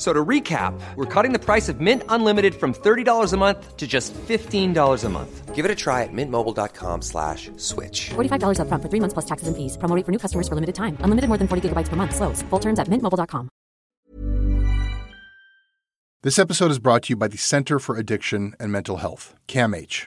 So 0.00 0.14
to 0.14 0.24
recap, 0.24 0.72
we're 0.96 1.04
cutting 1.04 1.32
the 1.34 1.38
price 1.38 1.68
of 1.68 1.78
Mint 1.78 2.04
Unlimited 2.08 2.54
from 2.54 2.72
$30 2.72 3.34
a 3.34 3.36
month 3.36 3.76
to 3.76 3.86
just 3.86 4.14
$15 4.14 5.04
a 5.04 5.08
month. 5.10 5.54
Give 5.54 5.66
it 5.66 5.70
a 5.70 5.74
try 5.74 6.04
at 6.04 6.08
mintmobile.com 6.10 7.02
slash 7.02 7.50
switch. 7.58 8.08
$45 8.08 8.60
up 8.60 8.68
front 8.68 8.82
for 8.82 8.88
three 8.88 9.00
months 9.00 9.12
plus 9.12 9.26
taxes 9.26 9.48
and 9.48 9.54
fees. 9.54 9.76
Promo 9.76 10.02
for 10.02 10.10
new 10.10 10.18
customers 10.18 10.48
for 10.48 10.54
limited 10.54 10.74
time. 10.74 10.96
Unlimited 11.00 11.28
more 11.28 11.36
than 11.36 11.48
40 11.48 11.68
gigabytes 11.68 11.90
per 11.90 11.96
month. 11.96 12.16
Slows. 12.16 12.40
Full 12.48 12.60
terms 12.60 12.78
at 12.78 12.88
mintmobile.com. 12.88 13.50
This 16.22 16.38
episode 16.38 16.70
is 16.70 16.78
brought 16.78 17.02
to 17.04 17.10
you 17.10 17.16
by 17.16 17.28
the 17.28 17.36
Center 17.36 17.78
for 17.78 17.98
Addiction 17.98 18.54
and 18.58 18.72
Mental 18.72 18.98
Health, 18.98 19.34
CAMH. 19.48 20.06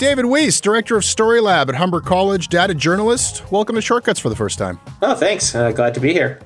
David 0.00 0.24
Weiss, 0.24 0.62
Director 0.62 0.96
of 0.96 1.04
Story 1.04 1.42
Lab 1.42 1.68
at 1.68 1.74
Humber 1.74 2.00
College, 2.00 2.48
data 2.48 2.74
journalist. 2.74 3.44
Welcome 3.52 3.76
to 3.76 3.82
Shortcuts 3.82 4.18
for 4.18 4.30
the 4.30 4.34
first 4.34 4.56
time. 4.56 4.80
Oh, 5.02 5.14
thanks. 5.14 5.54
Uh, 5.54 5.72
glad 5.72 5.92
to 5.92 6.00
be 6.00 6.14
here. 6.14 6.40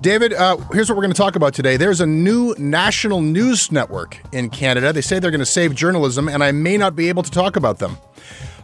David, 0.00 0.32
uh, 0.32 0.56
here's 0.72 0.88
what 0.88 0.96
we're 0.96 1.02
going 1.02 1.12
to 1.12 1.16
talk 1.16 1.36
about 1.36 1.52
today. 1.52 1.76
There's 1.76 2.00
a 2.00 2.06
new 2.06 2.54
national 2.56 3.20
news 3.20 3.70
network 3.70 4.18
in 4.32 4.48
Canada. 4.48 4.94
They 4.94 5.02
say 5.02 5.18
they're 5.18 5.30
going 5.30 5.40
to 5.40 5.44
save 5.44 5.74
journalism, 5.74 6.26
and 6.26 6.42
I 6.42 6.52
may 6.52 6.78
not 6.78 6.96
be 6.96 7.10
able 7.10 7.22
to 7.22 7.30
talk 7.30 7.56
about 7.56 7.80
them. 7.80 7.98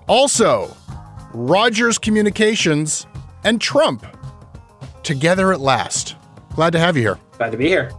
Also, 0.09 0.75
Rogers 1.34 1.99
Communications 1.99 3.06
and 3.44 3.60
Trump 3.60 4.06
together 5.03 5.53
at 5.53 5.60
last. 5.60 6.16
Glad 6.54 6.70
to 6.70 6.78
have 6.78 6.97
you 6.97 7.03
here. 7.03 7.19
Glad 7.37 7.53
to 7.53 7.59
be 7.59 7.69
here. 7.69 7.93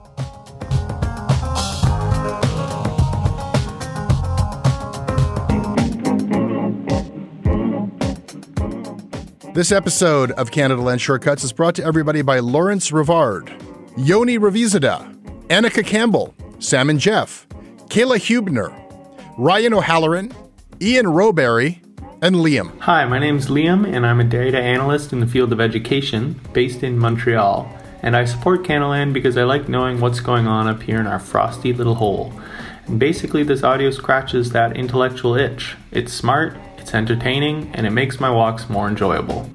This 9.53 9.71
episode 9.71 10.31
of 10.31 10.49
Canada 10.49 10.81
Land 10.81 10.99
Shortcuts 10.99 11.43
is 11.43 11.53
brought 11.53 11.75
to 11.75 11.83
everybody 11.83 12.23
by 12.23 12.39
Lawrence 12.39 12.89
Rivard, 12.89 13.51
Yoni 13.95 14.39
Ravizada, 14.39 15.15
Annika 15.45 15.85
Campbell, 15.85 16.33
Sam 16.57 16.89
and 16.89 16.99
Jeff, 16.99 17.45
Kayla 17.85 18.17
Hubner, 18.17 18.73
Ryan 19.37 19.75
O'Halloran, 19.75 20.33
Ian 20.81 21.07
Roberry, 21.07 21.83
and 22.23 22.37
Liam. 22.37 22.79
Hi, 22.79 23.05
my 23.05 23.19
name 23.19 23.37
is 23.37 23.45
Liam, 23.45 23.87
and 23.87 24.07
I'm 24.07 24.19
a 24.19 24.23
data 24.23 24.59
analyst 24.59 25.13
in 25.13 25.19
the 25.19 25.27
field 25.27 25.53
of 25.53 25.61
education 25.61 26.41
based 26.53 26.81
in 26.81 26.97
Montreal. 26.97 27.71
And 28.01 28.15
I 28.15 28.25
support 28.25 28.63
Canadaland 28.63 29.13
because 29.13 29.37
I 29.37 29.43
like 29.43 29.69
knowing 29.69 29.99
what's 29.99 30.19
going 30.19 30.47
on 30.47 30.67
up 30.67 30.81
here 30.81 30.99
in 30.99 31.05
our 31.05 31.19
frosty 31.19 31.73
little 31.73 31.93
hole. 31.93 32.33
And 32.87 32.99
basically, 32.99 33.43
this 33.43 33.61
audio 33.63 33.91
scratches 33.91 34.51
that 34.53 34.75
intellectual 34.75 35.35
itch. 35.35 35.77
It's 35.91 36.11
smart, 36.11 36.57
it's 36.83 36.93
entertaining, 36.93 37.71
and 37.73 37.87
it 37.87 37.91
makes 37.91 38.19
my 38.19 38.29
walks 38.29 38.69
more 38.69 38.89
enjoyable. 38.89 39.49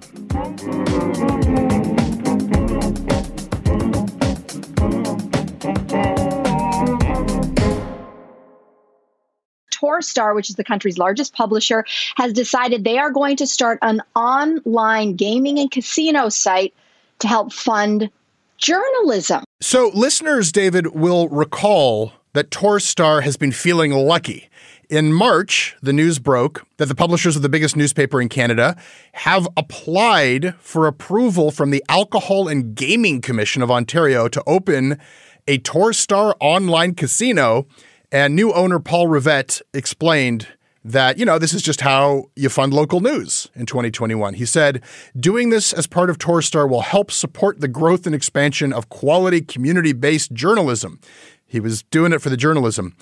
Torstar, 9.70 10.34
which 10.34 10.48
is 10.48 10.56
the 10.56 10.64
country's 10.64 10.96
largest 10.96 11.34
publisher, 11.34 11.84
has 12.16 12.32
decided 12.32 12.84
they 12.84 12.96
are 12.96 13.10
going 13.10 13.36
to 13.36 13.46
start 13.46 13.78
an 13.82 14.00
online 14.16 15.14
gaming 15.14 15.58
and 15.58 15.70
casino 15.70 16.30
site 16.30 16.72
to 17.18 17.28
help 17.28 17.52
fund 17.52 18.08
journalism. 18.56 19.44
So, 19.60 19.90
listeners, 19.92 20.50
David, 20.50 20.94
will 20.94 21.28
recall 21.28 22.12
that 22.32 22.50
Torstar 22.50 23.22
has 23.22 23.36
been 23.36 23.52
feeling 23.52 23.92
lucky. 23.92 24.47
In 24.88 25.12
March, 25.12 25.76
the 25.82 25.92
news 25.92 26.18
broke 26.18 26.66
that 26.78 26.86
the 26.86 26.94
publishers 26.94 27.36
of 27.36 27.42
the 27.42 27.50
biggest 27.50 27.76
newspaper 27.76 28.22
in 28.22 28.30
Canada 28.30 28.74
have 29.12 29.46
applied 29.54 30.54
for 30.60 30.86
approval 30.86 31.50
from 31.50 31.70
the 31.70 31.84
Alcohol 31.90 32.48
and 32.48 32.74
Gaming 32.74 33.20
Commission 33.20 33.60
of 33.60 33.70
Ontario 33.70 34.28
to 34.28 34.42
open 34.46 34.98
a 35.46 35.58
Torstar 35.58 36.32
online 36.40 36.94
casino. 36.94 37.66
And 38.10 38.34
new 38.34 38.50
owner 38.54 38.78
Paul 38.78 39.08
Rivette 39.08 39.60
explained 39.74 40.48
that, 40.82 41.18
you 41.18 41.26
know, 41.26 41.38
this 41.38 41.52
is 41.52 41.60
just 41.60 41.82
how 41.82 42.30
you 42.34 42.48
fund 42.48 42.72
local 42.72 43.00
news 43.00 43.48
in 43.54 43.66
2021. 43.66 44.32
He 44.32 44.46
said, 44.46 44.82
doing 45.14 45.50
this 45.50 45.74
as 45.74 45.86
part 45.86 46.08
of 46.08 46.16
Torstar 46.16 46.66
will 46.66 46.80
help 46.80 47.10
support 47.10 47.60
the 47.60 47.68
growth 47.68 48.06
and 48.06 48.14
expansion 48.14 48.72
of 48.72 48.88
quality 48.88 49.42
community 49.42 49.92
based 49.92 50.32
journalism. 50.32 50.98
He 51.46 51.60
was 51.60 51.82
doing 51.82 52.14
it 52.14 52.22
for 52.22 52.30
the 52.30 52.38
journalism. 52.38 52.96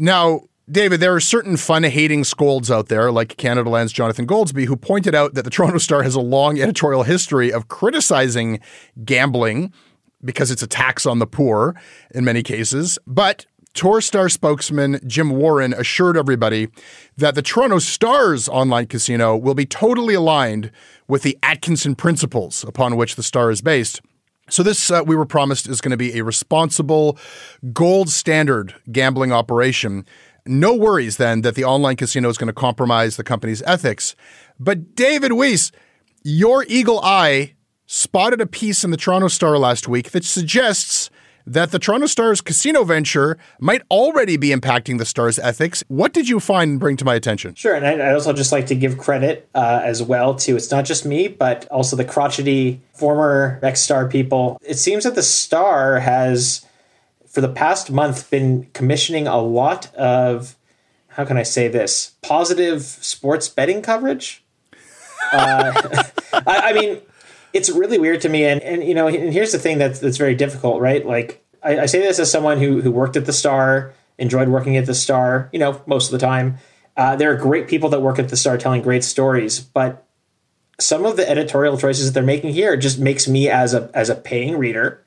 Now, 0.00 0.40
David, 0.68 0.98
there 0.98 1.14
are 1.14 1.20
certain 1.20 1.56
fun 1.56 1.84
hating 1.84 2.24
scolds 2.24 2.72
out 2.72 2.88
there, 2.88 3.12
like 3.12 3.36
Canadaland's 3.36 3.92
Jonathan 3.92 4.26
Goldsbie, 4.26 4.66
who 4.66 4.76
pointed 4.76 5.14
out 5.14 5.34
that 5.34 5.44
the 5.44 5.50
Toronto 5.50 5.78
Star 5.78 6.02
has 6.02 6.16
a 6.16 6.20
long 6.20 6.60
editorial 6.60 7.04
history 7.04 7.52
of 7.52 7.68
criticizing 7.68 8.58
gambling 9.04 9.72
because 10.24 10.50
it's 10.50 10.64
a 10.64 10.66
tax 10.66 11.06
on 11.06 11.20
the 11.20 11.26
poor 11.26 11.80
in 12.12 12.24
many 12.24 12.42
cases. 12.42 12.98
But 13.06 13.46
Torstar 13.74 14.28
spokesman 14.28 14.98
Jim 15.06 15.30
Warren 15.30 15.72
assured 15.72 16.16
everybody 16.16 16.66
that 17.16 17.36
the 17.36 17.42
Toronto 17.42 17.78
Star's 17.78 18.48
online 18.48 18.86
casino 18.86 19.36
will 19.36 19.54
be 19.54 19.66
totally 19.66 20.14
aligned 20.14 20.72
with 21.06 21.22
the 21.22 21.38
Atkinson 21.44 21.94
principles 21.94 22.64
upon 22.64 22.96
which 22.96 23.14
the 23.14 23.22
Star 23.22 23.52
is 23.52 23.60
based. 23.60 24.00
So, 24.48 24.62
this 24.64 24.90
uh, 24.90 25.02
we 25.06 25.14
were 25.14 25.26
promised 25.26 25.68
is 25.68 25.80
going 25.80 25.90
to 25.90 25.96
be 25.96 26.18
a 26.18 26.24
responsible, 26.24 27.18
gold 27.72 28.08
standard 28.08 28.74
gambling 28.90 29.32
operation 29.32 30.04
no 30.46 30.74
worries 30.74 31.16
then 31.16 31.42
that 31.42 31.54
the 31.54 31.64
online 31.64 31.96
casino 31.96 32.28
is 32.28 32.38
going 32.38 32.48
to 32.48 32.52
compromise 32.52 33.16
the 33.16 33.24
company's 33.24 33.62
ethics. 33.62 34.14
But 34.58 34.94
David 34.94 35.32
Weiss, 35.32 35.72
your 36.22 36.64
eagle 36.68 37.00
eye 37.00 37.54
spotted 37.86 38.40
a 38.40 38.46
piece 38.46 38.84
in 38.84 38.90
the 38.90 38.96
Toronto 38.96 39.28
Star 39.28 39.58
last 39.58 39.88
week 39.88 40.10
that 40.10 40.24
suggests 40.24 41.10
that 41.46 41.70
the 41.70 41.78
Toronto 41.78 42.06
Star's 42.06 42.40
casino 42.40 42.82
venture 42.82 43.38
might 43.60 43.82
already 43.90 44.36
be 44.36 44.48
impacting 44.48 44.98
the 44.98 45.04
Star's 45.04 45.38
ethics. 45.38 45.84
What 45.86 46.12
did 46.12 46.28
you 46.28 46.40
find 46.40 46.72
and 46.72 46.80
bring 46.80 46.96
to 46.96 47.04
my 47.04 47.14
attention? 47.14 47.54
Sure, 47.54 47.74
and 47.74 47.86
I'd 47.86 48.14
also 48.14 48.32
just 48.32 48.50
like 48.50 48.66
to 48.66 48.74
give 48.74 48.98
credit 48.98 49.48
uh, 49.54 49.80
as 49.84 50.02
well 50.02 50.34
to 50.34 50.56
it's 50.56 50.72
not 50.72 50.84
just 50.84 51.06
me, 51.06 51.28
but 51.28 51.68
also 51.68 51.94
the 51.94 52.04
crotchety 52.04 52.80
former 52.94 53.60
ex 53.62 53.80
Star 53.80 54.08
people. 54.08 54.58
It 54.62 54.78
seems 54.78 55.04
that 55.04 55.14
the 55.14 55.22
Star 55.22 56.00
has, 56.00 56.65
for 57.36 57.42
the 57.42 57.48
past 57.50 57.90
month, 57.90 58.30
been 58.30 58.66
commissioning 58.72 59.26
a 59.26 59.36
lot 59.36 59.94
of, 59.94 60.56
how 61.08 61.22
can 61.26 61.36
I 61.36 61.42
say 61.42 61.68
this, 61.68 62.12
positive 62.22 62.80
sports 62.80 63.46
betting 63.46 63.82
coverage. 63.82 64.42
Uh, 65.34 66.02
I, 66.32 66.70
I 66.70 66.72
mean, 66.72 67.02
it's 67.52 67.68
really 67.68 67.98
weird 67.98 68.22
to 68.22 68.30
me. 68.30 68.46
And, 68.46 68.62
and 68.62 68.82
you 68.82 68.94
know, 68.94 69.06
and 69.06 69.34
here's 69.34 69.52
the 69.52 69.58
thing 69.58 69.76
that's, 69.76 69.98
that's 69.98 70.16
very 70.16 70.34
difficult, 70.34 70.80
right? 70.80 71.04
Like, 71.04 71.44
I, 71.62 71.80
I 71.80 71.84
say 71.84 72.00
this 72.00 72.18
as 72.18 72.32
someone 72.32 72.58
who, 72.58 72.80
who 72.80 72.90
worked 72.90 73.18
at 73.18 73.26
the 73.26 73.34
Star, 73.34 73.92
enjoyed 74.16 74.48
working 74.48 74.78
at 74.78 74.86
the 74.86 74.94
Star, 74.94 75.50
you 75.52 75.58
know, 75.58 75.82
most 75.84 76.06
of 76.06 76.18
the 76.18 76.26
time. 76.26 76.56
Uh, 76.96 77.16
there 77.16 77.30
are 77.30 77.36
great 77.36 77.68
people 77.68 77.90
that 77.90 78.00
work 78.00 78.18
at 78.18 78.30
the 78.30 78.36
Star 78.38 78.56
telling 78.56 78.80
great 78.80 79.04
stories, 79.04 79.60
but 79.60 80.06
some 80.80 81.04
of 81.04 81.18
the 81.18 81.28
editorial 81.28 81.76
choices 81.76 82.06
that 82.06 82.14
they're 82.14 82.26
making 82.26 82.54
here 82.54 82.78
just 82.78 82.98
makes 82.98 83.28
me, 83.28 83.50
as 83.50 83.74
a 83.74 83.90
as 83.92 84.08
a 84.08 84.14
paying 84.14 84.56
reader, 84.56 85.04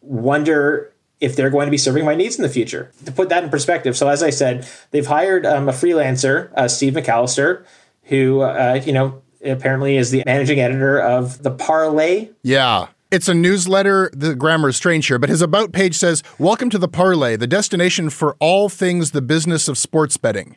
wonder 0.00 0.92
if 1.20 1.36
they're 1.36 1.50
going 1.50 1.66
to 1.66 1.70
be 1.70 1.78
serving 1.78 2.04
my 2.04 2.14
needs 2.14 2.36
in 2.36 2.42
the 2.42 2.48
future. 2.48 2.92
To 3.04 3.12
put 3.12 3.28
that 3.30 3.44
in 3.44 3.50
perspective, 3.50 3.96
so 3.96 4.08
as 4.08 4.22
I 4.22 4.30
said, 4.30 4.68
they've 4.90 5.06
hired 5.06 5.46
um, 5.46 5.68
a 5.68 5.72
freelancer, 5.72 6.52
uh, 6.54 6.68
Steve 6.68 6.94
McAllister, 6.94 7.64
who 8.04 8.42
uh, 8.42 8.82
you 8.84 8.92
know 8.92 9.22
apparently 9.44 9.96
is 9.96 10.10
the 10.10 10.22
managing 10.26 10.60
editor 10.60 10.98
of 11.00 11.42
the 11.42 11.50
Parlay. 11.50 12.30
Yeah. 12.42 12.88
It's 13.12 13.28
a 13.28 13.34
newsletter. 13.34 14.10
The 14.12 14.34
grammar 14.34 14.70
is 14.70 14.76
strange 14.76 15.06
here, 15.06 15.18
but 15.18 15.30
his 15.30 15.40
about 15.40 15.72
page 15.72 15.94
says, 15.94 16.24
Welcome 16.38 16.70
to 16.70 16.78
the 16.78 16.88
Parlay, 16.88 17.36
the 17.36 17.46
destination 17.46 18.10
for 18.10 18.36
all 18.40 18.68
things 18.68 19.12
the 19.12 19.22
business 19.22 19.68
of 19.68 19.78
sports 19.78 20.16
betting. 20.16 20.56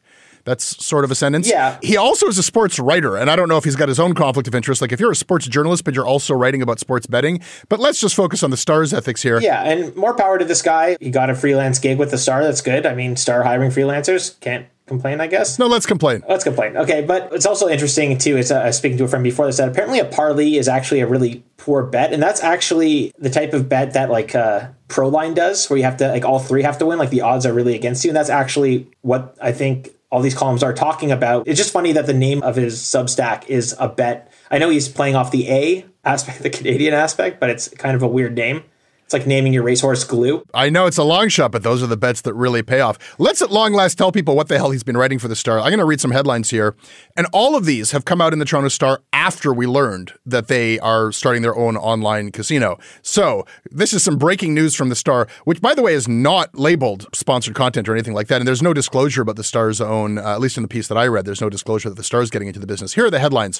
That's 0.50 0.84
sort 0.84 1.04
of 1.04 1.12
a 1.12 1.16
sentence. 1.16 1.48
Yeah. 1.48 1.78
He 1.84 1.96
also 1.96 2.26
is 2.26 2.40
a 2.40 2.44
sports 2.44 2.80
writer, 2.80 3.16
and 3.16 3.30
I 3.30 3.36
don't 3.36 3.50
know 3.50 3.58
if 3.58 3.66
he's 3.66 3.76
got 3.76 3.88
his 3.88 4.00
own 4.00 4.16
conflict 4.16 4.48
of 4.48 4.56
interest. 4.56 4.82
Like 4.82 4.92
if 4.92 5.00
you're 5.00 5.12
a 5.12 5.16
sports 5.16 5.48
journalist, 5.48 5.84
but 5.84 5.94
you're 5.94 6.08
also 6.08 6.34
writing 6.34 6.64
about 6.64 6.80
sports 6.80 7.06
betting. 7.06 7.40
But 7.70 7.80
let's 7.80 8.02
just 8.02 8.16
focus 8.16 8.42
on 8.42 8.50
the 8.50 8.58
Star's 8.58 8.92
ethics 8.92 9.22
here. 9.22 9.40
Yeah, 9.40 9.62
and 9.62 9.96
more 9.96 10.16
power 10.16 10.40
to 10.40 10.46
this 10.46 10.64
guy. 10.64 10.98
He 11.00 11.12
got 11.12 11.30
a 11.30 11.36
freelance 11.36 11.78
gig 11.78 12.00
with 12.00 12.10
the 12.10 12.18
Star. 12.18 12.44
That's 12.44 12.62
good. 12.62 12.88
I 12.88 12.96
mean, 12.96 13.16
Star 13.16 13.44
hiring 13.44 13.70
freelancers 13.70 14.40
can't 14.40 14.66
complain, 14.88 15.22
I 15.22 15.28
guess. 15.28 15.60
No, 15.60 15.68
let's 15.68 15.86
complain. 15.86 16.24
Let's 16.28 16.44
complain. 16.44 16.76
Okay, 16.76 17.04
but 17.04 17.32
it's 17.32 17.46
also 17.46 17.70
interesting 17.70 18.18
too. 18.18 18.38
Is 18.38 18.52
uh, 18.52 18.72
speaking 18.72 18.98
to 18.98 19.04
a 19.04 19.08
friend 19.08 19.24
before 19.24 19.46
this 19.46 19.58
that 19.58 19.70
apparently 19.70 20.00
a 20.00 20.06
parlay 20.06 20.56
is 20.56 20.68
actually 20.68 21.02
a 21.02 21.08
really 21.08 21.44
poor 21.58 21.84
bet, 21.84 22.12
and 22.12 22.24
that's 22.24 22.44
actually 22.44 23.14
the 23.20 23.30
type 23.30 23.54
of 23.54 23.70
bet 23.70 23.94
that 23.94 24.10
like 24.10 24.34
uh, 24.34 24.68
Proline 24.88 25.36
does, 25.36 25.70
where 25.70 25.78
you 25.78 25.84
have 25.84 25.98
to 25.98 26.10
like 26.10 26.26
all 26.26 26.40
three 26.40 26.64
have 26.64 26.80
to 26.80 26.88
win. 26.88 26.98
Like 26.98 27.12
the 27.12 27.22
odds 27.22 27.46
are 27.46 27.54
really 27.54 27.76
against 27.76 28.04
you, 28.04 28.10
and 28.10 28.18
that's 28.18 28.32
actually 28.32 28.88
what 29.02 29.38
I 29.40 29.52
think 29.52 29.92
all 30.12 30.22
these 30.22 30.36
columns 30.36 30.64
are 30.64 30.74
talking 30.74 31.12
about. 31.12 31.48
It's 31.48 31.58
just 31.58 31.72
funny 31.72 31.92
that 31.94 32.06
the 32.06 32.14
name 32.14 32.42
of 32.42 32.56
his 32.56 32.80
Substack 32.80 33.48
is 33.48 33.76
a 33.80 33.88
bet. 33.88 34.32
I 34.50 34.58
know 34.58 34.70
he's 34.70 34.90
playing 34.90 35.16
off 35.16 35.32
the 35.32 35.50
A 35.50 35.86
aspect, 36.04 36.40
the 36.44 36.50
Canadian 36.50 36.94
aspect, 36.94 37.40
but 37.40 37.50
it's 37.50 37.68
kind 37.70 37.96
of 37.96 38.04
a 38.04 38.08
weird 38.08 38.36
name. 38.36 38.64
It's 39.10 39.14
like 39.16 39.26
naming 39.26 39.54
your 39.54 39.64
racehorse 39.64 40.04
glue. 40.04 40.46
I 40.54 40.70
know 40.70 40.86
it's 40.86 41.00
a 41.00 41.04
long 41.04 41.30
shot, 41.30 41.52
but 41.52 41.64
those 41.64 41.82
are 41.82 41.88
the 41.88 41.98
bets 41.98 42.22
that 42.22 42.36
really 42.36 42.62
pay 42.62 42.80
off. 42.80 43.00
Let's 43.18 43.42
at 43.42 43.50
long 43.50 43.74
last 43.74 43.98
tell 43.98 44.12
people 44.12 44.36
what 44.36 44.50
the 44.50 44.58
hell 44.58 44.70
he's 44.70 44.84
been 44.84 44.96
writing 44.96 45.18
for 45.18 45.28
the 45.28 45.36
Star. 45.36 45.58
I'm 45.58 45.70
going 45.70 45.80
to 45.80 45.86
read 45.86 46.00
some 46.00 46.12
headlines 46.12 46.52
here. 46.52 46.76
And 47.18 47.26
all 47.34 47.56
of 47.56 47.66
these 47.66 47.90
have 47.90 48.06
come 48.06 48.22
out 48.22 48.34
in 48.34 48.38
the 48.38 48.46
Toronto 48.46 48.70
Star 48.70 49.02
after 49.12 49.52
we 49.52 49.66
learned 49.66 50.14
that 50.28 50.48
they 50.48 50.78
are 50.78 51.12
starting 51.12 51.42
their 51.42 51.56
own 51.56 51.76
online 51.76 52.32
casino. 52.32 52.78
So 53.02 53.48
this 53.72 53.94
is 53.94 54.04
some 54.04 54.20
breaking 54.20 54.54
news 54.54 54.76
from 54.76 54.90
the 54.90 54.96
Star, 54.96 55.28
which, 55.44 55.60
by 55.60 55.74
the 55.74 55.82
way, 55.82 55.96
is 55.96 56.08
not 56.08 56.54
labeled 56.54 57.08
sponsored 57.12 57.56
content 57.56 57.90
or 57.90 57.94
anything 57.94 58.14
like 58.14 58.28
that. 58.28 58.40
And 58.40 58.48
there's 58.48 58.62
no 58.62 58.76
disclosure 58.76 59.24
about 59.24 59.38
the 59.38 59.44
Star's 59.44 59.82
own, 59.82 60.20
uh, 60.20 60.34
at 60.36 60.40
least 60.40 60.56
in 60.56 60.62
the 60.62 60.70
piece 60.70 60.88
that 60.88 61.00
I 61.00 61.08
read, 61.08 61.26
there's 61.26 61.42
no 61.42 61.50
disclosure 61.50 61.90
that 61.90 61.96
the 61.96 62.04
Star's 62.04 62.30
getting 62.30 62.48
into 62.48 62.60
the 62.60 62.68
business. 62.68 62.94
Here 62.94 63.08
are 63.08 63.10
the 63.10 63.18
headlines 63.18 63.60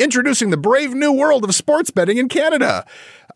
Introducing 0.00 0.50
the 0.50 0.56
brave 0.56 0.94
new 0.94 1.12
world 1.12 1.44
of 1.44 1.54
sports 1.54 1.92
betting 1.92 2.16
in 2.16 2.28
Canada. 2.28 2.84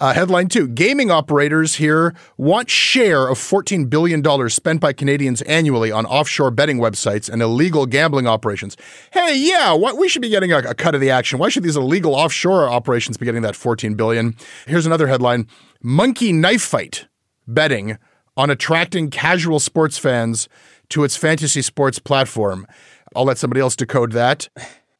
Uh, 0.01 0.13
headline 0.15 0.49
two 0.49 0.67
Gaming 0.69 1.11
operators 1.11 1.77
here 1.77 2.15
want 2.37 2.71
share 2.71 3.29
of 3.29 3.39
$14 3.39 3.89
billion 3.89 4.49
spent 4.49 4.81
by 4.81 4.93
Canadians 4.93 5.43
annually 5.43 5.93
on 5.93 6.07
offshore 6.07 6.51
betting 6.51 6.79
websites 6.79 7.29
and 7.29 7.43
illegal 7.43 7.87
gambling 7.87 8.27
operations. 8.27 8.77
Hey, 9.13 9.37
yeah, 9.37 9.73
what, 9.73 9.97
we 9.97 10.09
should 10.09 10.23
be 10.23 10.29
getting 10.29 10.53
a, 10.53 10.59
a 10.59 10.75
cut 10.75 10.95
of 10.95 11.01
the 11.01 11.11
action. 11.11 11.39
Why 11.39 11.49
should 11.49 11.63
these 11.63 11.77
illegal 11.77 12.15
offshore 12.15 12.69
operations 12.69 13.17
be 13.17 13.27
getting 13.27 13.43
that 13.43 13.57
14 13.57 13.95
billion? 13.95 14.37
Here's 14.67 14.87
another 14.87 15.07
headline 15.07 15.47
Monkey 15.83 16.33
knife 16.33 16.63
fight 16.63 17.07
betting 17.47 17.99
on 18.37 18.51
attracting 18.51 19.11
casual 19.11 19.61
sports 19.61 19.99
fans 19.99 20.49
to 20.89 21.05
its 21.05 21.17
fantasy 21.17 21.63
sports 21.63 21.99
platform. 21.99 22.67
I'll 23.15 23.25
let 23.25 23.39
somebody 23.39 23.61
else 23.61 23.77
decode 23.77 24.13
that. 24.13 24.49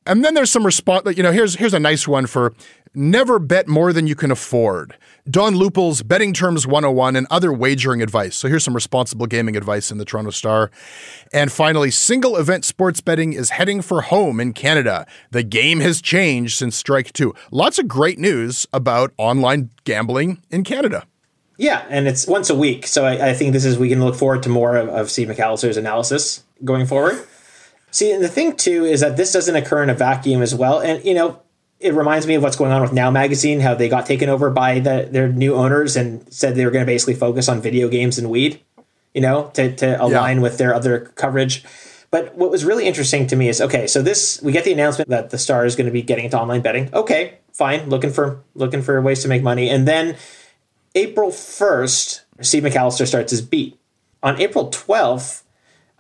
And 0.07 0.25
then 0.25 0.35
there's 0.35 0.51
some 0.51 0.67
response. 0.67 1.17
You 1.17 1.23
know, 1.23 1.33
here's 1.33 1.57
here's 1.57 1.75
a 1.75 1.81
nice 1.81 2.07
one 2.07 2.27
for 2.27 2.53
never 2.95 3.39
bet 3.39 3.67
more 3.69 3.93
than 3.93 4.07
you 4.07 4.15
can 4.15 4.31
afford. 4.31 4.97
Don 5.29 5.55
Lupel's 5.55 6.03
Betting 6.03 6.33
Terms 6.33 6.67
101 6.67 7.17
and 7.17 7.27
other 7.31 7.53
wagering 7.53 8.03
advice. 8.03 8.37
So 8.37 8.47
here's 8.47 8.63
some 8.63 8.75
responsible 8.75 9.27
gaming 9.27 9.57
advice 9.57 9.91
in 9.91 9.99
the 9.99 10.05
Toronto 10.05 10.31
Star. 10.31 10.71
And 11.33 11.51
finally, 11.51 11.91
single 11.91 12.37
event 12.37 12.65
sports 12.65 13.01
betting 13.01 13.33
is 13.33 13.51
heading 13.51 13.81
for 13.81 14.03
home 14.03 14.39
in 14.39 14.53
Canada. 14.53 15.07
The 15.31 15.43
game 15.43 15.81
has 15.81 16.03
changed 16.03 16.57
since 16.59 16.77
Strike 16.77 17.13
2. 17.15 17.35
Lots 17.51 17.79
of 17.79 17.89
great 17.89 18.19
news 18.19 18.67
about 18.73 19.13
online 19.17 19.71
gambling 19.85 20.43
in 20.51 20.63
Canada. 20.63 21.07
Yeah, 21.57 21.87
and 21.89 22.07
it's 22.07 22.27
once 22.27 22.51
a 22.51 22.55
week. 22.55 22.87
So 22.87 23.05
I, 23.05 23.31
I 23.31 23.33
think 23.33 23.53
this 23.53 23.65
is 23.65 23.79
we 23.79 23.89
can 23.89 24.05
look 24.05 24.17
forward 24.17 24.43
to 24.43 24.49
more 24.49 24.77
of, 24.77 24.89
of 24.89 25.11
Steve 25.11 25.29
McAllister's 25.29 25.77
analysis 25.77 26.43
going 26.65 26.87
forward. 26.87 27.25
See, 27.95 28.11
and 28.11 28.25
the 28.25 28.29
thing 28.29 28.57
too 28.57 28.85
is 28.85 29.03
that 29.03 29.17
this 29.17 29.33
doesn't 29.33 29.55
occur 29.55 29.85
in 29.85 29.89
a 29.89 29.95
vacuum 29.95 30.43
as 30.43 30.53
well. 30.53 30.81
And 30.81 31.05
you 31.05 31.15
know, 31.15 31.41
it 31.79 31.95
reminds 31.95 32.27
me 32.27 32.35
of 32.35 32.43
what's 32.43 32.57
going 32.57 32.73
on 32.73 32.83
with 32.83 32.93
Now 32.93 33.09
Magazine, 33.13 33.61
how 33.61 33.77
they 33.77 33.89
got 33.89 34.05
taken 34.05 34.29
over 34.29 34.51
by 34.51 34.81
the, 34.81 35.09
their 35.09 35.29
new 35.29 35.55
owners 35.55 35.95
and 35.95 36.27
said 36.33 36.57
they 36.57 36.65
were 36.65 36.73
going 36.73 36.85
to 36.85 36.91
basically 36.91 37.15
focus 37.15 37.49
on 37.49 37.61
video 37.61 37.89
games 37.89 38.19
and 38.19 38.31
weed, 38.31 38.61
you 39.15 39.21
know, 39.21 39.53
to, 39.55 39.77
to 39.77 40.03
align 40.03 40.39
yeah. 40.39 40.43
with 40.43 40.59
their 40.59 40.75
other 40.75 41.13
coverage. 41.15 41.63
But 42.11 42.35
what 42.35 42.51
was 42.51 42.65
really 42.65 42.85
interesting 42.85 43.29
to 43.29 43.37
me 43.37 43.49
is 43.49 43.61
okay, 43.61 43.87
so 43.87 44.03
this 44.03 44.43
we 44.43 44.51
get 44.51 44.65
the 44.65 44.73
announcement 44.73 45.11
that 45.11 45.31
the 45.31 45.39
Star 45.39 45.65
is 45.65 45.77
going 45.77 45.87
to 45.87 45.93
be 45.93 46.03
getting 46.03 46.25
into 46.25 46.37
online 46.37 46.63
betting. 46.63 46.93
Okay, 46.93 47.39
fine, 47.53 47.89
looking 47.89 48.13
for 48.13 48.43
looking 48.57 48.83
for 48.83 49.01
ways 49.01 49.23
to 49.23 49.29
make 49.29 49.45
money, 49.45 49.71
and 49.71 49.87
then 49.87 50.17
April 50.97 51.31
first, 51.31 52.25
Steve 52.41 52.65
McAllister 52.65 53.07
starts 53.07 53.31
his 53.31 53.41
beat. 53.41 53.79
On 54.21 54.41
April 54.41 54.69
twelfth, 54.71 55.44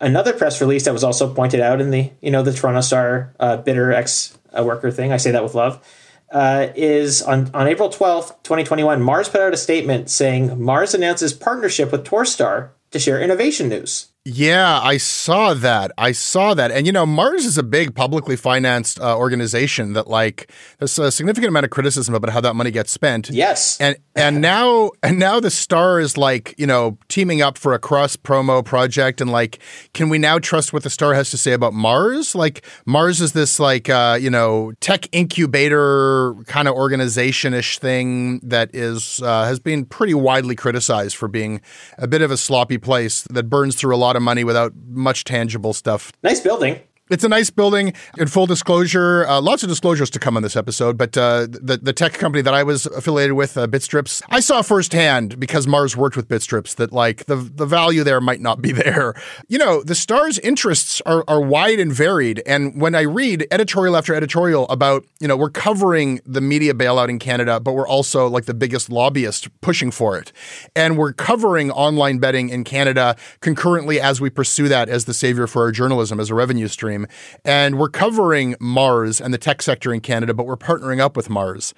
another 0.00 0.32
press 0.32 0.60
release 0.60 0.84
that 0.84 0.92
was 0.92 1.04
also 1.04 1.32
pointed 1.32 1.60
out 1.60 1.80
in 1.80 1.90
the 1.90 2.10
you 2.20 2.30
know 2.30 2.42
the 2.42 2.52
Toronto 2.52 2.80
Star 2.80 3.34
uh, 3.40 3.56
bitter 3.58 3.92
ex 3.92 4.38
worker 4.52 4.90
thing. 4.90 5.12
I 5.12 5.16
say 5.16 5.30
that 5.32 5.42
with 5.42 5.54
love. 5.54 5.84
Uh, 6.30 6.72
is 6.74 7.22
on, 7.22 7.48
on 7.54 7.68
April 7.68 7.88
12th, 7.88 8.42
2021, 8.42 9.00
Mars 9.00 9.28
put 9.28 9.40
out 9.40 9.54
a 9.54 9.56
statement 9.56 10.10
saying 10.10 10.60
Mars 10.60 10.92
announces 10.92 11.32
partnership 11.32 11.92
with 11.92 12.04
Torstar 12.04 12.70
to 12.90 12.98
share 12.98 13.20
innovation 13.20 13.68
news. 13.68 14.08
Yeah, 14.26 14.80
I 14.80 14.96
saw 14.96 15.52
that. 15.52 15.90
I 15.98 16.12
saw 16.12 16.54
that. 16.54 16.70
And, 16.70 16.86
you 16.86 16.92
know, 16.92 17.04
Mars 17.04 17.44
is 17.44 17.58
a 17.58 17.62
big 17.62 17.94
publicly 17.94 18.36
financed 18.36 18.98
uh, 18.98 19.18
organization 19.18 19.92
that, 19.92 20.08
like, 20.08 20.50
there's 20.78 20.98
a 20.98 21.12
significant 21.12 21.50
amount 21.50 21.64
of 21.64 21.70
criticism 21.70 22.14
about 22.14 22.32
how 22.32 22.40
that 22.40 22.54
money 22.54 22.70
gets 22.70 22.90
spent. 22.90 23.28
Yes. 23.28 23.78
And 23.82 23.96
and 24.16 24.40
now 24.40 24.92
and 25.02 25.18
now 25.18 25.40
the 25.40 25.50
star 25.50 26.00
is 26.00 26.16
like, 26.16 26.54
you 26.56 26.66
know, 26.66 26.96
teaming 27.08 27.42
up 27.42 27.58
for 27.58 27.74
a 27.74 27.78
cross 27.78 28.16
promo 28.16 28.64
project. 28.64 29.20
And, 29.20 29.30
like, 29.30 29.58
can 29.92 30.08
we 30.08 30.16
now 30.16 30.38
trust 30.38 30.72
what 30.72 30.84
the 30.84 30.90
star 30.90 31.12
has 31.12 31.30
to 31.32 31.36
say 31.36 31.52
about 31.52 31.74
Mars? 31.74 32.34
Like, 32.34 32.64
Mars 32.86 33.20
is 33.20 33.32
this, 33.32 33.60
like, 33.60 33.90
uh, 33.90 34.16
you 34.18 34.30
know, 34.30 34.72
tech 34.80 35.06
incubator 35.12 36.34
kind 36.46 36.66
of 36.66 36.74
organization 36.74 37.52
ish 37.52 37.78
thing 37.78 38.38
that 38.38 38.74
is, 38.74 39.20
uh, 39.22 39.44
has 39.44 39.60
been 39.60 39.84
pretty 39.84 40.14
widely 40.14 40.54
criticized 40.54 41.14
for 41.14 41.28
being 41.28 41.60
a 41.98 42.06
bit 42.06 42.22
of 42.22 42.30
a 42.30 42.38
sloppy 42.38 42.78
place 42.78 43.24
that 43.28 43.50
burns 43.50 43.74
through 43.74 43.94
a 43.94 43.98
lot 43.98 44.13
of 44.16 44.22
money 44.22 44.44
without 44.44 44.72
much 44.88 45.24
tangible 45.24 45.72
stuff. 45.72 46.12
Nice 46.22 46.40
building. 46.40 46.80
It's 47.10 47.22
a 47.22 47.28
nice 47.28 47.50
building. 47.50 47.92
In 48.16 48.28
full 48.28 48.46
disclosure, 48.46 49.26
uh, 49.26 49.38
lots 49.38 49.62
of 49.62 49.68
disclosures 49.68 50.08
to 50.08 50.18
come 50.18 50.38
on 50.38 50.42
this 50.42 50.56
episode, 50.56 50.96
but 50.96 51.14
uh, 51.18 51.46
the, 51.50 51.78
the 51.82 51.92
tech 51.92 52.14
company 52.14 52.40
that 52.40 52.54
I 52.54 52.62
was 52.62 52.86
affiliated 52.86 53.34
with, 53.34 53.58
uh, 53.58 53.66
Bitstrips, 53.66 54.22
I 54.30 54.40
saw 54.40 54.62
firsthand 54.62 55.38
because 55.38 55.66
Mars 55.66 55.98
worked 55.98 56.16
with 56.16 56.28
Bitstrips 56.28 56.76
that 56.76 56.92
like 56.92 57.26
the, 57.26 57.36
the 57.36 57.66
value 57.66 58.04
there 58.04 58.22
might 58.22 58.40
not 58.40 58.62
be 58.62 58.72
there. 58.84 59.12
You 59.48 59.58
know, 59.58 59.82
the 59.82 59.94
star's 59.94 60.38
interests 60.38 61.02
are, 61.04 61.24
are 61.28 61.42
wide 61.42 61.78
and 61.78 61.92
varied. 61.92 62.42
And 62.46 62.80
when 62.80 62.94
I 62.94 63.02
read 63.02 63.46
editorial 63.50 63.98
after 63.98 64.14
editorial 64.14 64.66
about, 64.70 65.04
you 65.20 65.28
know, 65.28 65.36
we're 65.36 65.50
covering 65.50 66.22
the 66.24 66.40
media 66.40 66.72
bailout 66.72 67.10
in 67.10 67.18
Canada, 67.18 67.60
but 67.60 67.74
we're 67.74 67.86
also 67.86 68.28
like 68.28 68.46
the 68.46 68.54
biggest 68.54 68.88
lobbyist 68.88 69.48
pushing 69.60 69.90
for 69.90 70.16
it. 70.16 70.32
And 70.74 70.96
we're 70.96 71.12
covering 71.12 71.70
online 71.70 72.18
betting 72.18 72.48
in 72.48 72.64
Canada 72.64 73.14
concurrently 73.40 74.00
as 74.00 74.22
we 74.22 74.30
pursue 74.30 74.68
that 74.68 74.88
as 74.88 75.04
the 75.04 75.12
savior 75.12 75.46
for 75.46 75.64
our 75.64 75.70
journalism 75.70 76.18
as 76.18 76.30
a 76.30 76.34
revenue 76.34 76.66
stream. 76.66 77.03
And 77.44 77.78
we're 77.78 77.88
covering 77.88 78.56
Mars 78.60 79.20
and 79.20 79.32
the 79.32 79.38
tech 79.38 79.62
sector 79.62 79.92
in 79.92 80.00
Canada, 80.00 80.34
but 80.34 80.46
we're 80.46 80.56
partnering 80.56 81.00
up 81.00 81.16
with 81.16 81.30
Mars. 81.30 81.74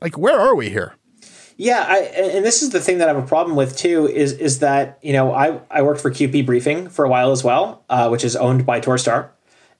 Like, 0.00 0.18
where 0.18 0.38
are 0.38 0.54
we 0.54 0.70
here? 0.70 0.94
Yeah, 1.58 1.86
I, 1.88 1.98
and 1.98 2.44
this 2.44 2.62
is 2.62 2.70
the 2.70 2.80
thing 2.80 2.98
that 2.98 3.08
I 3.08 3.14
have 3.14 3.22
a 3.22 3.26
problem 3.26 3.56
with 3.56 3.78
too 3.78 4.06
is 4.06 4.32
is 4.32 4.58
that 4.58 4.98
you 5.00 5.14
know 5.14 5.32
I 5.32 5.58
I 5.70 5.82
worked 5.82 6.02
for 6.02 6.10
QP 6.10 6.44
Briefing 6.44 6.88
for 6.88 7.04
a 7.04 7.08
while 7.08 7.32
as 7.32 7.42
well, 7.42 7.82
uh, 7.88 8.08
which 8.10 8.24
is 8.24 8.36
owned 8.36 8.66
by 8.66 8.78
Torstar, 8.78 9.30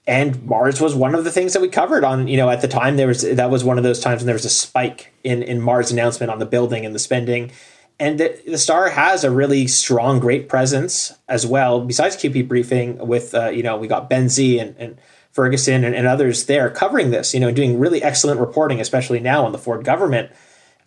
and 0.06 0.42
Mars 0.46 0.80
was 0.80 0.94
one 0.94 1.14
of 1.14 1.24
the 1.24 1.30
things 1.30 1.52
that 1.52 1.60
we 1.60 1.68
covered 1.68 2.02
on 2.02 2.28
you 2.28 2.38
know 2.38 2.48
at 2.48 2.62
the 2.62 2.68
time 2.68 2.96
there 2.96 3.08
was 3.08 3.22
that 3.22 3.50
was 3.50 3.62
one 3.62 3.76
of 3.76 3.84
those 3.84 4.00
times 4.00 4.20
when 4.22 4.26
there 4.26 4.34
was 4.34 4.46
a 4.46 4.50
spike 4.50 5.12
in 5.22 5.42
in 5.42 5.60
Mars 5.60 5.92
announcement 5.92 6.32
on 6.32 6.38
the 6.38 6.46
building 6.46 6.86
and 6.86 6.94
the 6.94 6.98
spending, 6.98 7.52
and 7.98 8.20
the, 8.20 8.40
the 8.46 8.58
Star 8.58 8.90
has 8.90 9.24
a 9.24 9.30
really 9.30 9.66
strong, 9.66 10.20
great 10.20 10.48
presence 10.48 11.12
as 11.28 11.46
well. 11.46 11.80
Besides 11.80 12.16
QP 12.16 12.46
briefing, 12.46 12.98
with 12.98 13.34
uh, 13.34 13.48
you 13.48 13.62
know 13.62 13.76
we 13.76 13.88
got 13.88 14.10
Benzie 14.10 14.60
and, 14.60 14.76
and 14.78 14.98
Ferguson 15.32 15.84
and, 15.84 15.94
and, 15.94 16.06
others 16.06 16.46
there 16.46 16.70
covering 16.70 17.10
this, 17.10 17.34
you 17.34 17.40
know, 17.40 17.50
doing 17.50 17.78
really 17.78 18.02
excellent 18.02 18.40
reporting, 18.40 18.80
especially 18.80 19.20
now 19.20 19.44
on 19.44 19.52
the 19.52 19.58
Ford 19.58 19.84
government. 19.84 20.30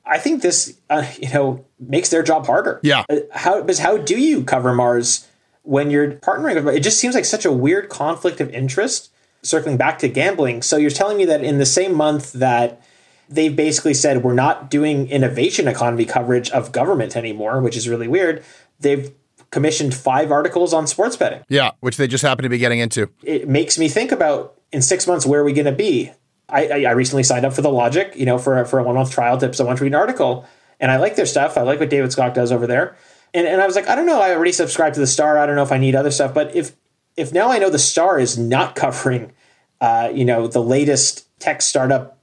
I 0.05 0.17
think 0.17 0.41
this, 0.41 0.77
uh, 0.89 1.05
you 1.19 1.29
know, 1.29 1.65
makes 1.79 2.09
their 2.09 2.23
job 2.23 2.47
harder. 2.47 2.79
Yeah. 2.83 3.03
Uh, 3.09 3.17
how 3.31 3.61
because 3.61 3.79
how 3.79 3.97
do 3.97 4.19
you 4.19 4.43
cover 4.43 4.73
Mars 4.73 5.27
when 5.63 5.91
you're 5.91 6.13
partnering 6.13 6.63
with? 6.63 6.75
It 6.75 6.81
just 6.81 6.99
seems 6.99 7.15
like 7.15 7.25
such 7.25 7.45
a 7.45 7.51
weird 7.51 7.89
conflict 7.89 8.41
of 8.41 8.49
interest. 8.51 9.11
Circling 9.41 9.77
back 9.77 9.99
to 9.99 10.09
gambling, 10.09 10.61
so 10.61 10.75
you're 10.75 10.91
telling 10.91 11.15
me 11.15 11.23
that 11.23 11.41
in 11.41 11.59
the 11.59 11.65
same 11.65 11.93
month 11.93 12.33
that 12.33 12.81
they've 13.29 13.55
basically 13.55 13.93
said 13.93 14.23
we're 14.23 14.33
not 14.33 14.69
doing 14.69 15.07
innovation 15.07 15.67
economy 15.67 16.05
coverage 16.05 16.49
of 16.49 16.71
government 16.71 17.15
anymore, 17.15 17.61
which 17.61 17.77
is 17.77 17.87
really 17.87 18.07
weird. 18.07 18.43
They've 18.79 19.13
commissioned 19.51 19.93
five 19.93 20.31
articles 20.31 20.73
on 20.73 20.87
sports 20.87 21.15
betting. 21.15 21.43
Yeah, 21.47 21.71
which 21.79 21.97
they 21.97 22.07
just 22.07 22.23
happen 22.23 22.43
to 22.43 22.49
be 22.49 22.57
getting 22.57 22.79
into. 22.79 23.09
It 23.23 23.47
makes 23.47 23.77
me 23.77 23.87
think 23.87 24.11
about 24.11 24.55
in 24.71 24.81
six 24.81 25.07
months 25.07 25.25
where 25.25 25.41
are 25.41 25.43
we 25.43 25.53
going 25.53 25.65
to 25.65 25.71
be? 25.71 26.11
I, 26.51 26.85
I, 26.85 26.91
recently 26.91 27.21
signed 27.21 27.45
up 27.45 27.53
for 27.53 27.61
the 27.61 27.69
Logic, 27.69 28.11
you 28.15 28.25
know, 28.25 28.39
for 28.39 28.59
a, 28.59 28.65
for 28.65 28.79
a 28.79 28.83
one 28.83 28.95
month 28.95 29.11
trial 29.11 29.37
tips. 29.37 29.59
I 29.59 29.63
want 29.63 29.77
to 29.77 29.83
read 29.83 29.93
an 29.93 29.99
article, 29.99 30.47
and 30.79 30.89
I 30.89 30.97
like 30.97 31.15
their 31.15 31.27
stuff. 31.27 31.57
I 31.57 31.61
like 31.61 31.79
what 31.79 31.91
David 31.91 32.09
Skok 32.09 32.33
does 32.33 32.51
over 32.51 32.65
there. 32.65 32.97
And 33.35 33.45
and 33.45 33.61
I 33.61 33.67
was 33.67 33.75
like, 33.75 33.87
I 33.87 33.95
don't 33.95 34.07
know. 34.07 34.19
I 34.19 34.33
already 34.33 34.51
subscribed 34.51 34.95
to 34.95 34.99
the 34.99 35.07
Star. 35.07 35.37
I 35.37 35.45
don't 35.45 35.55
know 35.55 35.63
if 35.63 35.71
I 35.71 35.77
need 35.77 35.93
other 35.93 36.09
stuff. 36.09 36.33
But 36.33 36.55
if 36.55 36.75
if 37.15 37.31
now 37.31 37.51
I 37.51 37.59
know 37.59 37.69
the 37.69 37.77
Star 37.77 38.17
is 38.19 38.37
not 38.37 38.75
covering, 38.75 39.31
uh, 39.79 40.11
you 40.11 40.25
know, 40.25 40.47
the 40.47 40.63
latest 40.63 41.27
tech 41.39 41.61
startup 41.61 42.18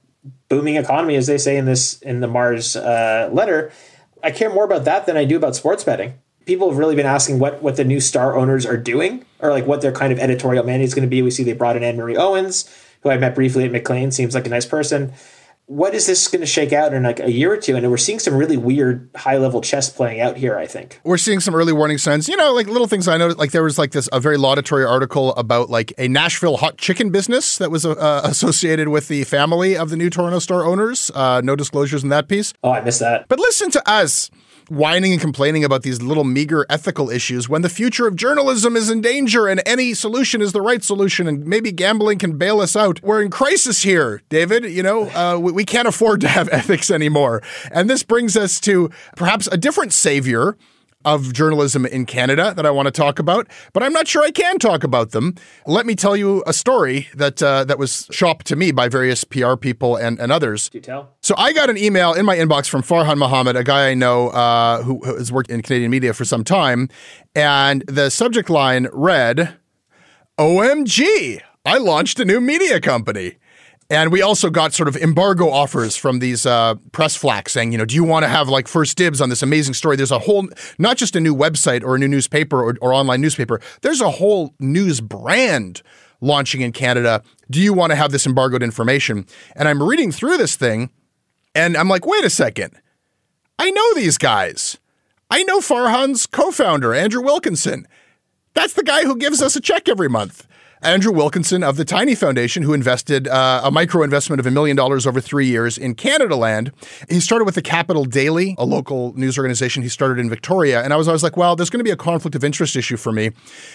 booming 0.49 0.75
economy, 0.75 1.15
as 1.15 1.27
they 1.27 1.37
say 1.37 1.57
in 1.57 1.65
this 1.65 2.01
in 2.01 2.19
the 2.19 2.27
Mars 2.27 2.75
uh, 2.75 3.29
letter. 3.31 3.71
I 4.23 4.31
care 4.31 4.49
more 4.49 4.65
about 4.65 4.85
that 4.85 5.05
than 5.05 5.15
I 5.15 5.25
do 5.25 5.37
about 5.37 5.55
sports 5.55 5.83
betting. 5.83 6.15
People 6.45 6.69
have 6.69 6.77
really 6.77 6.95
been 6.95 7.05
asking 7.05 7.39
what 7.39 7.61
what 7.61 7.75
the 7.75 7.83
new 7.83 7.99
star 7.99 8.35
owners 8.35 8.65
are 8.65 8.77
doing, 8.77 9.25
or 9.39 9.51
like 9.51 9.65
what 9.67 9.81
their 9.81 9.91
kind 9.91 10.13
of 10.13 10.19
editorial 10.19 10.63
mandate 10.63 10.85
is 10.85 10.93
going 10.93 11.07
to 11.07 11.09
be. 11.09 11.21
We 11.21 11.31
see 11.31 11.43
they 11.43 11.53
brought 11.53 11.77
in 11.77 11.83
Anne 11.83 11.97
Marie 11.97 12.17
Owens, 12.17 12.73
who 13.03 13.09
I 13.09 13.17
met 13.17 13.35
briefly 13.35 13.65
at 13.65 13.71
McLean, 13.71 14.11
seems 14.11 14.33
like 14.33 14.47
a 14.47 14.49
nice 14.49 14.65
person 14.65 15.13
what 15.67 15.93
is 15.93 16.07
this 16.07 16.29
going 16.29 16.39
to 16.39 16.47
shake 16.47 16.71
out 16.71 16.93
in 16.93 17.03
like 17.03 17.19
a 17.19 17.29
year 17.29 17.51
or 17.51 17.57
two? 17.57 17.75
And 17.75 17.89
we're 17.91 17.97
seeing 17.97 18.19
some 18.19 18.33
really 18.33 18.55
weird 18.55 19.09
high 19.15 19.37
level 19.37 19.61
chess 19.61 19.89
playing 19.89 20.21
out 20.21 20.37
here. 20.37 20.57
I 20.57 20.65
think 20.65 20.99
we're 21.03 21.17
seeing 21.17 21.41
some 21.41 21.53
early 21.53 21.73
warning 21.73 21.97
signs. 21.97 22.29
You 22.29 22.37
know, 22.37 22.53
like 22.53 22.67
little 22.67 22.87
things 22.87 23.07
I 23.07 23.17
noticed. 23.17 23.37
Like 23.37 23.51
there 23.51 23.63
was 23.63 23.77
like 23.77 23.91
this 23.91 24.07
a 24.13 24.19
very 24.19 24.37
laudatory 24.37 24.85
article 24.85 25.35
about 25.35 25.69
like 25.69 25.93
a 25.97 26.07
Nashville 26.07 26.57
hot 26.57 26.77
chicken 26.77 27.09
business 27.11 27.57
that 27.57 27.69
was 27.69 27.85
uh, 27.85 28.21
associated 28.23 28.87
with 28.87 29.09
the 29.09 29.25
family 29.25 29.77
of 29.77 29.89
the 29.89 29.97
new 29.97 30.09
Toronto 30.09 30.39
Star 30.39 30.65
owners. 30.65 31.11
Uh, 31.13 31.41
no 31.43 31.55
disclosures 31.55 32.01
in 32.01 32.09
that 32.09 32.29
piece. 32.29 32.53
Oh, 32.63 32.71
I 32.71 32.81
missed 32.81 33.01
that. 33.01 33.27
But 33.27 33.39
listen 33.39 33.69
to 33.71 33.89
us 33.89 34.31
whining 34.69 35.11
and 35.13 35.21
complaining 35.21 35.63
about 35.63 35.83
these 35.83 36.01
little 36.01 36.23
meager 36.23 36.65
ethical 36.69 37.09
issues 37.09 37.47
when 37.47 37.61
the 37.61 37.69
future 37.69 38.07
of 38.07 38.15
journalism 38.15 38.75
is 38.75 38.89
in 38.89 39.01
danger 39.01 39.47
and 39.47 39.61
any 39.65 39.93
solution 39.93 40.41
is 40.41 40.51
the 40.51 40.61
right 40.61 40.83
solution 40.83 41.27
and 41.27 41.45
maybe 41.45 41.71
gambling 41.71 42.17
can 42.17 42.37
bail 42.37 42.59
us 42.59 42.75
out. 42.75 43.01
We're 43.01 43.21
in 43.21 43.29
crisis 43.29 43.83
here, 43.83 44.21
David. 44.29 44.65
You 44.65 44.83
know, 44.83 45.09
uh, 45.09 45.37
we, 45.39 45.56
we 45.57 45.65
can't 45.65 45.87
afford 45.87 46.21
to 46.21 46.27
have 46.27 46.47
ethics 46.51 46.91
anymore. 46.91 47.41
And 47.71 47.89
this 47.89 48.03
brings 48.03 48.37
us 48.37 48.59
to 48.61 48.91
perhaps 49.15 49.47
a 49.51 49.57
different 49.57 49.91
savior 49.91 50.55
of 51.03 51.33
journalism 51.33 51.83
in 51.85 52.05
Canada 52.05 52.53
that 52.55 52.65
I 52.65 52.69
want 52.69 52.85
to 52.87 52.91
talk 52.91 53.17
about, 53.17 53.47
but 53.73 53.81
I'm 53.81 53.93
not 53.93 54.07
sure 54.07 54.21
I 54.21 54.29
can 54.29 54.59
talk 54.59 54.83
about 54.83 55.11
them. 55.11 55.33
Let 55.65 55.87
me 55.87 55.95
tell 55.95 56.15
you 56.15 56.43
a 56.45 56.53
story 56.53 57.07
that 57.15 57.41
uh, 57.41 57.63
that 57.63 57.79
was 57.79 58.07
shopped 58.11 58.45
to 58.47 58.55
me 58.55 58.71
by 58.71 58.87
various 58.87 59.23
PR 59.23 59.55
people 59.55 59.95
and, 59.95 60.19
and 60.19 60.31
others. 60.31 60.69
Do 60.69 60.79
tell. 60.79 61.15
So 61.21 61.33
I 61.37 61.53
got 61.53 61.71
an 61.71 61.77
email 61.77 62.13
in 62.13 62.25
my 62.25 62.35
inbox 62.35 62.69
from 62.69 62.83
Farhan 62.83 63.17
Mohamed, 63.17 63.55
a 63.55 63.63
guy 63.63 63.89
I 63.89 63.93
know 63.95 64.29
uh, 64.29 64.83
who 64.83 65.03
has 65.05 65.31
worked 65.31 65.49
in 65.49 65.63
Canadian 65.63 65.89
media 65.89 66.13
for 66.13 66.25
some 66.25 66.43
time, 66.43 66.89
and 67.35 67.83
the 67.87 68.11
subject 68.11 68.49
line 68.49 68.87
read, 68.91 69.55
"OMG, 70.37 71.41
I 71.65 71.77
launched 71.77 72.19
a 72.19 72.25
new 72.25 72.41
media 72.41 72.79
company." 72.79 73.37
And 73.89 74.11
we 74.11 74.21
also 74.21 74.49
got 74.49 74.73
sort 74.73 74.89
of 74.89 74.97
embargo 74.97 75.49
offers 75.49 75.95
from 75.95 76.19
these 76.19 76.45
uh, 76.45 76.75
press 76.91 77.17
flacks 77.17 77.49
saying, 77.49 77.71
you 77.71 77.77
know, 77.77 77.85
do 77.85 77.95
you 77.95 78.03
want 78.03 78.23
to 78.23 78.29
have 78.29 78.49
like 78.49 78.67
first 78.67 78.97
dibs 78.97 79.21
on 79.21 79.29
this 79.29 79.41
amazing 79.41 79.75
story? 79.75 79.95
There's 79.95 80.11
a 80.11 80.19
whole, 80.19 80.49
not 80.77 80.97
just 80.97 81.15
a 81.15 81.21
new 81.21 81.33
website 81.33 81.83
or 81.83 81.95
a 81.95 81.99
new 81.99 82.07
newspaper 82.07 82.61
or, 82.61 82.77
or 82.81 82.93
online 82.93 83.21
newspaper, 83.21 83.61
there's 83.81 84.01
a 84.01 84.11
whole 84.11 84.53
news 84.59 84.99
brand 84.99 85.81
launching 86.19 86.61
in 86.61 86.73
Canada. 86.73 87.23
Do 87.49 87.61
you 87.61 87.71
want 87.71 87.91
to 87.91 87.95
have 87.95 88.11
this 88.11 88.25
embargoed 88.25 88.61
information? 88.61 89.25
And 89.55 89.69
I'm 89.69 89.81
reading 89.81 90.11
through 90.11 90.37
this 90.37 90.57
thing 90.57 90.89
and 91.55 91.77
I'm 91.77 91.87
like, 91.87 92.05
wait 92.05 92.25
a 92.25 92.29
second. 92.29 92.73
I 93.57 93.71
know 93.71 93.93
these 93.93 94.17
guys. 94.17 94.77
I 95.29 95.43
know 95.43 95.59
Farhan's 95.59 96.25
co 96.25 96.51
founder, 96.51 96.93
Andrew 96.93 97.21
Wilkinson. 97.21 97.87
That's 98.53 98.73
the 98.73 98.83
guy 98.83 99.03
who 99.03 99.15
gives 99.15 99.41
us 99.41 99.55
a 99.55 99.61
check 99.61 99.87
every 99.87 100.09
month. 100.09 100.47
Andrew 100.81 101.11
Wilkinson 101.11 101.63
of 101.63 101.75
the 101.75 101.85
Tiny 101.85 102.13
Foundation, 102.13 102.63
who 102.63 102.73
invested 102.73 103.27
uh, 103.27 103.61
a 103.63 103.71
micro 103.71 104.03
investment 104.03 104.39
of 104.39 104.45
a 104.45 104.51
million 104.51 104.75
dollars 104.75 105.07
over 105.07 105.19
three 105.19 105.47
years 105.47 105.77
in 105.77 105.95
Canada 105.95 106.35
Land. 106.35 106.71
He 107.09 107.19
started 107.19 107.45
with 107.45 107.55
the 107.55 107.61
Capital 107.61 108.05
Daily, 108.05 108.55
a 108.57 108.65
local 108.65 109.13
news 109.17 109.37
organization 109.37 109.81
he 109.81 109.89
started 109.89 110.19
in 110.19 110.29
Victoria. 110.29 110.83
And 110.83 110.93
I 110.93 110.95
was 110.95 111.07
always 111.07 111.23
like, 111.23 111.35
well, 111.35 111.55
there's 111.55 111.69
going 111.69 111.79
to 111.79 111.83
be 111.83 111.91
a 111.91 111.97
conflict 111.97 112.35
of 112.35 112.43
interest 112.43 112.75
issue 112.75 112.97
for 112.97 113.11
me 113.11 113.31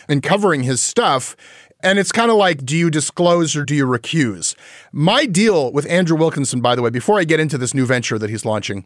in 0.08 0.20
covering 0.20 0.62
his 0.62 0.80
stuff. 0.82 1.36
And 1.82 1.98
it's 1.98 2.12
kind 2.12 2.30
of 2.30 2.36
like, 2.36 2.64
do 2.64 2.76
you 2.76 2.90
disclose 2.90 3.56
or 3.56 3.64
do 3.64 3.74
you 3.74 3.84
recuse? 3.84 4.54
My 4.92 5.26
deal 5.26 5.72
with 5.72 5.86
Andrew 5.86 6.16
Wilkinson, 6.16 6.60
by 6.60 6.76
the 6.76 6.82
way, 6.82 6.90
before 6.90 7.18
I 7.18 7.24
get 7.24 7.40
into 7.40 7.58
this 7.58 7.74
new 7.74 7.84
venture 7.84 8.18
that 8.20 8.30
he's 8.30 8.44
launching, 8.44 8.84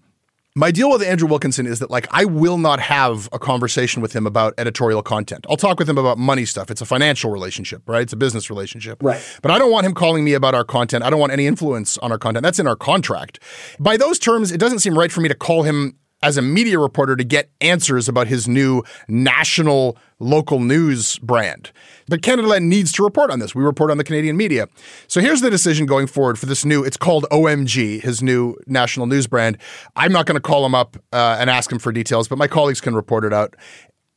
my 0.56 0.70
deal 0.70 0.90
with 0.90 1.02
Andrew 1.02 1.28
Wilkinson 1.28 1.66
is 1.66 1.80
that 1.80 1.90
like 1.90 2.08
I 2.10 2.24
will 2.24 2.56
not 2.56 2.80
have 2.80 3.28
a 3.30 3.38
conversation 3.38 4.00
with 4.00 4.14
him 4.14 4.26
about 4.26 4.54
editorial 4.56 5.02
content. 5.02 5.44
I'll 5.50 5.58
talk 5.58 5.78
with 5.78 5.88
him 5.88 5.98
about 5.98 6.16
money 6.16 6.46
stuff. 6.46 6.70
It's 6.70 6.80
a 6.80 6.86
financial 6.86 7.30
relationship, 7.30 7.82
right? 7.86 8.00
It's 8.00 8.14
a 8.14 8.16
business 8.16 8.48
relationship. 8.48 9.02
Right. 9.02 9.22
But 9.42 9.50
I 9.50 9.58
don't 9.58 9.70
want 9.70 9.84
him 9.84 9.92
calling 9.92 10.24
me 10.24 10.32
about 10.32 10.54
our 10.54 10.64
content. 10.64 11.04
I 11.04 11.10
don't 11.10 11.20
want 11.20 11.32
any 11.32 11.46
influence 11.46 11.98
on 11.98 12.10
our 12.10 12.18
content. 12.18 12.42
That's 12.42 12.58
in 12.58 12.66
our 12.66 12.74
contract. 12.74 13.38
By 13.78 13.98
those 13.98 14.18
terms, 14.18 14.50
it 14.50 14.58
doesn't 14.58 14.78
seem 14.78 14.98
right 14.98 15.12
for 15.12 15.20
me 15.20 15.28
to 15.28 15.34
call 15.34 15.62
him 15.62 15.98
as 16.26 16.36
a 16.36 16.42
media 16.42 16.76
reporter 16.76 17.14
to 17.14 17.22
get 17.22 17.48
answers 17.60 18.08
about 18.08 18.26
his 18.26 18.48
new 18.48 18.82
national 19.06 19.96
local 20.18 20.58
news 20.58 21.20
brand. 21.20 21.70
But 22.08 22.20
Canada 22.20 22.58
needs 22.58 22.90
to 22.92 23.04
report 23.04 23.30
on 23.30 23.38
this. 23.38 23.54
We 23.54 23.62
report 23.62 23.92
on 23.92 23.96
the 23.98 24.02
Canadian 24.02 24.36
media. 24.36 24.66
So 25.06 25.20
here's 25.20 25.40
the 25.40 25.50
decision 25.50 25.86
going 25.86 26.08
forward 26.08 26.36
for 26.36 26.46
this 26.46 26.64
new, 26.64 26.82
it's 26.82 26.96
called 26.96 27.26
OMG, 27.30 28.00
his 28.00 28.24
new 28.24 28.56
national 28.66 29.06
news 29.06 29.28
brand. 29.28 29.58
I'm 29.94 30.10
not 30.10 30.26
going 30.26 30.34
to 30.34 30.40
call 30.40 30.66
him 30.66 30.74
up 30.74 30.96
uh, 31.12 31.36
and 31.38 31.48
ask 31.48 31.70
him 31.70 31.78
for 31.78 31.92
details, 31.92 32.26
but 32.26 32.38
my 32.38 32.48
colleagues 32.48 32.80
can 32.80 32.96
report 32.96 33.24
it 33.24 33.32
out. 33.32 33.54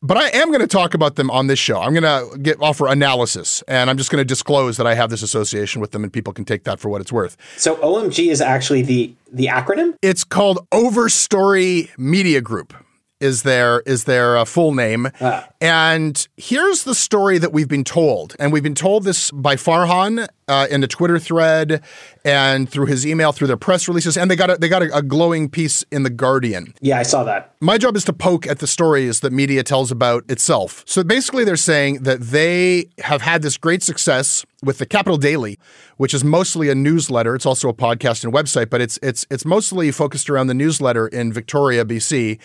But 0.02 0.16
I 0.16 0.30
am 0.30 0.48
going 0.48 0.62
to 0.62 0.68
talk 0.68 0.94
about 0.94 1.16
them 1.16 1.30
on 1.30 1.48
this 1.48 1.60
show. 1.60 1.82
I'm 1.82 1.94
going 1.94 2.04
to 2.04 2.38
get 2.38 2.58
offer 2.62 2.88
analysis, 2.88 3.62
and 3.68 3.90
I'm 3.90 3.98
just 3.98 4.10
going 4.10 4.22
to 4.22 4.26
disclose 4.26 4.78
that 4.78 4.88
I 4.88 4.94
have 4.96 5.10
this 5.10 5.22
association 5.22 5.82
with 5.82 5.92
them, 5.92 6.04
and 6.04 6.14
people 6.14 6.32
can 6.32 6.46
take 6.46 6.64
that 6.64 6.80
for 6.80 6.88
what 6.88 7.02
it's 7.02 7.12
worth. 7.12 7.36
So 7.58 7.76
OMG 7.78 8.32
is 8.32 8.40
actually 8.40 8.82
the 8.82 9.14
the 9.32 9.48
acronym. 9.48 9.96
It's 10.02 10.24
called 10.24 10.66
Overstory 10.72 11.90
Media 11.98 12.40
Group 12.40 12.74
is 13.20 13.44
their 13.44 13.82
is 13.82 14.06
their 14.06 14.38
uh, 14.38 14.46
full 14.46 14.74
name. 14.74 15.10
Ah. 15.20 15.48
And 15.60 16.28
here's 16.38 16.84
the 16.84 16.96
story 16.96 17.38
that 17.38 17.52
we've 17.52 17.68
been 17.68 17.84
told, 17.84 18.36
and 18.40 18.54
we've 18.54 18.64
been 18.64 18.76
told 18.76 19.04
this 19.04 19.32
by 19.32 19.56
Farhan 19.56 20.28
uh, 20.48 20.68
in 20.72 20.84
a 20.84 20.88
Twitter 20.88 21.20
thread 21.20 21.84
and 22.30 22.70
through 22.70 22.86
his 22.86 23.08
email, 23.08 23.32
through 23.32 23.48
their 23.48 23.58
press 23.58 23.88
releases, 23.88 24.16
and 24.16 24.30
they 24.30 24.36
got 24.36 24.52
a, 24.52 24.58
they 24.58 24.70
got 24.70 24.84
a, 24.84 24.96
a, 24.96 25.02
glowing 25.02 25.50
piece 25.50 25.84
in 25.92 26.04
the 26.04 26.10
Guardian. 26.12 26.74
Yeah, 26.80 27.00
I 27.00 27.04
saw 27.04 27.24
that. 27.24 27.56
My 27.60 27.80
job 27.80 27.96
is 27.96 28.04
to 28.06 28.14
poke 28.14 28.46
at 28.46 28.60
the 28.60 28.68
stories 28.68 29.22
that 29.22 29.34
media 29.34 29.64
tells 29.64 29.92
about 29.92 30.30
itself. 30.30 30.84
So 30.86 31.04
basically, 31.04 31.44
they're 31.44 31.56
saying 31.56 32.04
that 32.04 32.22
they 32.22 32.86
have 33.00 33.24
had 33.24 33.42
this 33.42 33.58
great 33.58 33.82
success 33.82 34.46
with 34.64 34.78
the 34.78 34.86
Capital 34.86 35.18
Daily, 35.18 35.58
which 35.98 36.14
is 36.14 36.24
mostly 36.24 36.70
a 36.70 36.76
newsletter. 36.76 37.34
It's 37.34 37.48
also 37.48 37.68
a 37.68 37.74
podcast 37.74 38.24
and 38.24 38.32
website, 38.32 38.70
but 38.70 38.80
it's 38.80 39.00
it's 39.02 39.26
it's 39.32 39.46
mostly 39.46 39.92
focused 39.92 40.30
around 40.30 40.48
the 40.48 40.54
newsletter 40.54 41.08
in 41.08 41.34
Victoria, 41.34 41.84
BC, 41.84 42.40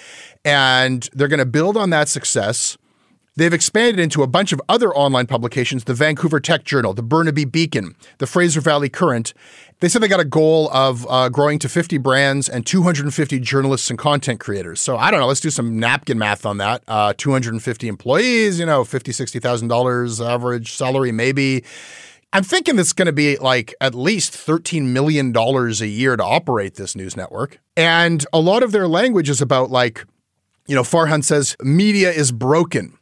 and 0.46 1.08
they're 1.12 1.28
going 1.28 1.38
to 1.38 1.46
build 1.46 1.76
on 1.76 1.90
that 1.90 2.08
success. 2.08 2.78
They've 3.36 3.52
expanded 3.52 3.98
into 3.98 4.22
a 4.22 4.28
bunch 4.28 4.52
of 4.52 4.62
other 4.68 4.94
online 4.94 5.26
publications 5.26 5.84
the 5.84 5.94
Vancouver 5.94 6.38
Tech 6.38 6.62
Journal, 6.62 6.94
the 6.94 7.02
Burnaby 7.02 7.44
Beacon, 7.44 7.96
the 8.18 8.28
Fraser 8.28 8.60
Valley 8.60 8.88
Current. 8.88 9.34
They 9.80 9.88
said 9.88 10.02
they 10.02 10.08
got 10.08 10.20
a 10.20 10.24
goal 10.24 10.70
of 10.72 11.04
uh, 11.10 11.30
growing 11.30 11.58
to 11.58 11.68
50 11.68 11.98
brands 11.98 12.48
and 12.48 12.64
250 12.64 13.40
journalists 13.40 13.90
and 13.90 13.98
content 13.98 14.38
creators. 14.38 14.80
So 14.80 14.96
I 14.96 15.10
don't 15.10 15.18
know, 15.18 15.26
let's 15.26 15.40
do 15.40 15.50
some 15.50 15.80
napkin 15.80 16.16
math 16.16 16.46
on 16.46 16.58
that. 16.58 16.84
Uh, 16.86 17.12
250 17.18 17.88
employees, 17.88 18.60
you 18.60 18.66
know, 18.66 18.84
$50, 18.84 19.40
$60,000 19.40 20.24
average 20.24 20.72
salary, 20.72 21.10
maybe. 21.10 21.64
I'm 22.32 22.44
thinking 22.44 22.78
it's 22.78 22.92
going 22.92 23.06
to 23.06 23.12
be 23.12 23.36
like 23.38 23.74
at 23.80 23.96
least 23.96 24.32
$13 24.32 24.86
million 24.86 25.36
a 25.36 25.84
year 25.86 26.16
to 26.16 26.24
operate 26.24 26.76
this 26.76 26.94
news 26.94 27.16
network. 27.16 27.58
And 27.76 28.24
a 28.32 28.38
lot 28.38 28.62
of 28.62 28.70
their 28.70 28.86
language 28.86 29.28
is 29.28 29.40
about 29.40 29.72
like, 29.72 30.04
you 30.68 30.76
know, 30.76 30.82
Farhan 30.82 31.24
says 31.24 31.56
media 31.60 32.12
is 32.12 32.30
broken 32.30 32.96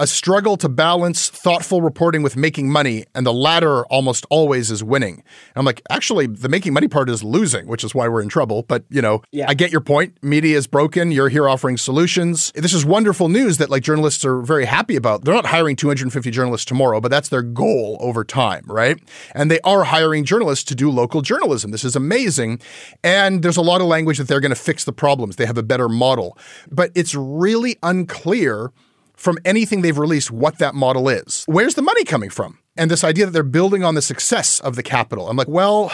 a 0.00 0.06
struggle 0.06 0.56
to 0.56 0.66
balance 0.66 1.28
thoughtful 1.28 1.82
reporting 1.82 2.22
with 2.22 2.34
making 2.34 2.70
money, 2.70 3.04
and 3.14 3.26
the 3.26 3.34
latter 3.34 3.84
almost 3.86 4.24
always 4.30 4.70
is 4.70 4.82
winning. 4.82 5.16
And 5.16 5.56
I'm 5.56 5.66
like, 5.66 5.82
actually, 5.90 6.26
the 6.26 6.48
making 6.48 6.72
money 6.72 6.88
part 6.88 7.10
is 7.10 7.22
losing, 7.22 7.66
which 7.66 7.84
is 7.84 7.94
why 7.94 8.08
we're 8.08 8.22
in 8.22 8.30
trouble. 8.30 8.62
But, 8.62 8.84
you 8.88 9.02
know, 9.02 9.20
yeah. 9.30 9.44
I 9.46 9.52
get 9.52 9.70
your 9.70 9.82
point. 9.82 10.16
Media 10.22 10.56
is 10.56 10.66
broken. 10.66 11.12
You're 11.12 11.28
here 11.28 11.46
offering 11.46 11.76
solutions. 11.76 12.50
This 12.54 12.72
is 12.72 12.82
wonderful 12.82 13.28
news 13.28 13.58
that 13.58 13.68
like 13.68 13.82
journalists 13.82 14.24
are 14.24 14.40
very 14.40 14.64
happy 14.64 14.96
about. 14.96 15.26
They're 15.26 15.34
not 15.34 15.44
hiring 15.44 15.76
250 15.76 16.30
journalists 16.30 16.64
tomorrow, 16.64 16.98
but 17.02 17.10
that's 17.10 17.28
their 17.28 17.42
goal 17.42 17.98
over 18.00 18.24
time, 18.24 18.64
right? 18.66 18.98
And 19.34 19.50
they 19.50 19.60
are 19.60 19.84
hiring 19.84 20.24
journalists 20.24 20.64
to 20.64 20.74
do 20.74 20.90
local 20.90 21.20
journalism. 21.20 21.72
This 21.72 21.84
is 21.84 21.94
amazing. 21.94 22.62
And 23.04 23.42
there's 23.42 23.58
a 23.58 23.62
lot 23.62 23.82
of 23.82 23.86
language 23.86 24.16
that 24.16 24.28
they're 24.28 24.40
going 24.40 24.48
to 24.48 24.56
fix 24.56 24.84
the 24.84 24.94
problems. 24.94 25.36
They 25.36 25.44
have 25.44 25.58
a 25.58 25.62
better 25.62 25.90
model. 25.90 26.38
But 26.70 26.90
it's 26.94 27.14
really 27.14 27.76
unclear 27.82 28.72
from 29.20 29.36
anything 29.44 29.82
they've 29.82 29.98
released 29.98 30.30
what 30.30 30.56
that 30.58 30.74
model 30.74 31.06
is. 31.06 31.44
Where's 31.46 31.74
the 31.74 31.82
money 31.82 32.04
coming 32.04 32.30
from? 32.30 32.58
And 32.78 32.90
this 32.90 33.04
idea 33.04 33.26
that 33.26 33.32
they're 33.32 33.42
building 33.42 33.84
on 33.84 33.94
the 33.94 34.00
success 34.00 34.60
of 34.60 34.76
the 34.76 34.82
capital. 34.82 35.28
I'm 35.28 35.36
like, 35.36 35.46
well, 35.46 35.92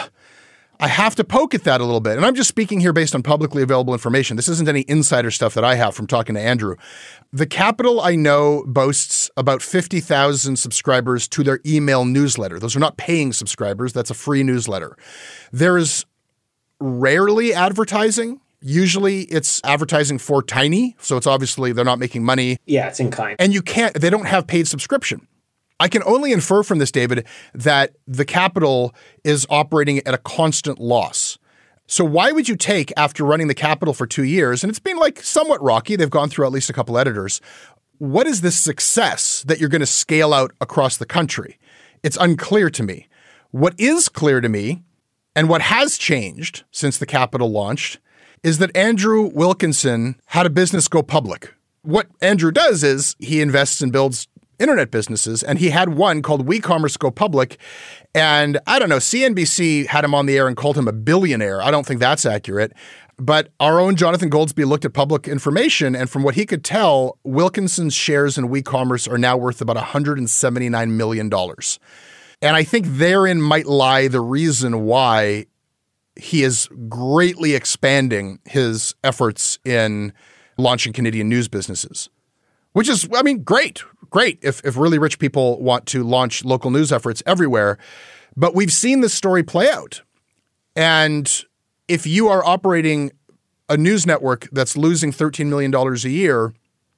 I 0.79 0.87
have 0.87 1.13
to 1.15 1.25
poke 1.25 1.53
at 1.53 1.65
that 1.65 1.81
a 1.81 1.83
little 1.83 1.99
bit. 1.99 2.15
And 2.15 2.25
I'm 2.25 2.35
just 2.35 2.47
speaking 2.47 2.79
here 2.79 2.93
based 2.93 3.13
on 3.13 3.23
publicly 3.23 3.61
available 3.61 3.91
information. 3.91 4.37
This 4.37 4.47
isn't 4.47 4.69
any 4.69 4.85
insider 4.87 5.29
stuff 5.29 5.55
that 5.55 5.65
I 5.65 5.75
have 5.75 5.93
from 5.93 6.07
talking 6.07 6.35
to 6.35 6.41
Andrew. 6.41 6.77
The 7.33 7.45
Capital, 7.45 7.99
I 7.99 8.15
know, 8.15 8.63
boasts 8.65 9.29
about 9.35 9.61
50,000 9.61 10.55
subscribers 10.55 11.27
to 11.27 11.43
their 11.43 11.59
email 11.65 12.05
newsletter. 12.05 12.59
Those 12.59 12.77
are 12.77 12.79
not 12.79 12.95
paying 12.95 13.33
subscribers, 13.33 13.91
that's 13.91 14.09
a 14.09 14.13
free 14.13 14.43
newsletter. 14.43 14.95
There's 15.51 16.05
rarely 16.79 17.53
advertising 17.53 18.39
Usually 18.59 19.21
it's 19.23 19.61
advertising 19.63 20.17
for 20.17 20.41
tiny, 20.41 20.95
so 20.99 21.15
it's 21.17 21.27
obviously 21.27 21.73
they're 21.73 21.85
not 21.85 21.99
making 21.99 22.23
money. 22.23 22.57
Yeah, 22.65 22.87
it's 22.87 22.99
in 22.99 23.11
kind. 23.11 23.35
And 23.39 23.53
you 23.53 23.61
can't, 23.61 23.93
they 23.93 24.09
don't 24.09 24.25
have 24.25 24.47
paid 24.47 24.67
subscription. 24.67 25.27
I 25.79 25.87
can 25.87 26.01
only 26.05 26.31
infer 26.31 26.63
from 26.63 26.79
this, 26.79 26.91
David, 26.91 27.27
that 27.53 27.95
the 28.07 28.25
capital 28.25 28.95
is 29.23 29.45
operating 29.49 29.99
at 30.07 30.13
a 30.15 30.17
constant 30.17 30.79
loss. 30.79 31.37
So 31.85 32.03
why 32.03 32.31
would 32.31 32.49
you 32.49 32.55
take 32.55 32.91
after 32.97 33.23
running 33.23 33.47
the 33.47 33.53
capital 33.53 33.93
for 33.93 34.07
two 34.07 34.23
years, 34.23 34.63
and 34.63 34.69
it's 34.69 34.79
been 34.79 34.97
like 34.97 35.21
somewhat 35.21 35.61
rocky, 35.61 35.95
they've 35.95 36.09
gone 36.09 36.29
through 36.29 36.47
at 36.47 36.51
least 36.51 36.69
a 36.69 36.73
couple 36.73 36.97
editors. 36.97 37.41
What 37.99 38.27
is 38.27 38.41
this 38.41 38.57
success 38.57 39.43
that 39.47 39.59
you're 39.59 39.69
going 39.69 39.81
to 39.81 39.85
scale 39.85 40.33
out 40.33 40.51
across 40.59 40.97
the 40.97 41.05
country? 41.05 41.59
It's 42.03 42.17
unclear 42.17 42.69
to 42.71 42.83
me. 42.83 43.07
What 43.51 43.79
is 43.79 44.09
clear 44.09 44.41
to 44.41 44.49
me, 44.49 44.83
and 45.35 45.47
what 45.47 45.61
has 45.61 45.97
changed 45.97 46.63
since 46.71 46.97
the 46.97 47.05
capital 47.05 47.51
launched, 47.51 47.99
is 48.43 48.57
that 48.59 48.75
Andrew 48.75 49.29
Wilkinson 49.33 50.19
had 50.27 50.45
a 50.45 50.49
business 50.49 50.87
go 50.87 51.01
public. 51.03 51.53
What 51.81 52.07
Andrew 52.21 52.51
does 52.51 52.83
is 52.83 53.15
he 53.19 53.41
invests 53.41 53.81
and 53.81 53.91
builds 53.91 54.27
internet 54.59 54.91
businesses, 54.91 55.43
and 55.43 55.59
he 55.59 55.69
had 55.69 55.89
one 55.89 56.21
called 56.21 56.47
WeCommerce 56.47 56.97
go 56.97 57.11
public. 57.11 57.57
And 58.15 58.59
I 58.65 58.79
don't 58.79 58.89
know, 58.89 58.97
CNBC 58.97 59.87
had 59.87 60.03
him 60.03 60.15
on 60.15 60.25
the 60.25 60.37
air 60.37 60.47
and 60.47 60.57
called 60.57 60.77
him 60.77 60.87
a 60.87 60.93
billionaire. 60.93 61.61
I 61.61 61.71
don't 61.71 61.85
think 61.85 61.99
that's 61.99 62.25
accurate. 62.25 62.73
But 63.19 63.49
our 63.59 63.79
own 63.79 63.95
Jonathan 63.95 64.29
Goldsbie 64.29 64.67
looked 64.67 64.85
at 64.85 64.93
public 64.93 65.27
information, 65.27 65.95
and 65.95 66.09
from 66.09 66.21
what 66.21 66.35
he 66.35 66.45
could 66.45 66.63
tell, 66.63 67.17
Wilkinson's 67.23 67.95
shares 67.95 68.37
in 68.37 68.49
WeCommerce 68.49 69.11
are 69.11 69.17
now 69.17 69.35
worth 69.35 69.59
about 69.59 69.77
$179 69.77 70.89
million. 70.91 71.31
And 72.41 72.55
I 72.55 72.63
think 72.63 72.85
therein 72.87 73.41
might 73.41 73.65
lie 73.65 74.07
the 74.07 74.21
reason 74.21 74.85
why 74.85 75.47
he 76.19 76.43
is 76.43 76.69
greatly 76.89 77.55
expanding 77.55 78.39
his 78.45 78.95
efforts 79.03 79.59
in 79.65 80.13
launching 80.57 80.93
Canadian 80.93 81.29
news 81.29 81.47
businesses, 81.47 82.09
which 82.73 82.89
is, 82.89 83.07
I 83.13 83.21
mean, 83.21 83.43
great, 83.43 83.83
great 84.09 84.39
if, 84.41 84.63
if 84.65 84.77
really 84.77 84.99
rich 84.99 85.19
people 85.19 85.61
want 85.61 85.85
to 85.87 86.03
launch 86.03 86.43
local 86.43 86.71
news 86.71 86.91
efforts 86.91 87.21
everywhere. 87.25 87.77
But 88.35 88.55
we've 88.55 88.71
seen 88.71 89.01
this 89.01 89.13
story 89.13 89.43
play 89.43 89.69
out. 89.69 90.01
And 90.75 91.43
if 91.87 92.05
you 92.05 92.27
are 92.27 92.43
operating 92.45 93.11
a 93.69 93.77
news 93.77 94.05
network 94.05 94.47
that's 94.51 94.77
losing 94.77 95.11
$13 95.11 95.47
million 95.47 95.73
a 95.73 96.09
year, 96.09 96.53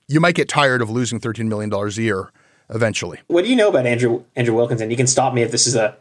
you 0.07 0.19
might 0.19 0.35
get 0.35 0.49
tired 0.49 0.81
of 0.81 0.89
losing 0.89 1.19
$13 1.19 1.47
million 1.47 1.73
a 1.73 1.89
year 2.01 2.31
eventually. 2.69 3.19
What 3.27 3.45
do 3.45 3.49
you 3.49 3.55
know 3.55 3.69
about 3.69 3.85
Andrew 3.85 4.23
Andrew 4.35 4.55
Wilkinson? 4.55 4.91
You 4.91 4.97
can 4.97 5.07
stop 5.07 5.33
me 5.33 5.41
if 5.41 5.51
this 5.51 5.65
is 5.65 5.75
a, 5.75 5.95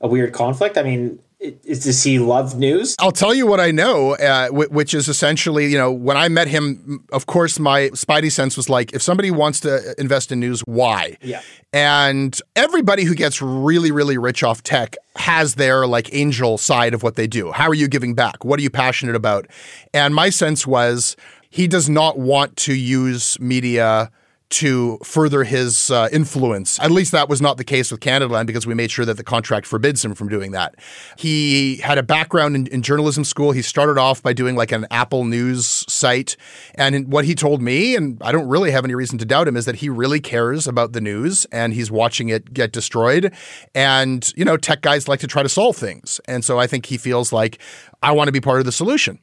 a 0.00 0.08
weird 0.08 0.32
conflict. 0.32 0.76
I 0.76 0.82
mean, 0.82 1.18
is 1.40 1.84
does 1.84 2.02
he 2.02 2.18
love 2.18 2.58
news? 2.58 2.96
I'll 2.98 3.12
tell 3.12 3.34
you 3.34 3.46
what 3.46 3.60
I 3.60 3.70
know, 3.70 4.16
uh, 4.16 4.48
which 4.48 4.94
is 4.94 5.08
essentially, 5.08 5.66
you 5.66 5.76
know, 5.76 5.92
when 5.92 6.16
I 6.16 6.28
met 6.28 6.48
him, 6.48 7.04
of 7.12 7.26
course, 7.26 7.58
my 7.58 7.90
spidey 7.90 8.32
sense 8.32 8.56
was 8.56 8.68
like, 8.68 8.92
if 8.92 9.02
somebody 9.02 9.30
wants 9.30 9.60
to 9.60 9.94
invest 9.98 10.32
in 10.32 10.40
news, 10.40 10.60
why? 10.60 11.18
Yeah. 11.20 11.42
And 11.72 12.38
everybody 12.56 13.04
who 13.04 13.14
gets 13.14 13.42
really, 13.42 13.90
really 13.90 14.16
rich 14.16 14.42
off 14.42 14.62
tech 14.62 14.96
has 15.16 15.56
their 15.56 15.86
like 15.86 16.14
angel 16.14 16.56
side 16.56 16.94
of 16.94 17.02
what 17.02 17.16
they 17.16 17.26
do. 17.26 17.52
How 17.52 17.68
are 17.68 17.74
you 17.74 17.88
giving 17.88 18.14
back? 18.14 18.44
What 18.44 18.58
are 18.58 18.62
you 18.62 18.70
passionate 18.70 19.16
about? 19.16 19.46
And 19.92 20.14
my 20.14 20.30
sense 20.30 20.66
was 20.66 21.16
he 21.50 21.66
does 21.68 21.88
not 21.88 22.18
want 22.18 22.56
to 22.58 22.74
use 22.74 23.38
media 23.38 24.10
to 24.50 24.98
further 25.02 25.42
his 25.44 25.90
uh, 25.90 26.08
influence. 26.12 26.78
At 26.80 26.90
least 26.90 27.12
that 27.12 27.28
was 27.28 27.42
not 27.42 27.56
the 27.56 27.64
case 27.64 27.90
with 27.90 28.00
Canadaland 28.00 28.46
because 28.46 28.66
we 28.66 28.74
made 28.74 28.90
sure 28.90 29.04
that 29.04 29.16
the 29.16 29.24
contract 29.24 29.66
forbids 29.66 30.04
him 30.04 30.14
from 30.14 30.28
doing 30.28 30.52
that. 30.52 30.76
He 31.18 31.76
had 31.78 31.98
a 31.98 32.02
background 32.02 32.54
in, 32.54 32.66
in, 32.68 32.82
journalism 32.82 33.24
school. 33.24 33.52
He 33.52 33.62
started 33.62 33.98
off 33.98 34.22
by 34.22 34.32
doing 34.32 34.54
like 34.54 34.70
an 34.70 34.86
Apple 34.90 35.24
News 35.24 35.84
site. 35.88 36.36
And 36.76 37.10
what 37.10 37.24
he 37.24 37.34
told 37.34 37.62
me, 37.62 37.96
and 37.96 38.20
I 38.22 38.30
don't 38.30 38.46
really 38.46 38.70
have 38.70 38.84
any 38.84 38.94
reason 38.94 39.18
to 39.18 39.24
doubt 39.24 39.48
him, 39.48 39.56
is 39.56 39.64
that 39.64 39.76
he 39.76 39.88
really 39.88 40.20
cares 40.20 40.68
about 40.68 40.92
the 40.92 41.00
news 41.00 41.46
and 41.46 41.72
he's 41.72 41.90
watching 41.90 42.28
it 42.28 42.52
get 42.52 42.72
destroyed. 42.72 43.32
And, 43.74 44.30
you 44.36 44.44
know, 44.44 44.56
tech 44.56 44.82
guys 44.82 45.08
like 45.08 45.20
to 45.20 45.26
try 45.26 45.42
to 45.42 45.48
solve 45.48 45.76
things. 45.76 46.20
And 46.28 46.44
so 46.44 46.58
I 46.58 46.66
think 46.66 46.86
he 46.86 46.98
feels 46.98 47.32
like 47.32 47.58
I 48.02 48.12
want 48.12 48.28
to 48.28 48.32
be 48.32 48.40
part 48.40 48.60
of 48.60 48.66
the 48.66 48.72
solution. 48.72 49.18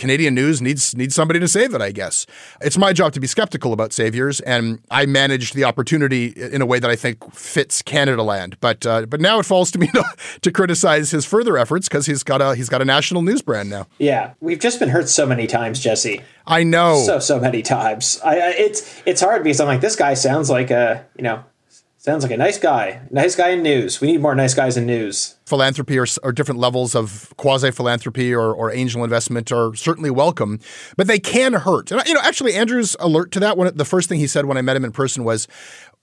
Canadian 0.00 0.34
news 0.34 0.62
needs 0.62 0.96
needs 0.96 1.14
somebody 1.14 1.38
to 1.38 1.46
save 1.46 1.74
it, 1.74 1.82
I 1.82 1.92
guess. 1.92 2.26
It's 2.62 2.78
my 2.78 2.94
job 2.94 3.12
to 3.12 3.20
be 3.20 3.26
skeptical 3.26 3.74
about 3.74 3.92
saviors, 3.92 4.40
and 4.40 4.80
I 4.90 5.04
managed 5.04 5.54
the 5.54 5.64
opportunity 5.64 6.28
in 6.28 6.62
a 6.62 6.66
way 6.66 6.78
that 6.78 6.90
I 6.90 6.96
think 6.96 7.34
fits 7.34 7.82
Canadaland. 7.82 8.54
But 8.60 8.86
uh, 8.86 9.04
but 9.04 9.20
now 9.20 9.38
it 9.38 9.44
falls 9.44 9.70
to 9.72 9.78
me 9.78 9.86
to, 9.94 10.04
to 10.40 10.50
criticize 10.50 11.10
his 11.10 11.26
further 11.26 11.58
efforts 11.58 11.86
because 11.86 12.06
he's 12.06 12.22
got 12.22 12.40
a 12.40 12.56
he's 12.56 12.70
got 12.70 12.80
a 12.80 12.84
national 12.86 13.20
news 13.20 13.42
brand 13.42 13.68
now. 13.68 13.86
Yeah, 13.98 14.32
we've 14.40 14.58
just 14.58 14.78
been 14.80 14.88
hurt 14.88 15.10
so 15.10 15.26
many 15.26 15.46
times, 15.46 15.80
Jesse. 15.80 16.22
I 16.46 16.64
know 16.64 17.02
so 17.04 17.18
so 17.18 17.38
many 17.38 17.60
times. 17.60 18.18
I, 18.24 18.40
I 18.40 18.48
it's 18.52 19.02
it's 19.04 19.20
hard 19.20 19.44
because 19.44 19.60
I'm 19.60 19.66
like 19.66 19.82
this 19.82 19.96
guy 19.96 20.14
sounds 20.14 20.48
like 20.48 20.70
a 20.70 21.04
you 21.14 21.24
know 21.24 21.44
Sounds 22.02 22.22
like 22.22 22.32
a 22.32 22.36
nice 22.38 22.58
guy. 22.58 23.02
Nice 23.10 23.36
guy 23.36 23.50
in 23.50 23.62
news. 23.62 24.00
We 24.00 24.10
need 24.10 24.22
more 24.22 24.34
nice 24.34 24.54
guys 24.54 24.78
in 24.78 24.86
news. 24.86 25.36
Philanthropy 25.44 25.98
or, 25.98 26.06
or 26.22 26.32
different 26.32 26.58
levels 26.58 26.94
of 26.94 27.30
quasi 27.36 27.70
philanthropy 27.70 28.34
or, 28.34 28.54
or, 28.54 28.72
angel 28.72 29.04
investment 29.04 29.52
are 29.52 29.74
certainly 29.74 30.10
welcome, 30.10 30.60
but 30.96 31.08
they 31.08 31.18
can 31.18 31.52
hurt. 31.52 31.92
And 31.92 32.02
you 32.08 32.14
know, 32.14 32.22
actually, 32.22 32.54
Andrew's 32.54 32.96
alert 33.00 33.32
to 33.32 33.40
that. 33.40 33.58
One, 33.58 33.76
the 33.76 33.84
first 33.84 34.08
thing 34.08 34.18
he 34.18 34.26
said 34.26 34.46
when 34.46 34.56
I 34.56 34.62
met 34.62 34.76
him 34.76 34.84
in 34.86 34.92
person 34.92 35.24
was, 35.24 35.46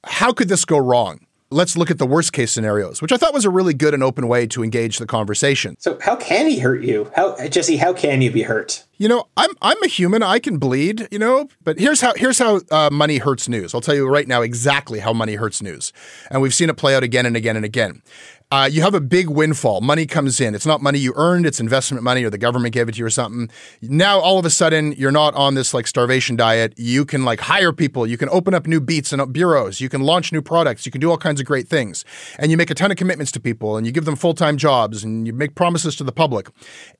"How 0.03 0.33
could 0.33 0.49
this 0.49 0.65
go 0.65 0.77
wrong?" 0.77 1.25
Let's 1.49 1.77
look 1.77 1.89
at 1.89 1.97
the 1.97 2.05
worst 2.05 2.33
case 2.33 2.51
scenarios, 2.51 3.01
which 3.01 3.11
I 3.11 3.17
thought 3.17 3.33
was 3.33 3.45
a 3.45 3.49
really 3.49 3.73
good 3.73 3.93
and 3.93 4.03
open 4.03 4.27
way 4.27 4.47
to 4.47 4.63
engage 4.63 4.97
the 4.97 5.05
conversation. 5.05 5.75
So, 5.79 5.97
how 6.01 6.15
can 6.15 6.47
he 6.47 6.59
hurt 6.59 6.83
you? 6.83 7.11
How, 7.15 7.47
Jesse? 7.47 7.77
How 7.77 7.93
can 7.93 8.21
you 8.21 8.31
be 8.31 8.43
hurt? 8.43 8.85
You 8.97 9.07
know, 9.07 9.27
I'm 9.37 9.51
I'm 9.61 9.81
a 9.83 9.87
human. 9.87 10.23
I 10.23 10.39
can 10.39 10.57
bleed. 10.57 11.07
You 11.11 11.19
know, 11.19 11.47
but 11.63 11.79
here's 11.79 12.01
how 12.01 12.13
here's 12.15 12.39
how 12.39 12.61
uh, 12.71 12.89
money 12.91 13.17
hurts 13.17 13.47
news. 13.47 13.73
I'll 13.73 13.81
tell 13.81 13.95
you 13.95 14.07
right 14.07 14.27
now 14.27 14.41
exactly 14.41 14.99
how 14.99 15.13
money 15.13 15.35
hurts 15.35 15.61
news, 15.61 15.93
and 16.31 16.41
we've 16.41 16.53
seen 16.53 16.69
it 16.69 16.77
play 16.77 16.95
out 16.95 17.03
again 17.03 17.25
and 17.25 17.35
again 17.35 17.55
and 17.55 17.65
again. 17.65 18.01
Uh, 18.49 18.69
you 18.71 18.81
have 18.81 18.93
a 18.93 19.01
big 19.01 19.29
windfall. 19.29 19.81
Money 19.81 20.05
comes 20.05 20.39
in. 20.39 20.55
It's 20.55 20.65
not 20.65 20.81
money 20.81 20.99
you 20.99 21.13
earned, 21.17 21.45
it's 21.45 21.59
investment 21.59 22.01
money 22.01 22.23
or 22.23 22.29
the 22.29 22.37
government 22.37 22.73
gave 22.73 22.87
it 22.87 22.93
to 22.93 22.99
you 22.99 23.05
or 23.05 23.09
something. 23.09 23.49
Now, 23.81 24.19
all 24.19 24.39
of 24.39 24.45
a 24.45 24.49
sudden, 24.49 24.93
you're 24.93 25.11
not 25.11 25.33
on 25.35 25.55
this 25.55 25.73
like 25.73 25.85
starvation 25.85 26.37
diet. 26.37 26.73
You 26.77 27.03
can 27.03 27.25
like 27.25 27.41
hire 27.41 27.73
people. 27.73 28.07
You 28.07 28.17
can 28.17 28.29
open 28.29 28.53
up 28.53 28.65
new 28.65 28.79
beats 28.79 29.11
and 29.11 29.33
bureaus. 29.33 29.81
You 29.81 29.89
can 29.89 30.01
launch 30.01 30.31
new 30.31 30.41
products. 30.41 30.85
You 30.85 30.91
can 30.93 31.01
do 31.01 31.09
all 31.09 31.17
kinds 31.17 31.41
of 31.41 31.45
great 31.45 31.67
things. 31.67 32.05
And 32.39 32.49
you 32.49 32.55
make 32.55 32.69
a 32.69 32.75
ton 32.75 32.89
of 32.89 32.95
commitments 32.95 33.33
to 33.33 33.39
people 33.41 33.75
and 33.75 33.85
you 33.85 33.91
give 33.91 34.05
them 34.05 34.15
full 34.15 34.33
time 34.33 34.55
jobs 34.55 35.03
and 35.03 35.27
you 35.27 35.33
make 35.33 35.55
promises 35.55 35.97
to 35.97 36.05
the 36.05 36.13
public. 36.13 36.49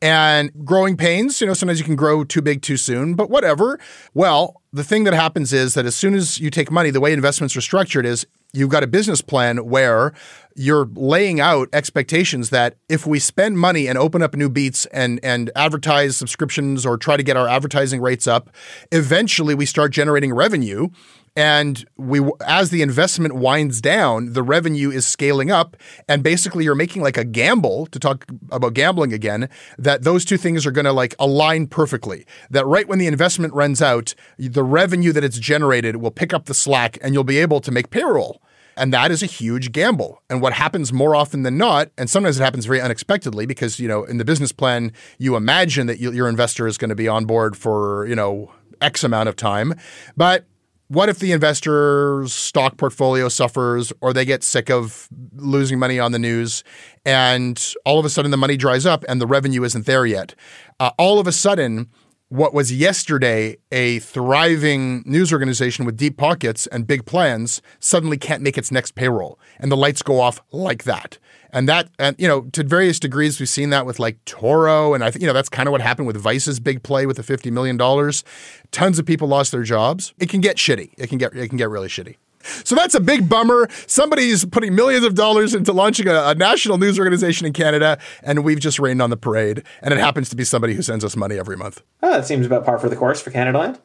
And 0.01 0.51
growing 0.65 0.97
pains, 0.97 1.39
you 1.39 1.47
know, 1.47 1.53
sometimes 1.53 1.79
you 1.79 1.85
can 1.85 1.95
grow 1.95 2.25
too 2.25 2.41
big 2.41 2.61
too 2.61 2.75
soon, 2.75 3.13
but 3.13 3.29
whatever. 3.29 3.79
Well, 4.13 4.61
the 4.73 4.83
thing 4.83 5.05
that 5.05 5.13
happens 5.13 5.53
is 5.53 5.75
that 5.75 5.85
as 5.85 5.95
soon 5.95 6.13
as 6.13 6.39
you 6.39 6.49
take 6.49 6.69
money, 6.69 6.89
the 6.89 6.99
way 6.99 7.13
investments 7.13 7.55
are 7.55 7.61
structured 7.61 8.05
is 8.05 8.27
you've 8.53 8.69
got 8.69 8.83
a 8.83 8.87
business 8.87 9.21
plan 9.21 9.65
where 9.65 10.13
you're 10.57 10.89
laying 10.95 11.39
out 11.39 11.69
expectations 11.71 12.49
that 12.49 12.77
if 12.89 13.05
we 13.05 13.19
spend 13.19 13.59
money 13.59 13.87
and 13.87 13.95
open 13.97 14.23
up 14.23 14.35
new 14.35 14.49
beats 14.49 14.87
and 14.87 15.19
and 15.23 15.51
advertise 15.55 16.17
subscriptions 16.17 16.83
or 16.83 16.97
try 16.97 17.15
to 17.15 17.21
get 17.21 17.37
our 17.37 17.47
advertising 17.47 18.01
rates 18.01 18.25
up, 18.25 18.49
eventually 18.91 19.53
we 19.53 19.65
start 19.65 19.91
generating 19.91 20.33
revenue. 20.33 20.89
And 21.35 21.85
we 21.95 22.21
as 22.47 22.71
the 22.71 22.81
investment 22.81 23.35
winds 23.35 23.79
down 23.81 24.33
the 24.33 24.41
revenue 24.41 24.89
is 24.89 25.05
scaling 25.05 25.51
up. 25.51 25.77
And 26.09 26.23
basically 26.23 26.63
you're 26.63 26.73
making 26.73 27.03
like 27.03 27.17
a 27.17 27.23
gamble 27.23 27.85
to 27.87 27.99
talk 27.99 28.25
about 28.49 28.73
gambling 28.73 29.13
again 29.13 29.49
that 29.77 30.01
those 30.01 30.25
two 30.25 30.37
things 30.37 30.65
are 30.65 30.71
going 30.71 30.85
to 30.85 30.91
like 30.91 31.13
align 31.19 31.67
perfectly. 31.67 32.25
That 32.49 32.65
right 32.65 32.87
when 32.87 32.97
the 32.97 33.05
investment 33.05 33.53
runs 33.53 33.79
out 33.79 34.15
the 34.39 34.63
revenue 34.63 35.13
that 35.13 35.23
it's 35.23 35.37
generated 35.37 35.97
will 35.97 36.09
pick 36.09 36.33
up 36.33 36.45
the 36.45 36.55
slack 36.55 36.97
and 37.03 37.13
you'll 37.13 37.23
be 37.23 37.37
able 37.37 37.61
to 37.61 37.71
make 37.71 37.91
payroll 37.91 38.41
and 38.77 38.93
that 38.93 39.11
is 39.11 39.23
a 39.23 39.25
huge 39.25 39.71
gamble. 39.71 40.21
And 40.29 40.41
what 40.41 40.53
happens 40.53 40.93
more 40.93 41.15
often 41.15 41.43
than 41.43 41.57
not, 41.57 41.89
and 41.97 42.09
sometimes 42.09 42.39
it 42.39 42.43
happens 42.43 42.65
very 42.65 42.81
unexpectedly 42.81 43.45
because, 43.45 43.79
you 43.79 43.87
know, 43.87 44.03
in 44.03 44.17
the 44.17 44.25
business 44.25 44.51
plan, 44.51 44.91
you 45.17 45.35
imagine 45.35 45.87
that 45.87 45.99
you, 45.99 46.11
your 46.11 46.29
investor 46.29 46.67
is 46.67 46.77
going 46.77 46.89
to 46.89 46.95
be 46.95 47.07
on 47.07 47.25
board 47.25 47.57
for, 47.57 48.05
you 48.07 48.15
know, 48.15 48.51
X 48.81 49.03
amount 49.03 49.29
of 49.29 49.35
time. 49.35 49.73
But 50.15 50.45
what 50.89 51.09
if 51.09 51.19
the 51.19 51.33
investor's 51.33 52.31
stock 52.31 52.77
portfolio 52.77 53.27
suffers 53.27 53.91
or 53.99 54.13
they 54.13 54.23
get 54.23 54.43
sick 54.43 54.69
of 54.69 55.09
losing 55.35 55.79
money 55.79 55.99
on 55.99 56.13
the 56.13 56.19
news 56.19 56.63
and 57.05 57.73
all 57.85 57.99
of 57.99 58.05
a 58.05 58.09
sudden 58.09 58.31
the 58.31 58.37
money 58.37 58.55
dries 58.55 58.85
up 58.85 59.03
and 59.09 59.19
the 59.19 59.27
revenue 59.27 59.63
isn't 59.63 59.85
there 59.85 60.05
yet? 60.05 60.33
Uh, 60.79 60.91
all 60.97 61.19
of 61.19 61.27
a 61.27 61.31
sudden, 61.31 61.89
what 62.29 62.53
was 62.53 62.73
yesterday 62.73 63.57
a 63.71 63.99
thriving 63.99 65.01
news 65.05 65.31
organization 65.31 65.85
with 65.85 65.95
deep 65.95 66.17
pockets 66.17 66.67
and 66.67 66.85
big 66.85 67.05
plans 67.05 67.61
suddenly 67.79 68.17
can't 68.17 68.43
make 68.43 68.57
its 68.57 68.71
next 68.71 68.95
payroll. 68.95 69.39
And 69.59 69.71
the 69.71 69.77
lights 69.77 70.01
go 70.01 70.19
off 70.19 70.41
like 70.51 70.83
that. 70.83 71.19
And 71.51 71.69
that 71.69 71.89
and 71.97 72.15
you 72.19 72.27
know 72.27 72.41
to 72.51 72.63
various 72.63 72.99
degrees 72.99 73.39
we've 73.39 73.47
seen 73.47 73.69
that 73.69 73.85
with 73.85 73.99
like 73.99 74.23
Toro. 74.25 74.93
And 74.93 75.03
I 75.03 75.11
think 75.11 75.21
you 75.21 75.27
know 75.27 75.33
that's 75.33 75.49
kind 75.49 75.67
of 75.67 75.71
what 75.71 75.81
happened 75.81 76.07
with 76.07 76.17
Vice's 76.17 76.59
big 76.59 76.83
play 76.83 77.05
with 77.05 77.15
the 77.15 77.23
50 77.23 77.49
million 77.51 77.77
dollars. 77.77 78.25
Tons 78.71 78.99
of 78.99 79.05
people 79.05 79.29
lost 79.29 79.53
their 79.53 79.63
jobs. 79.63 80.13
It 80.19 80.27
can 80.27 80.41
get 80.41 80.57
shitty. 80.57 80.91
It 80.97 81.07
can 81.07 81.17
get 81.17 81.33
it 81.33 81.47
can 81.47 81.57
get 81.57 81.69
really 81.69 81.87
shitty 81.87 82.17
so 82.63 82.75
that's 82.75 82.95
a 82.95 82.99
big 82.99 83.29
bummer. 83.29 83.67
Somebody's 83.87 84.45
putting 84.45 84.75
millions 84.75 85.05
of 85.05 85.15
dollars 85.15 85.53
into 85.53 85.73
launching 85.73 86.07
a, 86.07 86.29
a, 86.29 86.35
national 86.35 86.77
news 86.77 86.99
organization 86.99 87.47
in 87.47 87.53
Canada, 87.53 87.97
and 88.23 88.43
we've 88.43 88.59
just 88.59 88.79
rained 88.79 89.01
on 89.01 89.09
the 89.09 89.17
parade. 89.17 89.63
And 89.81 89.93
it 89.93 89.99
happens 89.99 90.29
to 90.29 90.35
be 90.35 90.43
somebody 90.43 90.73
who 90.73 90.81
sends 90.81 91.03
us 91.03 91.15
money 91.15 91.37
every 91.37 91.57
month. 91.57 91.81
Oh, 92.01 92.11
that 92.11 92.25
seems 92.25 92.45
about 92.45 92.65
par 92.65 92.79
for 92.79 92.89
the 92.89 92.95
course 92.95 93.21
for 93.21 93.31
Canada 93.31 93.57
Land. 93.59 93.79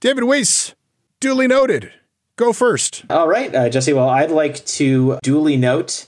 David 0.00 0.24
Weiss, 0.24 0.74
duly 1.20 1.48
noted. 1.48 1.92
Go 2.36 2.52
first. 2.52 3.04
All 3.10 3.26
right, 3.26 3.52
uh, 3.52 3.68
Jesse. 3.68 3.92
Well, 3.92 4.08
I'd 4.08 4.30
like 4.30 4.64
to 4.66 5.18
duly 5.22 5.56
note 5.56 6.06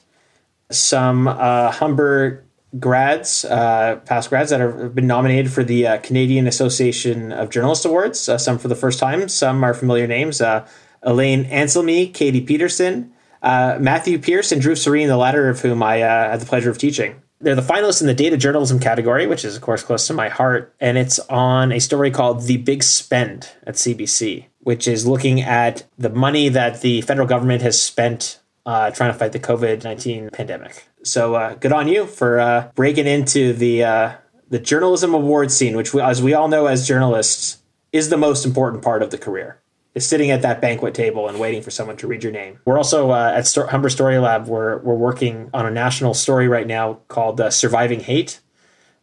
some 0.70 1.26
uh, 1.26 1.72
Humber 1.72 2.44
grads, 2.78 3.44
uh, 3.44 3.96
past 4.04 4.30
grads 4.30 4.50
that 4.50 4.61
have 4.61 4.94
been 4.94 5.06
nominated 5.06 5.52
for 5.52 5.64
the 5.64 5.87
uh, 5.87 5.98
Canadian 5.98 6.46
Association 6.46 7.33
of 7.33 7.50
Journalists 7.50 7.85
Awards. 7.85 8.28
Uh, 8.28 8.38
some 8.38 8.59
for 8.59 8.68
the 8.68 8.76
first 8.76 8.98
time, 8.98 9.28
some 9.28 9.64
are 9.64 9.74
familiar 9.74 10.06
names. 10.06 10.40
Uh, 10.40 10.66
Elaine 11.02 11.44
Anselmi, 11.46 12.12
Katie 12.12 12.42
Peterson, 12.42 13.12
uh, 13.42 13.78
Matthew 13.80 14.18
Pierce, 14.18 14.52
and 14.52 14.61
Drew 14.61 14.76
Serene, 14.76 15.09
the 15.09 15.16
latter 15.16 15.48
of 15.48 15.61
whom 15.61 15.83
I 15.83 16.02
uh, 16.02 16.30
had 16.30 16.40
the 16.40 16.46
pleasure 16.46 16.70
of 16.70 16.78
teaching. 16.78 17.22
They're 17.40 17.54
the 17.54 17.62
finalists 17.62 18.02
in 18.02 18.06
the 18.06 18.14
data 18.14 18.37
journalism 18.37 18.78
category, 18.78 19.26
which 19.26 19.46
is, 19.46 19.56
of 19.56 19.62
course, 19.62 19.83
close 19.83 20.06
to 20.09 20.12
my 20.12 20.28
heart. 20.28 20.74
And 20.78 20.98
it's 20.98 21.18
on 21.30 21.72
a 21.72 21.80
story 21.80 22.11
called 22.11 22.42
The 22.42 22.59
Big 22.59 22.83
Spend 22.83 23.48
at 23.66 23.76
CBC, 23.76 24.44
which 24.59 24.87
is 24.87 25.06
looking 25.06 25.40
at 25.40 25.85
the 25.96 26.11
money 26.11 26.50
that 26.50 26.83
the 26.83 27.00
federal 27.00 27.26
government 27.26 27.62
has 27.62 27.80
spent 27.80 28.40
trying 28.66 29.12
to 29.12 29.14
fight 29.14 29.33
the 29.33 29.40
COVID 29.40 29.83
19 29.83 30.30
pandemic. 30.30 30.89
So 31.02 31.34
uh, 31.34 31.54
good 31.54 31.72
on 31.72 31.88
you 31.88 32.06
for 32.06 32.38
uh, 32.38 32.70
breaking 32.74 33.06
into 33.06 33.52
the 33.52 33.84
uh, 33.84 34.12
the 34.48 34.58
journalism 34.58 35.14
award 35.14 35.50
scene, 35.50 35.76
which, 35.76 35.94
we, 35.94 36.02
as 36.02 36.22
we 36.22 36.34
all 36.34 36.48
know 36.48 36.66
as 36.66 36.86
journalists, 36.86 37.58
is 37.92 38.10
the 38.10 38.16
most 38.16 38.44
important 38.44 38.82
part 38.82 39.02
of 39.02 39.10
the 39.10 39.18
career. 39.18 39.60
Is 39.94 40.06
sitting 40.06 40.30
at 40.30 40.42
that 40.42 40.60
banquet 40.60 40.94
table 40.94 41.28
and 41.28 41.40
waiting 41.40 41.62
for 41.62 41.70
someone 41.70 41.96
to 41.96 42.06
read 42.06 42.22
your 42.22 42.32
name. 42.32 42.60
We're 42.64 42.78
also 42.78 43.10
uh, 43.10 43.32
at 43.34 43.46
Sto- 43.46 43.66
Humber 43.66 43.88
Story 43.88 44.18
Lab. 44.18 44.46
We're 44.46 44.78
we're 44.78 44.94
working 44.94 45.50
on 45.52 45.66
a 45.66 45.70
national 45.70 46.14
story 46.14 46.46
right 46.46 46.66
now 46.66 47.00
called 47.08 47.40
uh, 47.40 47.50
"Surviving 47.50 48.00
Hate," 48.00 48.40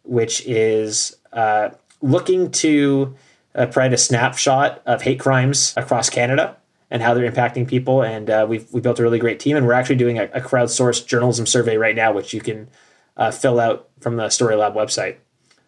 which 0.04 0.46
is 0.46 1.18
uh, 1.34 1.70
looking 2.02 2.52
to 2.52 3.16
provide 3.54 3.92
a 3.92 3.98
snapshot 3.98 4.84
of 4.86 5.02
hate 5.02 5.20
crimes 5.20 5.74
across 5.76 6.12
Canada 6.12 6.56
and 6.90 7.02
how 7.02 7.14
they're 7.14 7.30
impacting 7.30 7.68
people. 7.68 8.02
And 8.02 8.30
uh, 8.30 8.46
we've 8.48 8.72
we 8.72 8.82
built 8.82 9.00
a 9.00 9.04
really 9.04 9.20
great 9.20 9.40
team, 9.40 9.58
and 9.58 9.66
we're 9.66 9.74
actually 9.74 9.98
doing 9.98 10.18
a, 10.20 10.26
a 10.34 10.42
crowdsourced 10.42 11.08
journalism 11.08 11.46
survey 11.46 11.78
right 11.78 11.96
now, 11.96 12.12
which 12.12 12.34
you 12.34 12.42
can 12.42 12.70
uh, 13.16 13.32
fill 13.32 13.60
out 13.60 13.90
from 14.00 14.16
the 14.16 14.30
Story 14.30 14.56
Lab 14.56 14.74
website. 14.74 15.18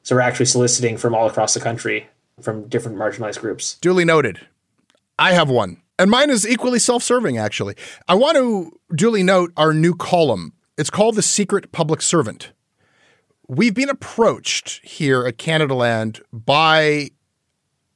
So 0.04 0.16
we're 0.16 0.22
actually 0.22 0.46
soliciting 0.46 0.98
from 0.98 1.14
all 1.14 1.28
across 1.28 1.54
the 1.54 1.60
country 1.60 2.08
from 2.42 2.68
different 2.68 2.98
marginalized 2.98 3.40
groups. 3.40 3.78
Duly 3.82 4.06
noted. 4.06 4.48
I 5.18 5.34
have 5.34 5.50
one. 5.50 5.82
And 5.98 6.10
mine 6.10 6.30
is 6.30 6.48
equally 6.48 6.80
self 6.80 7.04
serving, 7.04 7.38
actually. 7.38 7.76
I 8.08 8.16
want 8.16 8.38
to 8.38 8.80
duly 8.96 9.22
note 9.22 9.52
our 9.58 9.74
new 9.74 9.94
column. 9.94 10.54
It's 10.78 10.90
called 10.90 11.16
The 11.16 11.22
Secret 11.22 11.74
Public 11.74 12.02
Servant. 12.02 12.54
We've 13.50 13.74
been 13.74 13.90
approached 13.90 14.80
here 14.86 15.26
at 15.26 15.38
Canada 15.38 15.74
Land 15.74 16.22
by 16.32 17.10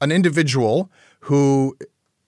an 0.01 0.11
individual 0.11 0.91
who 1.21 1.77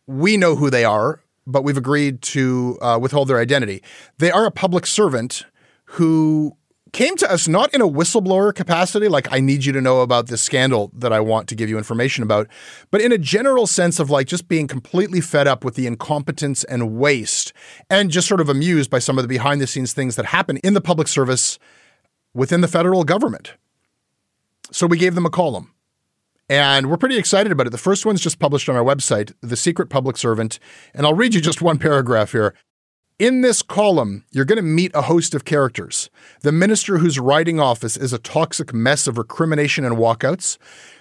we 0.07 0.37
know 0.37 0.55
who 0.55 0.69
they 0.69 0.85
are, 0.85 1.21
but 1.47 1.63
we've 1.63 1.77
agreed 1.77 2.21
to 2.21 2.77
uh, 2.81 2.97
withhold 3.01 3.27
their 3.27 3.39
identity. 3.39 3.81
They 4.17 4.31
are 4.31 4.45
a 4.45 4.51
public 4.51 4.85
servant 4.85 5.45
who 5.85 6.55
came 6.95 7.17
to 7.17 7.29
us 7.29 7.45
not 7.45 7.73
in 7.73 7.81
a 7.81 7.87
whistleblower 7.87 8.55
capacity, 8.55 9.09
like 9.09 9.27
I 9.29 9.41
need 9.41 9.65
you 9.65 9.73
to 9.73 9.81
know 9.81 9.99
about 9.99 10.27
this 10.27 10.41
scandal 10.41 10.91
that 10.95 11.11
I 11.11 11.19
want 11.19 11.49
to 11.49 11.55
give 11.55 11.69
you 11.69 11.77
information 11.77 12.23
about, 12.23 12.47
but 12.89 13.01
in 13.01 13.11
a 13.11 13.17
general 13.17 13.67
sense 13.67 13.99
of 13.99 14.09
like 14.09 14.27
just 14.27 14.47
being 14.47 14.65
completely 14.65 15.19
fed 15.19 15.45
up 15.45 15.65
with 15.65 15.75
the 15.75 15.87
incompetence 15.87 16.63
and 16.63 16.95
waste 16.95 17.51
and 17.89 18.11
just 18.11 18.29
sort 18.29 18.39
of 18.39 18.47
amused 18.47 18.89
by 18.89 18.99
some 18.99 19.17
of 19.17 19.25
the 19.25 19.27
behind 19.27 19.59
the 19.59 19.67
scenes 19.67 19.91
things 19.91 20.15
that 20.15 20.27
happen 20.27 20.55
in 20.57 20.73
the 20.73 20.79
public 20.79 21.09
service 21.09 21.59
within 22.33 22.61
the 22.61 22.67
federal 22.67 23.03
government. 23.03 23.55
So 24.71 24.87
we 24.87 24.97
gave 24.97 25.15
them 25.15 25.25
a 25.25 25.29
column. 25.29 25.74
And 26.47 26.89
we're 26.89 26.97
pretty 26.97 27.17
excited 27.17 27.51
about 27.51 27.67
it. 27.67 27.71
The 27.71 27.77
first 27.77 28.05
one's 28.05 28.21
just 28.21 28.37
published 28.37 28.69
on 28.69 28.75
our 28.75 28.83
website, 28.83 29.33
The 29.41 29.57
Secret 29.57 29.89
Public 29.89 30.15
Servant. 30.15 30.59
And 30.93 31.05
I'll 31.05 31.15
read 31.15 31.33
you 31.33 31.41
just 31.41 31.61
one 31.61 31.79
paragraph 31.79 32.33
here. 32.33 32.53
In 33.17 33.41
this 33.41 33.61
column, 33.61 34.25
you're 34.31 34.45
going 34.45 34.57
to 34.57 34.61
meet 34.61 34.91
a 34.93 35.03
host 35.03 35.33
of 35.33 35.45
characters. 35.45 36.09
The 36.41 36.51
minister 36.51 36.97
whose 36.97 37.17
writing 37.17 37.59
office 37.59 37.95
is 37.95 38.11
a 38.11 38.19
toxic 38.19 38.73
mess 38.73 39.07
of 39.07 39.17
recrimination 39.17 39.85
and 39.85 39.95
walkouts, 39.95 40.57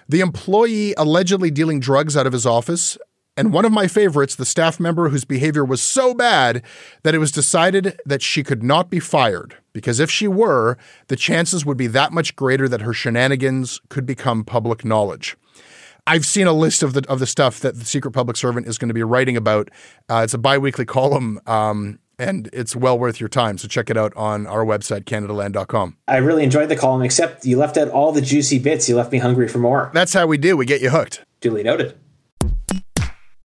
the 0.07 0.21
employee 0.21 0.93
allegedly 0.97 1.51
dealing 1.51 1.79
drugs 1.79 2.15
out 2.15 2.25
of 2.25 2.33
his 2.33 2.45
office, 2.45 2.97
and 3.35 3.51
one 3.51 3.65
of 3.65 3.73
my 3.73 3.87
favorites, 3.87 4.35
the 4.35 4.45
staff 4.45 4.79
member 4.79 5.09
whose 5.09 5.25
behavior 5.25 5.65
was 5.65 5.83
so 5.83 6.13
bad 6.13 6.63
that 7.03 7.13
it 7.13 7.17
was 7.17 7.33
decided 7.33 7.99
that 8.05 8.21
she 8.21 8.43
could 8.43 8.63
not 8.63 8.89
be 8.89 9.01
fired, 9.01 9.57
because 9.75 9.99
if 9.99 10.09
she 10.09 10.25
were, 10.25 10.77
the 11.09 11.17
chances 11.17 11.65
would 11.65 11.75
be 11.75 11.87
that 11.87 12.13
much 12.13 12.33
greater 12.37 12.69
that 12.69 12.81
her 12.81 12.93
shenanigans 12.93 13.81
could 13.89 14.05
become 14.05 14.45
public 14.45 14.85
knowledge. 14.85 15.35
I've 16.07 16.25
seen 16.25 16.47
a 16.47 16.53
list 16.53 16.81
of 16.81 16.93
the 16.93 17.03
of 17.09 17.19
the 17.19 17.27
stuff 17.27 17.59
that 17.59 17.77
the 17.77 17.83
secret 17.83 18.11
public 18.11 18.37
servant 18.37 18.67
is 18.67 18.77
going 18.77 18.87
to 18.87 18.93
be 18.93 19.03
writing 19.03 19.35
about. 19.35 19.69
Uh, 20.09 20.21
it's 20.23 20.33
a 20.33 20.37
biweekly 20.37 20.85
column, 20.85 21.41
um, 21.45 21.99
and 22.17 22.49
it's 22.53 22.73
well 22.73 22.97
worth 22.97 23.19
your 23.19 23.27
time. 23.27 23.57
So 23.57 23.67
check 23.67 23.89
it 23.89 23.97
out 23.97 24.15
on 24.15 24.47
our 24.47 24.63
website, 24.63 25.03
CanadaLand.com. 25.03 25.97
I 26.07 26.17
really 26.17 26.45
enjoyed 26.45 26.69
the 26.69 26.77
column, 26.77 27.01
except 27.01 27.45
you 27.45 27.57
left 27.57 27.75
out 27.75 27.89
all 27.89 28.13
the 28.13 28.21
juicy 28.21 28.59
bits. 28.59 28.87
You 28.87 28.95
left 28.95 29.11
me 29.11 29.17
hungry 29.17 29.49
for 29.49 29.57
more. 29.57 29.91
That's 29.93 30.13
how 30.13 30.25
we 30.25 30.37
do. 30.37 30.55
We 30.55 30.65
get 30.65 30.81
you 30.81 30.91
hooked. 30.91 31.25
Duly 31.41 31.63
noted. 31.63 31.97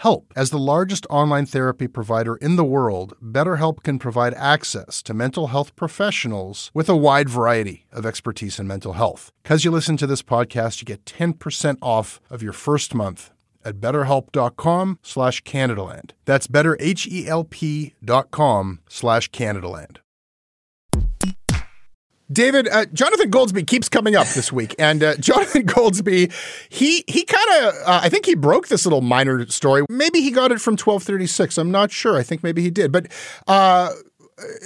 help. 0.00 0.32
As 0.36 0.50
the 0.50 0.58
largest 0.58 1.06
online 1.08 1.46
therapy 1.46 1.88
provider 1.88 2.36
in 2.36 2.56
the 2.56 2.64
world, 2.64 3.14
BetterHelp 3.22 3.82
can 3.82 3.98
provide 3.98 4.34
access 4.34 5.02
to 5.02 5.14
mental 5.14 5.48
health 5.48 5.74
professionals 5.76 6.70
with 6.74 6.88
a 6.88 6.96
wide 6.96 7.28
variety 7.28 7.86
of 7.92 8.04
expertise 8.04 8.58
in 8.58 8.66
mental 8.66 8.94
health. 8.94 9.32
Because 9.42 9.64
you 9.64 9.70
listen 9.70 9.96
to 9.96 10.06
this 10.06 10.22
podcast, 10.22 10.80
you 10.80 10.84
get 10.84 11.04
10% 11.04 11.78
off 11.80 12.20
of 12.28 12.42
your 12.42 12.52
first 12.52 12.94
month 12.94 13.30
at 13.64 13.80
betterhelp.com 13.80 14.98
slash 15.02 15.42
Canadaland. 15.42 16.12
That's 16.24 16.46
betterhelp.com 16.46 18.80
slash 18.88 19.30
Canadaland. 19.30 19.98
David, 22.32 22.68
uh, 22.68 22.86
Jonathan 22.92 23.30
Goldsbie 23.30 23.66
keeps 23.66 23.88
coming 23.88 24.14
up 24.14 24.28
this 24.28 24.52
week, 24.52 24.74
and 24.78 25.02
uh, 25.02 25.16
Jonathan 25.20 25.66
Goldsbie, 25.66 26.32
he 26.68 27.04
he 27.08 27.24
kind 27.24 27.64
of, 27.64 27.74
uh, 27.86 28.00
I 28.02 28.08
think 28.08 28.26
he 28.26 28.34
broke 28.34 28.68
this 28.68 28.86
little 28.86 29.00
minor 29.00 29.46
story. 29.48 29.84
Maybe 29.88 30.20
he 30.20 30.30
got 30.30 30.52
it 30.52 30.60
from 30.60 30.76
twelve 30.76 31.02
thirty 31.02 31.26
six. 31.26 31.58
I'm 31.58 31.70
not 31.70 31.90
sure. 31.90 32.16
I 32.16 32.22
think 32.22 32.42
maybe 32.42 32.62
he 32.62 32.70
did, 32.70 32.92
but 32.92 33.06
uh, 33.48 33.90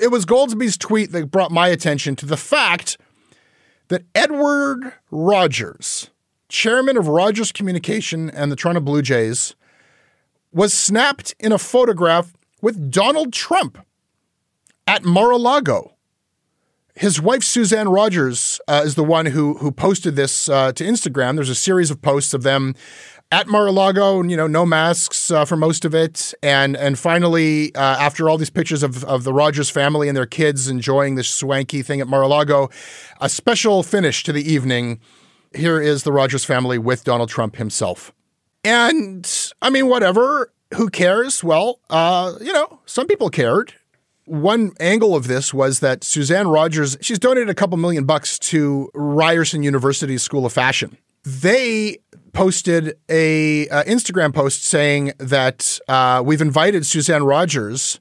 it 0.01 0.09
was 0.09 0.27
Goldsbie's 0.27 0.77
tweet 0.77 1.13
that 1.13 1.31
brought 1.31 1.51
my 1.51 1.69
attention 1.69 2.17
to 2.17 2.27
the 2.27 2.37
fact 2.37 2.99
that 3.89 4.03
Edward 4.15 4.93
Rogers, 5.11 6.11
chairman 6.49 6.97
of 6.97 7.09
Rogers 7.09 7.53
Communication 7.53 8.31
and 8.31 8.53
the 8.53 8.57
Toronto 8.57 8.81
Blue 8.81 9.03
Jays, 9.03 9.55
was 10.53 10.73
snapped 10.73 11.35
in 11.39 11.53
a 11.53 11.59
photograph 11.59 12.33
with 12.61 12.91
Donald 12.91 13.33
Trump 13.33 13.79
at 14.87 15.05
Mar-a-Lago 15.05 15.94
his 16.95 17.21
wife 17.21 17.43
Suzanne 17.43 17.89
Rogers 17.89 18.61
uh, 18.69 18.83
is 18.85 18.95
the 18.95 19.05
one 19.05 19.27
who 19.27 19.55
who 19.55 19.73
posted 19.73 20.17
this 20.17 20.49
uh, 20.49 20.73
to 20.73 20.85
Instagram. 20.85 21.35
There's 21.35 21.51
a 21.51 21.55
series 21.55 21.91
of 21.91 22.01
posts 22.01 22.35
of 22.35 22.43
them 22.43 22.75
at 23.33 23.49
Mar-a-Lago, 23.49 24.23
you 24.23 24.37
know, 24.37 24.47
no 24.47 24.65
masks 24.65 25.31
uh, 25.31 25.45
for 25.45 25.57
most 25.57 25.85
of 25.85 25.95
it, 25.95 26.33
and 26.43 26.77
and 26.77 26.99
finally, 26.99 27.75
uh, 27.75 27.81
after 27.81 28.29
all 28.29 28.39
these 28.39 28.51
pictures 28.51 28.83
of 28.83 29.03
of 29.05 29.25
the 29.25 29.33
Rogers 29.33 29.71
family 29.71 30.09
and 30.09 30.17
their 30.17 30.27
kids 30.27 30.69
enjoying 30.69 31.17
this 31.17 31.29
swanky 31.29 31.83
thing 31.83 32.01
at 32.01 32.07
Mar-a-Lago, 32.07 32.71
a 33.21 33.29
special 33.29 33.83
finish 33.83 34.23
to 34.25 34.33
the 34.33 34.53
evening. 34.53 35.01
Here 35.53 35.81
is 35.81 36.03
the 36.03 36.13
Rogers 36.13 36.45
family 36.45 36.79
with 36.79 37.05
Donald 37.05 37.29
Trump 37.29 37.57
himself, 37.57 38.13
and 38.63 39.53
I 39.61 39.71
mean, 39.71 39.89
whatever. 39.89 40.51
Who 40.75 40.89
cares? 40.89 41.45
Well, 41.45 41.79
uh, 41.89 42.35
you 42.41 42.53
know, 42.53 42.81
some 42.85 43.07
people 43.07 43.31
cared 43.31 43.75
one 44.27 44.73
angle 44.81 45.15
of 45.15 45.27
this 45.27 45.53
was 45.53 45.81
that 45.81 46.05
Suzanne 46.05 46.49
Rogers, 46.49 46.97
she's 47.01 47.19
donated 47.19 47.51
a 47.51 47.55
couple 47.55 47.77
million 47.77 48.05
bucks 48.05 48.39
to 48.41 48.91
Ryerson 48.95 49.63
University's 49.63 50.23
School 50.23 50.47
of 50.47 50.53
Fashion. 50.53 50.97
They 51.25 51.99
posted 52.33 52.99
a 53.09 53.69
uh, 53.69 53.85
Instagram 53.85 54.35
post 54.35 54.65
saying 54.65 55.13
that 55.19 55.79
uh, 55.89 56.23
we've 56.25 56.41
invited 56.41 56.85
Suzanne 56.85 57.23
Rogers 57.23 58.01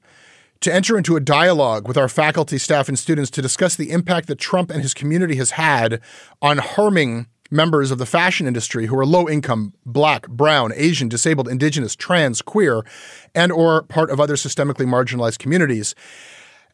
to 0.60 0.72
enter 0.72 0.96
into 0.96 1.16
a 1.16 1.20
dialogue 1.20 1.86
with 1.86 1.96
our 1.96 2.08
faculty, 2.08 2.58
staff, 2.58 2.88
and 2.88 2.98
students 2.98 3.30
to 3.30 3.42
discuss 3.42 3.76
the 3.76 3.90
impact 3.90 4.28
that 4.28 4.38
Trump 4.38 4.70
and 4.70 4.82
his 4.82 4.94
community 4.94 5.36
has 5.36 5.52
had 5.52 6.00
on 6.40 6.58
harming 6.58 7.26
members 7.54 7.90
of 7.90 7.98
the 7.98 8.06
fashion 8.06 8.46
industry 8.46 8.86
who 8.86 8.98
are 8.98 9.06
low 9.06 9.28
income, 9.28 9.72
black, 9.86 10.28
brown, 10.28 10.72
Asian, 10.74 11.08
disabled, 11.08 11.48
indigenous, 11.48 11.96
trans, 11.96 12.42
queer, 12.42 12.84
and 13.34 13.52
or 13.52 13.84
part 13.84 14.10
of 14.10 14.20
other 14.20 14.34
systemically 14.34 14.86
marginalized 14.86 15.38
communities. 15.38 15.94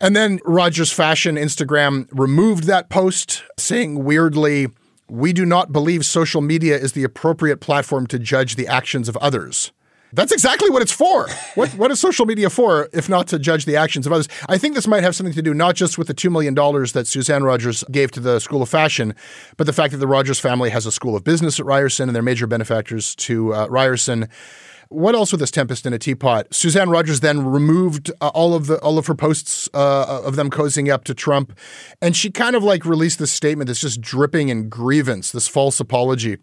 And 0.01 0.17
then 0.17 0.41
Rogers 0.45 0.91
Fashion 0.91 1.37
Instagram 1.37 2.09
removed 2.11 2.65
that 2.65 2.89
post, 2.89 3.43
saying 3.59 4.03
weirdly, 4.03 4.69
we 5.09 5.33
do 5.33 5.45
not 5.45 5.73
believe 5.73 6.07
social 6.07 6.41
media 6.41 6.77
is 6.77 6.93
the 6.93 7.05
appropriate 7.05 7.61
platform 7.61 8.07
to 8.07 8.19
judge 8.19 8.57
the 8.57 8.67
actions 8.67 9.09
of 9.09 9.17
others. 9.19 9.73
That's 10.13 10.33
exactly 10.33 10.71
what 10.71 10.83
it's 10.83 10.93
for. 10.93 11.29
What, 11.55 11.69
what 11.77 11.91
is 11.91 12.01
social 12.01 12.27
media 12.27 12.51
for 12.51 12.89
if 12.93 13.09
not 13.09 13.29
to 13.29 13.39
judge 13.39 13.65
the 13.65 13.77
actions 13.77 14.07
of 14.07 14.13
others? 14.13 14.29
I 14.49 14.59
think 14.59 14.75
this 14.75 14.87
might 14.87 15.03
have 15.03 15.15
something 15.15 15.35
to 15.35 15.43
do 15.43 15.55
not 15.55 15.77
just 15.77 15.99
with 15.99 16.09
the 16.09 16.15
$2 16.15 16.31
million 16.31 16.55
that 16.55 17.07
Suzanne 17.07 17.45
Rogers 17.45 17.85
gave 17.91 18.11
to 18.13 18.21
the 18.21 18.41
School 18.41 18.63
of 18.63 18.69
Fashion, 18.69 19.15
but 19.57 19.67
the 19.67 19.73
fact 19.73 19.93
that 19.93 19.99
the 19.99 20.07
Rogers 20.07 20.41
family 20.41 20.71
has 20.71 20.87
a 20.87 20.93
School 20.93 21.17
of 21.17 21.25
Business 21.25 21.61
at 21.61 21.67
Ryerson 21.67 22.09
and 22.09 22.17
they're 22.17 22.23
major 22.23 22.47
benefactors 22.47 23.15
to 23.17 23.55
uh, 23.55 23.67
Ryerson. 23.69 24.29
What 24.89 25.15
else 25.15 25.31
with 25.31 25.39
this 25.39 25.53
tempest 25.53 25.87
in 25.87 25.93
a 25.93 26.01
teapot? 26.01 26.53
Suzanne 26.53 26.91
Rogers 26.91 27.21
then 27.21 27.47
removed 27.47 28.11
uh, 28.21 28.29
all 28.35 28.55
of 28.55 28.67
the 28.67 28.81
all 28.81 28.99
of 28.99 29.07
her 29.07 29.15
posts 29.15 29.69
uh, 29.73 30.23
of 30.25 30.35
them 30.35 30.51
cozying 30.51 30.93
up 30.93 31.05
to 31.05 31.15
Trump, 31.15 31.57
and 32.03 32.17
she 32.17 32.29
kind 32.29 32.57
of 32.57 32.65
like 32.65 32.85
released 32.85 33.21
this 33.21 33.31
statement 33.31 33.69
that's 33.69 33.79
just 33.81 34.01
dripping 34.01 34.49
in 34.49 34.69
grievance, 34.69 35.31
this 35.31 35.47
false 35.47 35.79
apology 35.79 36.39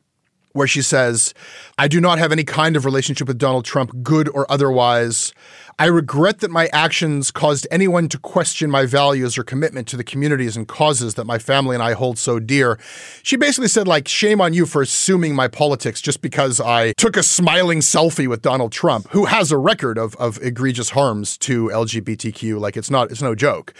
where 0.58 0.68
she 0.68 0.82
says, 0.82 1.34
I 1.78 1.88
do 1.88 2.02
not 2.02 2.20
have 2.20 2.32
any 2.32 2.44
kind 2.44 2.76
of 2.76 2.84
relationship 2.84 3.28
with 3.28 3.38
Donald 3.38 3.64
Trump, 3.64 4.04
good 4.04 4.28
or 4.30 4.52
otherwise. 4.52 5.34
I 5.80 5.86
regret 5.86 6.40
that 6.40 6.50
my 6.50 6.70
actions 6.74 7.30
caused 7.30 7.68
anyone 7.70 8.10
to 8.10 8.18
question 8.18 8.72
my 8.72 8.88
values 8.88 9.38
or 9.38 9.44
commitment 9.44 9.88
to 9.90 9.98
the 9.98 10.04
communities 10.04 10.58
and 10.58 10.68
causes 10.68 11.14
that 11.14 11.26
my 11.26 11.38
family 11.38 11.76
and 11.76 11.84
I 11.84 11.94
hold 11.94 12.18
so 12.18 12.40
dear. 12.40 12.80
She 13.22 13.38
basically 13.38 13.68
said, 13.68 13.88
like, 13.88 14.08
shame 14.08 14.42
on 14.42 14.56
you 14.56 14.66
for 14.66 14.82
assuming 14.82 15.36
my 15.36 15.48
politics 15.48 16.02
just 16.02 16.24
because 16.24 16.60
I 16.60 16.94
took 16.94 17.16
a 17.16 17.22
smiling 17.22 17.82
selfie 17.82 18.28
with 18.28 18.42
Donald 18.42 18.72
Trump, 18.72 19.08
who 19.12 19.26
has 19.26 19.52
a 19.52 19.58
record 19.60 20.00
of, 20.00 20.16
of 20.16 20.42
egregious 20.42 20.90
harms 20.90 21.38
to 21.40 21.68
LGBTQ. 21.68 22.60
Like, 22.60 22.76
it's 22.76 22.90
not, 22.90 23.12
it's 23.12 23.22
no 23.22 23.36
joke. 23.36 23.76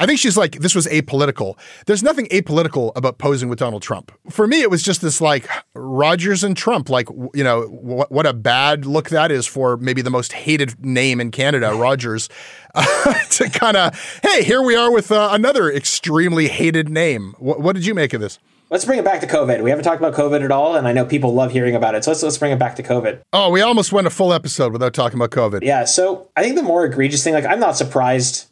I 0.00 0.06
think 0.06 0.20
she's 0.20 0.38
like, 0.38 0.60
this 0.60 0.74
was 0.74 0.86
apolitical. 0.86 1.58
There's 1.84 2.02
nothing 2.02 2.28
apolitical 2.28 2.92
about 2.96 3.18
posing 3.18 3.50
with 3.50 3.58
Donald 3.58 3.82
Trump. 3.82 4.10
For 4.30 4.46
me, 4.46 4.62
it 4.62 4.70
was 4.70 4.82
just 4.82 5.02
this 5.02 5.20
like 5.20 5.46
Rogers 5.74 6.42
and 6.42 6.56
Trump, 6.56 6.88
like, 6.88 7.08
you 7.34 7.44
know, 7.44 7.64
what, 7.64 8.10
what 8.10 8.24
a 8.24 8.32
bad 8.32 8.86
look 8.86 9.10
that 9.10 9.30
is 9.30 9.46
for 9.46 9.76
maybe 9.76 10.00
the 10.00 10.08
most 10.08 10.32
hated 10.32 10.82
name 10.82 11.20
in 11.20 11.30
Canada, 11.30 11.41
Rogers, 11.50 12.28
uh, 12.74 13.14
to 13.30 13.50
kind 13.50 13.76
of, 13.76 14.20
hey, 14.22 14.42
here 14.42 14.62
we 14.62 14.74
are 14.74 14.92
with 14.92 15.10
uh, 15.10 15.30
another 15.32 15.70
extremely 15.70 16.48
hated 16.48 16.88
name. 16.88 17.34
What, 17.38 17.60
what 17.60 17.74
did 17.74 17.86
you 17.86 17.94
make 17.94 18.12
of 18.12 18.20
this? 18.20 18.38
Let's 18.70 18.86
bring 18.86 18.98
it 18.98 19.04
back 19.04 19.20
to 19.20 19.26
COVID. 19.26 19.62
We 19.62 19.68
haven't 19.68 19.84
talked 19.84 20.00
about 20.00 20.14
COVID 20.14 20.42
at 20.42 20.50
all, 20.50 20.76
and 20.76 20.88
I 20.88 20.92
know 20.92 21.04
people 21.04 21.34
love 21.34 21.52
hearing 21.52 21.74
about 21.74 21.94
it. 21.94 22.04
So 22.04 22.10
let's 22.10 22.22
let's 22.22 22.38
bring 22.38 22.52
it 22.52 22.58
back 22.58 22.76
to 22.76 22.82
COVID. 22.82 23.20
Oh, 23.34 23.50
we 23.50 23.60
almost 23.60 23.92
went 23.92 24.06
a 24.06 24.10
full 24.10 24.32
episode 24.32 24.72
without 24.72 24.94
talking 24.94 25.18
about 25.18 25.30
COVID. 25.30 25.62
Yeah. 25.62 25.84
So 25.84 26.30
I 26.36 26.42
think 26.42 26.56
the 26.56 26.62
more 26.62 26.86
egregious 26.86 27.22
thing, 27.22 27.34
like 27.34 27.44
I'm 27.44 27.60
not 27.60 27.76
surprised 27.76 28.46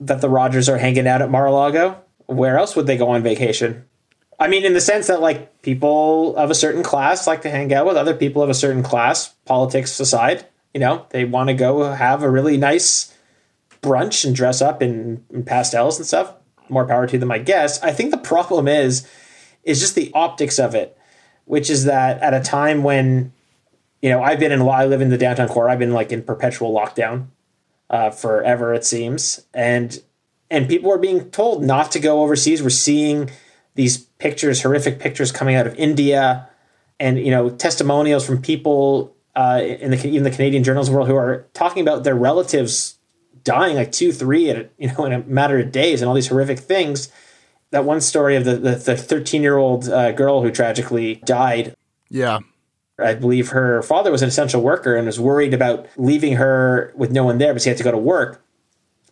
that 0.00 0.22
the 0.22 0.30
Rogers 0.30 0.70
are 0.70 0.78
hanging 0.78 1.06
out 1.06 1.20
at 1.20 1.30
Mar-a-Lago. 1.30 2.00
Where 2.26 2.58
else 2.58 2.74
would 2.76 2.86
they 2.86 2.96
go 2.96 3.10
on 3.10 3.22
vacation? 3.22 3.84
I 4.40 4.48
mean, 4.48 4.64
in 4.64 4.72
the 4.72 4.80
sense 4.80 5.06
that 5.08 5.20
like 5.20 5.62
people 5.62 6.34
of 6.36 6.50
a 6.50 6.54
certain 6.54 6.82
class 6.82 7.26
like 7.26 7.42
to 7.42 7.50
hang 7.50 7.72
out 7.74 7.86
with 7.86 7.96
other 7.96 8.14
people 8.14 8.42
of 8.42 8.48
a 8.48 8.54
certain 8.54 8.82
class, 8.82 9.28
politics 9.44 10.00
aside. 10.00 10.46
You 10.74 10.80
know, 10.80 11.06
they 11.10 11.24
want 11.24 11.48
to 11.48 11.54
go 11.54 11.92
have 11.92 12.22
a 12.22 12.30
really 12.30 12.56
nice 12.56 13.14
brunch 13.82 14.24
and 14.24 14.34
dress 14.34 14.62
up 14.62 14.82
in, 14.82 15.24
in 15.30 15.44
pastels 15.44 15.98
and 15.98 16.06
stuff. 16.06 16.34
More 16.68 16.86
power 16.86 17.06
to 17.06 17.18
them, 17.18 17.30
I 17.30 17.38
guess. 17.38 17.82
I 17.82 17.92
think 17.92 18.10
the 18.10 18.16
problem 18.16 18.68
is, 18.68 19.06
is 19.64 19.80
just 19.80 19.94
the 19.94 20.10
optics 20.14 20.58
of 20.58 20.74
it, 20.74 20.96
which 21.44 21.68
is 21.68 21.84
that 21.84 22.20
at 22.22 22.32
a 22.32 22.40
time 22.40 22.82
when, 22.82 23.32
you 24.00 24.08
know, 24.08 24.22
I've 24.22 24.40
been 24.40 24.52
in, 24.52 24.62
I 24.62 24.86
live 24.86 25.00
in 25.00 25.10
the 25.10 25.18
downtown 25.18 25.48
core. 25.48 25.68
I've 25.68 25.78
been 25.78 25.92
like 25.92 26.12
in 26.12 26.22
perpetual 26.22 26.72
lockdown 26.72 27.26
uh, 27.90 28.10
forever, 28.10 28.72
it 28.72 28.84
seems, 28.84 29.44
and 29.52 30.02
and 30.50 30.68
people 30.68 30.92
are 30.92 30.98
being 30.98 31.30
told 31.30 31.62
not 31.64 31.92
to 31.92 31.98
go 31.98 32.22
overseas. 32.22 32.62
We're 32.62 32.70
seeing 32.70 33.30
these 33.74 33.98
pictures, 33.98 34.62
horrific 34.62 34.98
pictures 34.98 35.32
coming 35.32 35.56
out 35.56 35.66
of 35.66 35.74
India, 35.76 36.48
and 36.98 37.18
you 37.18 37.30
know 37.30 37.50
testimonials 37.50 38.26
from 38.26 38.40
people 38.40 39.14
uh, 39.34 39.60
in 39.62 39.90
the 39.90 40.06
even 40.06 40.24
the 40.24 40.30
Canadian 40.30 40.62
journalism 40.62 40.94
world 40.94 41.08
who 41.08 41.16
are 41.16 41.46
talking 41.54 41.82
about 41.82 42.04
their 42.04 42.14
relatives 42.14 42.98
dying 43.44 43.76
like 43.76 43.92
two, 43.92 44.12
three, 44.12 44.50
at 44.50 44.70
you 44.78 44.92
know 44.92 45.04
in 45.04 45.12
a 45.12 45.22
matter 45.24 45.58
of 45.58 45.72
days, 45.72 46.00
and 46.00 46.08
all 46.08 46.14
these 46.14 46.28
horrific 46.28 46.58
things. 46.58 47.10
That 47.70 47.84
one 47.84 48.00
story 48.00 48.36
of 48.36 48.44
the 48.44 48.56
the 48.56 48.96
thirteen 48.96 49.42
year 49.42 49.56
old 49.56 49.88
uh, 49.88 50.12
girl 50.12 50.42
who 50.42 50.50
tragically 50.50 51.16
died. 51.24 51.74
Yeah. 52.10 52.40
I 52.98 53.14
believe 53.14 53.48
her 53.48 53.82
father 53.82 54.12
was 54.12 54.22
an 54.22 54.28
essential 54.28 54.62
worker 54.62 54.94
and 54.94 55.06
was 55.06 55.18
worried 55.18 55.54
about 55.54 55.88
leaving 55.96 56.36
her 56.36 56.92
with 56.94 57.10
no 57.10 57.24
one 57.24 57.38
there, 57.38 57.52
but 57.52 57.62
she 57.62 57.70
had 57.70 57.78
to 57.78 57.84
go 57.84 57.90
to 57.90 57.98
work. 57.98 58.44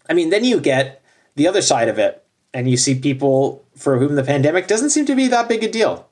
I 0.09 0.12
mean, 0.12 0.28
then 0.28 0.44
you 0.44 0.61
get 0.61 1.02
the 1.35 1.48
other 1.48 1.62
side 1.62 1.88
of 1.88 1.98
it, 1.98 2.22
and 2.52 2.68
you 2.68 2.76
see 2.76 2.94
people 2.94 3.64
for 3.74 3.98
whom 3.98 4.16
the 4.16 4.22
pandemic 4.22 4.68
doesn't 4.68 4.90
seem 4.90 5.06
to 5.06 5.16
be 5.16 5.28
that 5.28 5.48
big 5.48 5.64
a 5.64 5.68
deal, 5.68 6.09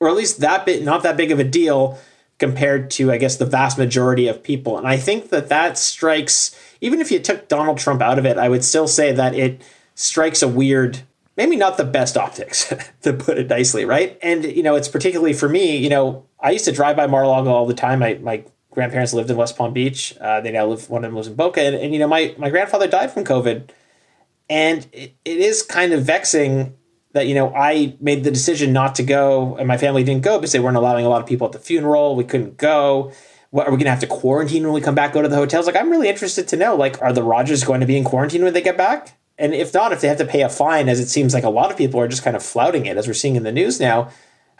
or 0.00 0.08
at 0.08 0.16
least 0.16 0.40
that 0.40 0.64
bit 0.64 0.82
not 0.82 1.02
that 1.02 1.18
big 1.18 1.30
of 1.30 1.38
a 1.38 1.44
deal 1.44 1.98
compared 2.38 2.90
to, 2.92 3.10
I 3.10 3.18
guess, 3.18 3.36
the 3.36 3.46
vast 3.46 3.78
majority 3.78 4.28
of 4.28 4.42
people. 4.42 4.76
And 4.76 4.86
I 4.86 4.96
think 4.96 5.30
that 5.30 5.48
that 5.48 5.78
strikes, 5.78 6.54
even 6.80 7.00
if 7.00 7.10
you 7.10 7.18
took 7.18 7.48
Donald 7.48 7.78
Trump 7.78 8.02
out 8.02 8.18
of 8.18 8.26
it, 8.26 8.36
I 8.36 8.48
would 8.48 8.64
still 8.64 8.88
say 8.88 9.12
that 9.12 9.34
it 9.34 9.62
strikes 9.94 10.42
a 10.42 10.48
weird, 10.48 11.00
maybe 11.36 11.56
not 11.56 11.78
the 11.78 11.84
best 11.84 12.16
optics, 12.16 12.72
to 13.02 13.12
put 13.14 13.38
it 13.38 13.48
nicely, 13.48 13.84
right? 13.84 14.18
And, 14.22 14.44
you 14.44 14.62
know, 14.62 14.74
it's 14.74 14.88
particularly 14.88 15.32
for 15.32 15.48
me, 15.48 15.76
you 15.76 15.88
know, 15.88 16.26
I 16.38 16.50
used 16.50 16.66
to 16.66 16.72
drive 16.72 16.96
by 16.96 17.06
Mar-a-Lago 17.06 17.50
all 17.50 17.66
the 17.66 17.74
time. 17.74 18.02
I, 18.02 18.14
my 18.14 18.44
grandparents 18.70 19.14
lived 19.14 19.30
in 19.30 19.36
West 19.36 19.56
Palm 19.56 19.72
Beach. 19.72 20.14
Uh, 20.20 20.42
they 20.42 20.52
now 20.52 20.66
live, 20.66 20.90
one 20.90 21.04
of 21.04 21.10
them 21.10 21.16
lives 21.16 21.28
in 21.28 21.34
Boca. 21.34 21.62
And, 21.62 21.74
and, 21.74 21.94
you 21.94 21.98
know, 21.98 22.08
my, 22.08 22.34
my 22.36 22.50
grandfather 22.50 22.86
died 22.86 23.10
from 23.10 23.24
COVID. 23.24 23.70
And 24.50 24.86
it, 24.92 25.14
it 25.24 25.38
is 25.38 25.62
kind 25.62 25.94
of 25.94 26.04
vexing 26.04 26.76
that 27.16 27.26
you 27.26 27.34
know 27.34 27.52
I 27.54 27.96
made 28.00 28.24
the 28.24 28.30
decision 28.30 28.72
not 28.72 28.94
to 28.96 29.02
go, 29.02 29.56
and 29.56 29.66
my 29.66 29.78
family 29.78 30.04
didn't 30.04 30.22
go 30.22 30.38
because 30.38 30.52
they 30.52 30.60
weren't 30.60 30.76
allowing 30.76 31.06
a 31.06 31.08
lot 31.08 31.22
of 31.22 31.26
people 31.26 31.46
at 31.46 31.52
the 31.52 31.58
funeral. 31.58 32.14
We 32.14 32.24
couldn't 32.24 32.58
go. 32.58 33.12
What 33.50 33.66
are 33.66 33.70
we 33.70 33.76
going 33.76 33.86
to 33.86 33.90
have 33.90 34.00
to 34.00 34.06
quarantine 34.06 34.64
when 34.64 34.72
we 34.72 34.80
come 34.80 34.94
back? 34.94 35.12
Go 35.12 35.22
to 35.22 35.28
the 35.28 35.36
hotels? 35.36 35.66
Like 35.66 35.76
I'm 35.76 35.90
really 35.90 36.08
interested 36.08 36.46
to 36.48 36.56
know. 36.56 36.76
Like, 36.76 37.00
are 37.00 37.12
the 37.12 37.22
Rogers 37.22 37.64
going 37.64 37.80
to 37.80 37.86
be 37.86 37.96
in 37.96 38.04
quarantine 38.04 38.44
when 38.44 38.52
they 38.52 38.60
get 38.60 38.76
back? 38.76 39.18
And 39.38 39.54
if 39.54 39.72
not, 39.72 39.92
if 39.92 40.00
they 40.00 40.08
have 40.08 40.18
to 40.18 40.26
pay 40.26 40.42
a 40.42 40.48
fine, 40.48 40.88
as 40.88 41.00
it 41.00 41.08
seems 41.08 41.32
like 41.32 41.44
a 41.44 41.50
lot 41.50 41.70
of 41.70 41.76
people 41.76 42.00
are 42.00 42.08
just 42.08 42.22
kind 42.22 42.36
of 42.36 42.42
flouting 42.42 42.86
it, 42.86 42.96
as 42.96 43.06
we're 43.06 43.14
seeing 43.14 43.36
in 43.36 43.44
the 43.44 43.52
news 43.52 43.80
now, 43.80 44.10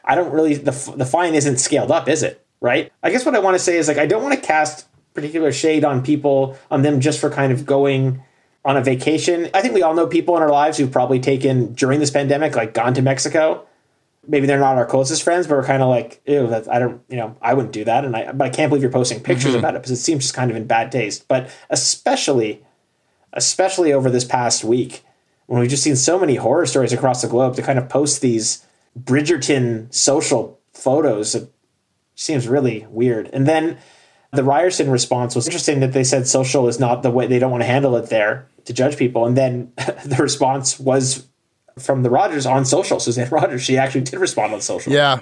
I 0.05 0.15
don't 0.15 0.33
really 0.33 0.55
the 0.55 0.95
the 0.97 1.07
fine 1.07 1.35
isn't 1.35 1.59
scaled 1.59 1.91
up, 1.91 2.09
is 2.09 2.23
it? 2.23 2.45
Right? 2.61 2.91
I 3.03 3.11
guess 3.11 3.27
what 3.27 3.35
I 3.35 3.39
want 3.39 3.55
to 3.55 3.63
say 3.63 3.77
is 3.77 3.87
like 3.87 3.99
I 3.99 4.07
don't 4.07 4.23
want 4.23 4.35
to 4.35 4.41
cast 4.41 4.87
particular 5.13 5.53
shade 5.53 5.85
on 5.85 6.03
people 6.03 6.57
on 6.71 6.83
them 6.83 7.01
just 7.01 7.21
for 7.21 7.29
kind 7.29 7.53
of 7.53 7.67
going 7.67 8.23
on 8.67 8.77
a 8.77 8.83
vacation. 8.83 9.49
I 9.55 9.63
think 9.63 9.75
we 9.75 9.83
all 9.83 9.95
know 9.95 10.09
people 10.09 10.37
in 10.37 10.43
our 10.43 10.51
lives 10.51 10.77
who've 10.77 10.91
probably 10.91 11.21
taken 11.21 11.73
during 11.75 12.01
this 12.01 12.11
pandemic, 12.11 12.57
like 12.57 12.75
gone 12.75 12.95
to 12.95 13.03
Mexico. 13.03 13.65
Maybe 14.27 14.49
they're 14.49 14.59
not 14.59 14.77
our 14.77 14.85
closest 14.85 15.23
friends, 15.23 15.47
but 15.47 15.57
we're 15.57 15.65
kind 15.65 15.85
of 15.85 15.89
like, 15.89 16.21
ew, 16.27 16.49
that, 16.49 16.69
I 16.69 16.81
don't, 16.81 17.01
you 17.09 17.17
know, 17.17 17.37
I 17.41 17.55
wouldn't 17.55 17.73
do 17.73 17.85
that. 17.85 18.05
And 18.05 18.17
I, 18.17 18.33
but 18.33 18.45
I 18.45 18.51
can't 18.51 18.69
believe 18.69 18.83
you're 18.83 18.91
posting 18.91 19.21
pictures 19.21 19.53
mm-hmm. 19.53 19.61
about 19.61 19.77
it 19.77 19.83
because 19.83 19.93
it 19.93 20.03
seems 20.03 20.25
just 20.25 20.35
kind 20.35 20.51
of 20.51 20.57
in 20.57 20.67
bad 20.67 20.91
taste. 20.91 21.29
But 21.29 21.49
especially, 21.71 22.61
especially 23.33 23.93
over 23.93 24.11
this 24.11 24.25
past 24.25 24.65
week, 24.65 25.05
when 25.47 25.61
we've 25.61 25.71
just 25.71 25.85
seen 25.85 25.95
so 25.95 26.19
many 26.19 26.35
horror 26.35 26.67
stories 26.67 26.93
across 26.93 27.23
the 27.23 27.29
globe 27.29 27.55
to 27.55 27.63
kind 27.63 27.79
of 27.79 27.89
post 27.89 28.21
these 28.21 28.67
Bridgerton 28.99 29.95
social 29.95 30.59
photos, 30.73 31.37
it 31.37 31.53
seems 32.17 32.49
really 32.49 32.85
weird. 32.91 33.31
And 33.33 33.47
then 33.47 33.79
the 34.33 34.43
Ryerson 34.43 34.91
response 34.91 35.37
was 35.37 35.47
interesting 35.47 35.79
that 35.79 35.93
they 35.93 36.03
said 36.03 36.27
social 36.27 36.67
is 36.67 36.81
not 36.81 37.05
the 37.05 37.13
way 37.13 37.29
they 37.29 37.39
don't 37.39 37.53
want 37.53 37.63
to 37.63 37.69
handle 37.69 37.95
it 37.95 38.11
there 38.11 38.49
to 38.67 38.73
judge 38.73 38.97
people. 38.97 39.27
And 39.27 39.37
then 39.37 39.73
the 40.05 40.17
response 40.21 40.79
was 40.79 41.27
from 41.79 42.03
the 42.03 42.11
Rogers 42.11 42.47
on 42.47 42.65
social. 42.65 43.01
Suzanne 43.01 43.29
Rogers, 43.31 43.63
she 43.63 43.79
actually 43.79 44.03
did 44.03 44.19
respond 44.19 44.53
on 44.53 44.61
social. 44.61 44.93
Yeah, 44.93 45.21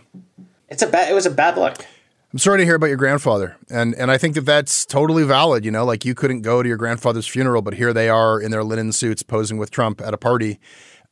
it's 0.68 0.82
a 0.82 0.86
bad. 0.86 1.10
It 1.10 1.14
was 1.14 1.26
a 1.26 1.30
bad 1.30 1.56
look. 1.56 1.84
I'm 2.32 2.38
sorry 2.38 2.58
to 2.58 2.64
hear 2.64 2.74
about 2.74 2.88
your 2.88 2.96
grandfather, 2.96 3.56
and 3.70 3.94
and 3.94 4.10
I 4.10 4.18
think 4.18 4.34
that 4.34 4.44
that's 4.44 4.84
totally 4.84 5.22
valid. 5.22 5.64
You 5.64 5.70
know, 5.70 5.84
like 5.84 6.04
you 6.04 6.14
couldn't 6.14 6.42
go 6.42 6.62
to 6.62 6.68
your 6.68 6.78
grandfather's 6.78 7.28
funeral, 7.28 7.62
but 7.62 7.74
here 7.74 7.92
they 7.92 8.08
are 8.08 8.40
in 8.40 8.50
their 8.50 8.64
linen 8.64 8.92
suits 8.92 9.22
posing 9.22 9.56
with 9.56 9.70
Trump 9.70 10.00
at 10.00 10.12
a 10.12 10.18
party. 10.18 10.58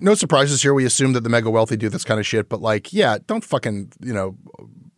No 0.01 0.17
surprises 0.17 0.63
here. 0.63 0.75
We 0.75 0.85
assume 0.85 1.13
that 1.13 1.21
the 1.21 1.29
mega 1.29 1.49
wealthy 1.49 1.77
do 1.77 1.89
this 1.89 2.03
kind 2.03 2.19
of 2.19 2.27
shit, 2.27 2.49
but 2.49 2.61
like, 2.61 2.93
yeah, 2.93 3.19
don't 3.25 3.45
fucking 3.45 3.93
you 4.01 4.13
know 4.13 4.37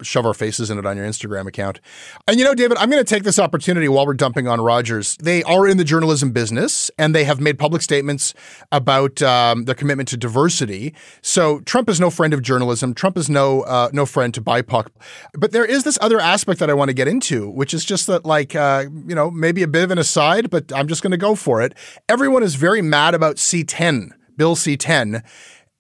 shove 0.03 0.27
our 0.27 0.35
faces 0.35 0.71
in 0.71 0.79
it 0.79 0.87
on 0.87 0.97
your 0.97 1.07
Instagram 1.07 1.47
account. 1.47 1.81
And 2.27 2.39
you 2.39 2.45
know, 2.45 2.55
David, 2.55 2.79
I'm 2.79 2.91
going 2.91 3.05
to 3.05 3.09
take 3.09 3.23
this 3.23 3.39
opportunity 3.39 3.89
while 3.89 4.07
we're 4.07 4.15
dumping 4.15 4.49
on 4.49 4.61
Rogers. 4.61 5.17
They 5.19 5.43
are 5.45 5.67
in 5.67 5.77
the 5.77 5.85
journalism 5.85 6.33
business 6.33 6.91
and 6.99 7.15
they 7.15 7.25
have 7.25 7.41
made 7.41 7.59
public 7.59 7.83
statements 7.83 8.35
about 8.73 9.23
um, 9.23 9.65
their 9.65 9.75
commitment 9.75 10.09
to 10.11 10.17
diversity. 10.17 10.95
So 11.23 11.61
Trump 11.61 11.89
is 11.89 12.01
no 12.01 12.11
friend 12.11 12.35
of 12.35 12.43
journalism. 12.43 12.95
Trump 12.95 13.17
is 13.17 13.31
no 13.31 13.63
uh, 13.63 13.91
no 13.93 14.07
friend 14.07 14.33
to 14.35 14.43
BIPOC. 14.43 14.89
But 15.35 15.53
there 15.53 15.65
is 15.65 15.85
this 15.85 15.99
other 16.01 16.21
aspect 16.21 16.61
that 16.61 16.71
I 16.71 16.75
want 16.75 16.89
to 16.89 16.95
get 16.95 17.09
into, 17.09 17.49
which 17.51 17.75
is 17.75 17.85
just 17.85 18.07
that, 18.07 18.25
like, 18.25 18.55
uh, 18.55 18.85
you 19.07 19.15
know, 19.15 19.31
maybe 19.31 19.63
a 19.63 19.69
bit 19.69 19.85
of 19.85 19.91
an 19.91 19.99
aside, 19.99 20.51
but 20.51 20.73
I'm 20.73 20.89
just 20.89 21.03
going 21.03 21.13
to 21.13 21.17
go 21.17 21.35
for 21.35 21.63
it. 21.63 21.75
Everyone 22.09 22.43
is 22.43 22.55
very 22.55 22.83
mad 22.83 23.15
about 23.15 23.37
C10, 23.37 24.11
Bill 24.37 24.57
C10. 24.57 25.23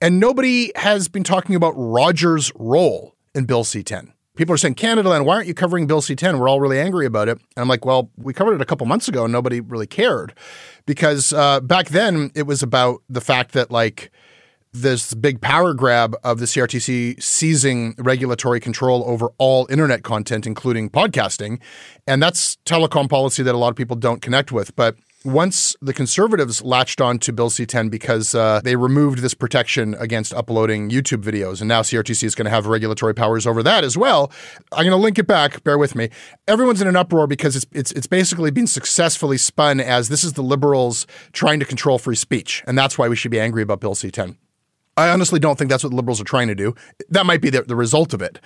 And 0.01 0.21
nobody 0.21 0.71
has 0.77 1.09
been 1.09 1.25
talking 1.25 1.55
about 1.55 1.73
Rogers' 1.77 2.53
role 2.57 3.14
in 3.35 3.45
Bill 3.45 3.65
C10 3.65 4.13
people 4.37 4.55
are 4.55 4.59
saying 4.59 4.75
Canadaland, 4.75 5.25
why 5.25 5.37
aren't 5.37 5.47
you 5.47 5.55
covering 5.55 5.87
Bill 5.87 6.01
C10? 6.01 6.39
We're 6.39 6.49
all 6.49 6.61
really 6.61 6.81
angry 6.81 7.07
about 7.07 7.29
it. 7.29 7.39
And 7.57 7.63
I'm 7.63 7.69
like, 7.69 7.85
well, 7.85 8.11
we 8.17 8.33
covered 8.33 8.55
it 8.55 8.61
a 8.61 8.65
couple 8.65 8.87
months 8.87 9.09
ago 9.09 9.25
and 9.25 9.33
nobody 9.33 9.61
really 9.61 9.87
cared 9.87 10.35
because 10.87 11.33
uh, 11.33 11.61
back 11.61 11.89
then 11.89 12.31
it 12.35 12.45
was 12.45 12.63
about 12.63 13.03
the 13.09 13.21
fact 13.21 13.53
that 13.53 13.71
like 13.71 14.11
this 14.73 15.15
big 15.15 15.41
power 15.41 15.73
grab 15.73 16.17
of 16.25 16.41
the 16.41 16.47
CRTC 16.47 17.23
seizing 17.23 17.95
regulatory 17.97 18.59
control 18.59 19.05
over 19.07 19.29
all 19.39 19.69
internet 19.71 20.03
content, 20.03 20.49
including 20.49 20.91
podcasting. 20.91 21.61
And 22.09 22.21
that's 22.21 22.57
telecom 22.67 23.09
policy 23.09 23.45
that 23.45 23.55
a 23.55 23.59
lot 23.59 23.69
of 23.69 23.77
people 23.77 23.95
don't 23.95 24.21
connect 24.21 24.51
with. 24.51 24.75
But 24.75 24.97
once 25.25 25.75
the 25.81 25.95
conservatives 25.95 26.63
latched 26.63 27.01
on 27.01 27.19
to 27.19 27.33
Bill 27.33 27.49
C10 27.49 27.91
because 27.91 28.35
uh, 28.35 28.61
they 28.63 28.77
removed 28.77 29.21
this 29.21 29.33
protection 29.33 29.95
against 29.99 30.35
uploading 30.35 30.91
YouTube 30.91 31.23
videos, 31.23 31.61
and 31.61 31.69
now 31.69 31.81
CRTC 31.81 32.25
is 32.25 32.35
going 32.35 32.45
to 32.45 32.51
have 32.51 32.67
regulatory 32.67 33.15
powers 33.15 33.47
over 33.47 33.63
that 33.63 33.85
as 33.85 33.97
well. 33.97 34.31
I'm 34.73 34.85
going 34.85 34.91
to 34.91 34.97
link 34.97 35.19
it 35.19 35.27
back. 35.27 35.65
Bear 35.65 35.79
with 35.79 35.95
me. 35.95 36.11
Everyone's 36.47 36.83
in 36.83 36.89
an 36.89 36.97
uproar 36.97 37.27
because 37.27 37.57
it's 37.57 37.67
it's 37.73 37.93
it's 37.93 38.07
basically 38.07 38.51
been 38.51 38.67
successfully 38.67 39.39
spun 39.39 39.81
as 39.81 40.09
this 40.09 40.25
is 40.25 40.35
the 40.35 40.43
liberals 40.43 41.07
trying 41.33 41.59
to 41.61 41.67
control 41.67 41.99
free 41.99 42.17
speech, 42.17 42.63
and 42.67 42.77
that's 42.77 42.99
why 42.99 43.09
we 43.09 43.17
should 43.17 43.31
be 43.31 43.41
angry 43.41 43.63
about 43.63 43.81
Bill 43.81 43.95
C10. 43.95 44.37
I 44.97 45.09
honestly 45.09 45.41
don't 45.41 45.59
think 45.59 45.71
that's 45.71 45.83
what 45.83 45.93
liberals 45.93 46.21
are 46.21 46.25
trying 46.25 46.47
to 46.49 46.55
do. 46.55 46.75
That 47.09 47.27
might 47.27 47.41
be 47.41 47.51
the, 47.51 47.63
the, 47.63 47.75
result 47.75 48.15
of 48.15 48.23
it, 48.23 48.39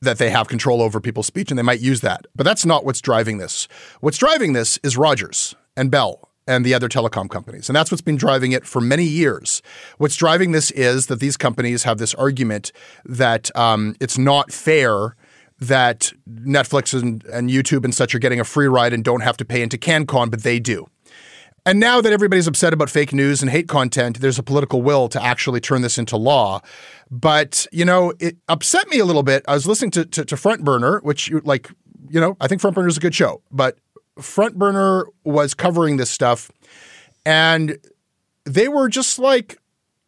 that 0.00 0.18
they 0.18 0.30
have 0.30 0.48
control 0.48 0.82
over 0.82 1.00
people's 1.00 1.28
speech 1.28 1.52
and 1.52 1.56
they 1.56 1.62
might 1.62 1.78
use 1.78 2.00
that. 2.00 2.26
But 2.34 2.42
that's 2.42 2.66
not 2.66 2.84
what's 2.84 3.00
driving 3.00 3.38
this. 3.38 3.68
What's 4.00 4.18
driving 4.18 4.52
this 4.52 4.80
is 4.82 4.96
Rogers 4.96 5.54
and 5.76 5.90
Bell 5.90 6.28
and 6.46 6.64
the 6.64 6.74
other 6.74 6.88
telecom 6.88 7.30
companies. 7.30 7.68
And 7.68 7.76
that's 7.76 7.90
what's 7.90 8.02
been 8.02 8.16
driving 8.16 8.52
it 8.52 8.66
for 8.66 8.80
many 8.80 9.04
years. 9.04 9.62
What's 9.98 10.16
driving 10.16 10.52
this 10.52 10.70
is 10.72 11.06
that 11.06 11.20
these 11.20 11.36
companies 11.36 11.84
have 11.84 11.98
this 11.98 12.14
argument 12.14 12.72
that 13.04 13.54
um, 13.56 13.94
it's 14.00 14.18
not 14.18 14.52
fair 14.52 15.16
that 15.60 16.12
Netflix 16.28 17.00
and, 17.00 17.24
and 17.26 17.48
YouTube 17.48 17.84
and 17.84 17.94
such 17.94 18.14
are 18.14 18.18
getting 18.18 18.40
a 18.40 18.44
free 18.44 18.66
ride 18.66 18.92
and 18.92 19.04
don't 19.04 19.20
have 19.20 19.36
to 19.36 19.44
pay 19.44 19.62
into 19.62 19.78
CanCon, 19.78 20.30
but 20.30 20.42
they 20.42 20.58
do. 20.58 20.86
And 21.64 21.78
now 21.78 22.00
that 22.00 22.12
everybody's 22.12 22.48
upset 22.48 22.72
about 22.72 22.90
fake 22.90 23.12
news 23.12 23.40
and 23.40 23.48
hate 23.48 23.68
content, 23.68 24.18
there's 24.20 24.38
a 24.38 24.42
political 24.42 24.82
will 24.82 25.08
to 25.10 25.22
actually 25.22 25.60
turn 25.60 25.82
this 25.82 25.96
into 25.96 26.16
law. 26.16 26.60
But, 27.08 27.68
you 27.70 27.84
know, 27.84 28.12
it 28.18 28.36
upset 28.48 28.88
me 28.88 28.98
a 28.98 29.04
little 29.04 29.22
bit. 29.22 29.44
I 29.46 29.54
was 29.54 29.68
listening 29.68 29.92
to, 29.92 30.04
to, 30.06 30.24
to 30.24 30.36
Front 30.36 30.64
Burner, 30.64 30.98
which, 31.04 31.30
like, 31.44 31.70
you 32.08 32.20
know, 32.20 32.36
I 32.40 32.48
think 32.48 32.60
Front 32.60 32.74
Burner 32.74 32.88
is 32.88 32.96
a 32.96 33.00
good 33.00 33.14
show, 33.14 33.42
but 33.52 33.78
Front 34.20 34.58
Burner 34.58 35.06
was 35.24 35.54
covering 35.54 35.96
this 35.96 36.10
stuff, 36.10 36.50
and 37.24 37.78
they 38.44 38.68
were 38.68 38.88
just 38.88 39.18
like 39.18 39.58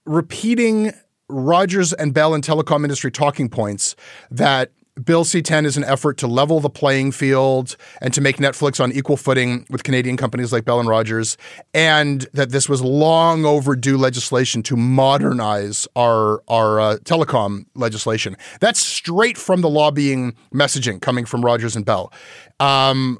repeating 0.05 0.93
Rogers 1.29 1.93
and 1.93 2.13
Bell 2.13 2.35
and 2.35 2.45
telecom 2.45 2.85
industry 2.85 3.11
talking 3.11 3.49
points 3.49 3.97
that 4.31 4.71
Bill 5.03 5.25
C 5.25 5.43
10 5.43 5.67
is 5.67 5.77
an 5.77 5.83
effort 5.83 6.19
to 6.19 6.29
level 6.29 6.61
the 6.61 6.71
playing 6.71 7.11
field 7.11 7.77
and 8.01 8.15
to 8.15 8.21
make 8.21 8.37
Netflix 8.37 8.81
on 8.81 8.93
equal 8.93 9.17
footing 9.17 9.67
with 9.69 9.83
Canadian 9.83 10.17
companies 10.17 10.53
like 10.53 10.65
Bell 10.65 10.79
and 10.79 10.89
Rogers, 10.89 11.37
and 11.73 12.29
that 12.33 12.51
this 12.51 12.69
was 12.69 12.81
long 12.81 13.45
overdue 13.45 13.99
legislation 13.99 14.63
to 14.65 14.77
modernize 14.77 15.89
our, 15.97 16.43
our 16.47 16.81
uh, 16.81 16.97
telecom 16.99 17.67
legislation. 17.75 18.37
That's 18.61 18.79
straight 18.79 19.37
from 19.37 19.63
the 19.63 19.69
lobbying 19.69 20.37
messaging 20.53 21.01
coming 21.01 21.25
from 21.25 21.45
Rogers 21.45 21.75
and 21.75 21.85
Bell. 21.85 22.13
Um, 22.61 23.19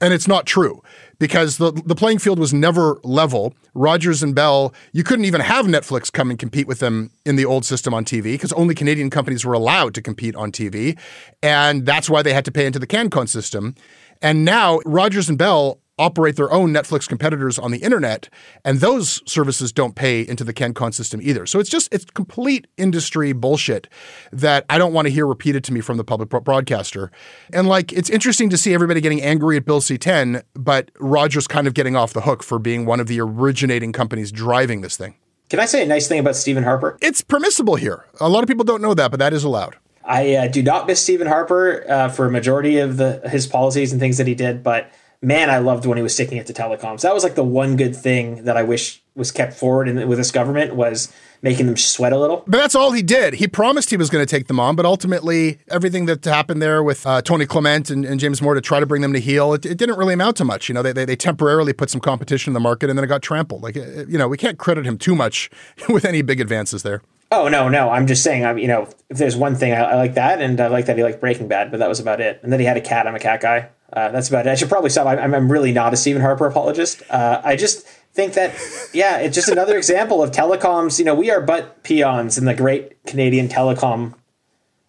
and 0.00 0.14
it's 0.14 0.26
not 0.26 0.46
true 0.46 0.82
because 1.18 1.58
the 1.58 1.72
the 1.72 1.94
playing 1.94 2.18
field 2.18 2.38
was 2.38 2.52
never 2.52 2.98
level. 3.04 3.54
Rogers 3.74 4.22
and 4.22 4.34
Bell, 4.34 4.74
you 4.92 5.04
couldn't 5.04 5.26
even 5.26 5.40
have 5.40 5.66
Netflix 5.66 6.10
come 6.12 6.30
and 6.30 6.38
compete 6.38 6.66
with 6.66 6.80
them 6.80 7.10
in 7.24 7.36
the 7.36 7.44
old 7.44 7.64
system 7.64 7.94
on 7.94 8.04
TV 8.04 8.22
because 8.34 8.52
only 8.54 8.74
Canadian 8.74 9.10
companies 9.10 9.44
were 9.44 9.52
allowed 9.52 9.94
to 9.94 10.02
compete 10.02 10.34
on 10.34 10.50
TV, 10.50 10.98
and 11.42 11.86
that's 11.86 12.08
why 12.10 12.22
they 12.22 12.32
had 12.32 12.44
to 12.46 12.52
pay 12.52 12.66
into 12.66 12.78
the 12.78 12.86
CanCon 12.86 13.28
system. 13.28 13.74
And 14.22 14.44
now 14.44 14.80
Rogers 14.84 15.28
and 15.28 15.38
Bell 15.38 15.80
operate 16.00 16.36
their 16.36 16.50
own 16.50 16.72
Netflix 16.72 17.06
competitors 17.06 17.58
on 17.58 17.70
the 17.70 17.78
internet, 17.78 18.28
and 18.64 18.80
those 18.80 19.22
services 19.30 19.70
don't 19.70 19.94
pay 19.94 20.26
into 20.26 20.42
the 20.42 20.54
CanCon 20.54 20.94
system 20.94 21.20
either. 21.22 21.46
So 21.46 21.60
it's 21.60 21.70
just 21.70 21.92
it's 21.92 22.06
complete 22.06 22.66
industry 22.76 23.32
bullshit 23.32 23.86
that 24.32 24.64
I 24.70 24.78
don't 24.78 24.92
want 24.92 25.06
to 25.06 25.12
hear 25.12 25.26
repeated 25.26 25.62
to 25.64 25.72
me 25.72 25.80
from 25.80 25.98
the 25.98 26.04
public 26.04 26.30
broadcaster. 26.30 27.12
And 27.52 27.68
like 27.68 27.92
it's 27.92 28.10
interesting 28.10 28.50
to 28.50 28.56
see 28.56 28.74
everybody 28.74 29.00
getting 29.00 29.22
angry 29.22 29.58
at 29.58 29.66
Bill 29.66 29.80
C10, 29.80 30.42
but 30.54 30.90
Rogers 30.98 31.46
kind 31.46 31.66
of 31.66 31.74
getting 31.74 31.94
off 31.94 32.14
the 32.14 32.22
hook 32.22 32.42
for 32.42 32.58
being 32.58 32.86
one 32.86 32.98
of 32.98 33.06
the 33.06 33.20
originating 33.20 33.92
companies 33.92 34.32
driving 34.32 34.80
this 34.80 34.96
thing. 34.96 35.14
Can 35.50 35.60
I 35.60 35.66
say 35.66 35.82
a 35.82 35.86
nice 35.86 36.08
thing 36.08 36.20
about 36.20 36.36
Stephen 36.36 36.62
Harper? 36.62 36.96
It's 37.02 37.22
permissible 37.22 37.76
here. 37.76 38.06
A 38.20 38.28
lot 38.28 38.42
of 38.42 38.48
people 38.48 38.64
don't 38.64 38.80
know 38.80 38.94
that, 38.94 39.10
but 39.10 39.18
that 39.18 39.32
is 39.32 39.44
allowed. 39.44 39.76
I 40.04 40.34
uh, 40.34 40.46
do 40.48 40.62
not 40.62 40.86
miss 40.86 41.02
Stephen 41.02 41.26
Harper 41.26 41.84
uh, 41.88 42.08
for 42.08 42.26
a 42.26 42.30
majority 42.30 42.78
of 42.78 42.96
the 42.96 43.20
his 43.28 43.46
policies 43.46 43.92
and 43.92 44.00
things 44.00 44.16
that 44.18 44.26
he 44.26 44.34
did, 44.34 44.62
but 44.62 44.90
man, 45.22 45.50
I 45.50 45.58
loved 45.58 45.86
when 45.86 45.96
he 45.96 46.02
was 46.02 46.14
sticking 46.14 46.38
it 46.38 46.46
to 46.46 46.52
telecoms. 46.52 47.02
That 47.02 47.14
was 47.14 47.22
like 47.22 47.34
the 47.34 47.44
one 47.44 47.76
good 47.76 47.94
thing 47.94 48.44
that 48.44 48.56
I 48.56 48.62
wish 48.62 49.02
was 49.14 49.30
kept 49.30 49.52
forward 49.52 49.88
in, 49.88 50.08
with 50.08 50.18
this 50.18 50.30
government 50.30 50.74
was 50.74 51.12
making 51.42 51.66
them 51.66 51.76
sweat 51.76 52.12
a 52.12 52.18
little. 52.18 52.42
But 52.46 52.58
that's 52.58 52.74
all 52.74 52.92
he 52.92 53.02
did. 53.02 53.34
He 53.34 53.46
promised 53.48 53.90
he 53.90 53.96
was 53.96 54.08
going 54.08 54.24
to 54.24 54.30
take 54.30 54.46
them 54.46 54.60
on, 54.60 54.76
but 54.76 54.86
ultimately, 54.86 55.58
everything 55.68 56.06
that 56.06 56.24
happened 56.24 56.62
there 56.62 56.82
with 56.82 57.06
uh, 57.06 57.20
Tony 57.22 57.46
Clement 57.46 57.90
and, 57.90 58.04
and, 58.04 58.20
James 58.20 58.40
Moore 58.40 58.54
to 58.54 58.60
try 58.60 58.80
to 58.80 58.86
bring 58.86 59.02
them 59.02 59.12
to 59.12 59.20
heel, 59.20 59.52
it, 59.54 59.66
it, 59.66 59.78
didn't 59.78 59.96
really 59.96 60.14
amount 60.14 60.36
to 60.38 60.44
much. 60.44 60.68
You 60.68 60.74
know, 60.74 60.82
they, 60.82 60.92
they, 60.92 61.04
they, 61.04 61.16
temporarily 61.16 61.72
put 61.72 61.90
some 61.90 62.00
competition 62.00 62.50
in 62.50 62.54
the 62.54 62.60
market 62.60 62.90
and 62.90 62.98
then 62.98 63.04
it 63.04 63.08
got 63.08 63.22
trampled. 63.22 63.62
Like, 63.62 63.76
you 63.76 64.18
know, 64.18 64.28
we 64.28 64.36
can't 64.36 64.58
credit 64.58 64.86
him 64.86 64.98
too 64.98 65.14
much 65.14 65.50
with 65.88 66.04
any 66.04 66.22
big 66.22 66.40
advances 66.40 66.82
there. 66.82 67.02
Oh 67.32 67.46
no, 67.46 67.68
no! 67.68 67.90
I'm 67.90 68.08
just 68.08 68.24
saying. 68.24 68.44
I'm 68.44 68.58
you 68.58 68.66
know, 68.66 68.88
if 69.08 69.18
there's 69.18 69.36
one 69.36 69.54
thing 69.54 69.72
I, 69.72 69.82
I 69.82 69.94
like 69.94 70.14
that, 70.14 70.42
and 70.42 70.60
I 70.60 70.66
like 70.66 70.86
that 70.86 70.96
he 70.96 71.04
liked 71.04 71.20
Breaking 71.20 71.46
Bad, 71.46 71.70
but 71.70 71.78
that 71.78 71.88
was 71.88 72.00
about 72.00 72.20
it. 72.20 72.40
And 72.42 72.52
then 72.52 72.58
he 72.58 72.66
had 72.66 72.76
a 72.76 72.80
cat. 72.80 73.06
I'm 73.06 73.14
a 73.14 73.20
cat 73.20 73.40
guy. 73.40 73.68
Uh, 73.92 74.10
that's 74.10 74.28
about 74.28 74.46
it. 74.46 74.50
I 74.50 74.54
should 74.54 74.68
probably 74.68 74.90
stop. 74.90 75.06
I'm, 75.06 75.34
I'm 75.34 75.50
really 75.50 75.72
not 75.72 75.92
a 75.92 75.96
Stephen 75.96 76.22
Harper 76.22 76.46
apologist. 76.46 77.02
Uh, 77.10 77.40
I 77.44 77.56
just 77.56 77.86
think 78.12 78.34
that, 78.34 78.54
yeah, 78.92 79.18
it's 79.18 79.34
just 79.34 79.48
another 79.48 79.76
example 79.76 80.22
of 80.22 80.30
telecoms. 80.30 80.98
You 80.98 81.04
know, 81.04 81.14
we 81.14 81.30
are 81.30 81.40
but 81.40 81.82
peons 81.82 82.38
in 82.38 82.44
the 82.44 82.54
great 82.54 83.02
Canadian 83.04 83.48
telecom 83.48 84.14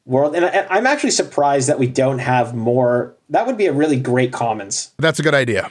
world. 0.06 0.36
And 0.36 0.46
I, 0.46 0.68
I'm 0.70 0.86
actually 0.86 1.12
surprised 1.12 1.68
that 1.70 1.80
we 1.80 1.88
don't 1.88 2.20
have 2.20 2.54
more. 2.54 3.16
That 3.30 3.48
would 3.48 3.58
be 3.58 3.66
a 3.66 3.74
really 3.74 4.00
great 4.00 4.32
commons. 4.32 4.92
That's 4.98 5.20
a 5.20 5.24
good 5.24 5.36
idea. 5.36 5.70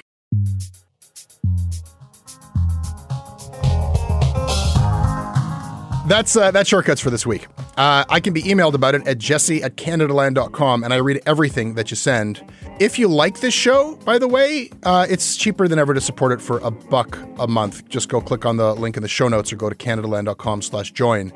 That's 6.10 6.34
uh, 6.34 6.64
shortcuts 6.64 7.00
for 7.00 7.10
this 7.10 7.24
week. 7.24 7.46
Uh, 7.76 8.04
I 8.08 8.18
can 8.18 8.32
be 8.32 8.42
emailed 8.42 8.74
about 8.74 8.96
it 8.96 9.06
at 9.06 9.18
jesse 9.18 9.62
at 9.62 9.76
canadaland.com, 9.76 10.82
and 10.82 10.92
I 10.92 10.96
read 10.96 11.22
everything 11.24 11.74
that 11.74 11.92
you 11.92 11.96
send. 11.96 12.42
If 12.80 12.98
you 12.98 13.08
like 13.08 13.40
this 13.40 13.52
show, 13.52 13.96
by 14.06 14.18
the 14.18 14.26
way, 14.26 14.70
uh, 14.84 15.06
it's 15.10 15.36
cheaper 15.36 15.68
than 15.68 15.78
ever 15.78 15.92
to 15.92 16.00
support 16.00 16.32
it 16.32 16.40
for 16.40 16.60
a 16.60 16.70
buck 16.70 17.18
a 17.38 17.46
month. 17.46 17.86
Just 17.90 18.08
go 18.08 18.22
click 18.22 18.46
on 18.46 18.56
the 18.56 18.74
link 18.74 18.96
in 18.96 19.02
the 19.02 19.08
show 19.08 19.28
notes 19.28 19.52
or 19.52 19.56
go 19.56 19.68
to 19.68 19.74
canadaland.com 19.74 20.62
slash 20.62 20.90
join. 20.92 21.30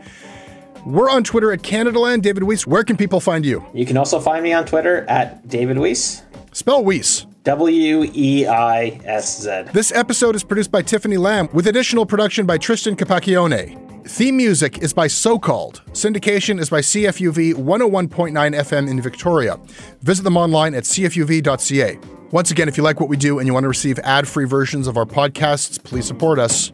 We're 0.87 1.11
on 1.11 1.23
Twitter 1.23 1.53
at 1.53 1.61
Canadaland. 1.61 2.23
David 2.23 2.45
Weisz, 2.45 2.67
where 2.67 2.83
can 2.83 2.97
people 2.97 3.21
find 3.21 3.45
you? 3.45 3.63
You 3.75 3.85
can 3.85 3.99
also 3.99 4.21
find 4.21 4.43
me 4.43 4.55
on 4.55 4.65
Twitter 4.65 5.05
at 5.07 5.47
David 5.47 5.77
Weisz. 5.77 6.23
Spell 6.53 6.83
Weisz. 6.83 7.27
W 7.45 8.11
E 8.15 8.47
I 8.47 8.99
S 9.05 9.43
Z. 9.43 9.65
This 9.75 9.93
episode 9.93 10.35
is 10.35 10.43
produced 10.43 10.71
by 10.71 10.81
Tiffany 10.81 11.19
Lamb 11.19 11.51
with 11.53 11.67
additional 11.67 12.07
production 12.07 12.47
by 12.47 12.57
Tristan 12.57 12.97
Capacchione. 12.97 13.94
Theme 14.07 14.37
music 14.37 14.79
is 14.83 14.93
by 14.93 15.07
Socalled. 15.07 15.83
Syndication 15.93 16.61
is 16.61 16.69
by 16.69 16.81
CFUV 16.81 17.55
101.9 17.55 18.33
FM 18.33 18.91
in 18.91 19.01
Victoria. 19.01 19.59
Visit 20.03 20.25
them 20.25 20.37
online 20.37 20.75
at 20.75 20.85
cfuv.ca. 20.85 21.99
Once 22.31 22.51
again, 22.51 22.69
if 22.69 22.77
you 22.77 22.83
like 22.83 23.01
what 23.01 23.09
we 23.09 23.17
do 23.17 23.39
and 23.39 23.47
you 23.47 23.55
want 23.55 23.65
to 23.65 23.69
receive 23.69 23.99
ad 24.01 24.29
free 24.29 24.45
versions 24.45 24.87
of 24.87 24.99
our 24.99 25.07
podcasts, 25.07 25.83
please 25.83 26.05
support 26.05 26.39
us. 26.39 26.71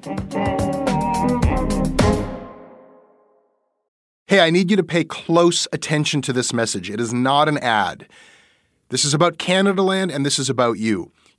Hey, 4.27 4.41
I 4.41 4.51
need 4.51 4.69
you 4.69 4.77
to 4.77 4.83
pay 4.83 5.05
close 5.05 5.69
attention 5.73 6.23
to 6.23 6.33
this 6.33 6.53
message. 6.53 6.91
It 6.91 7.01
is 7.01 7.15
not 7.15 7.49
an 7.49 7.59
ad. 7.59 8.09
This 8.89 9.05
is 9.05 9.15
about 9.15 9.39
Canadaland 9.39 10.13
and 10.13 10.27
this 10.27 10.41
is 10.41 10.51
about 10.51 10.79
you. 10.79 11.13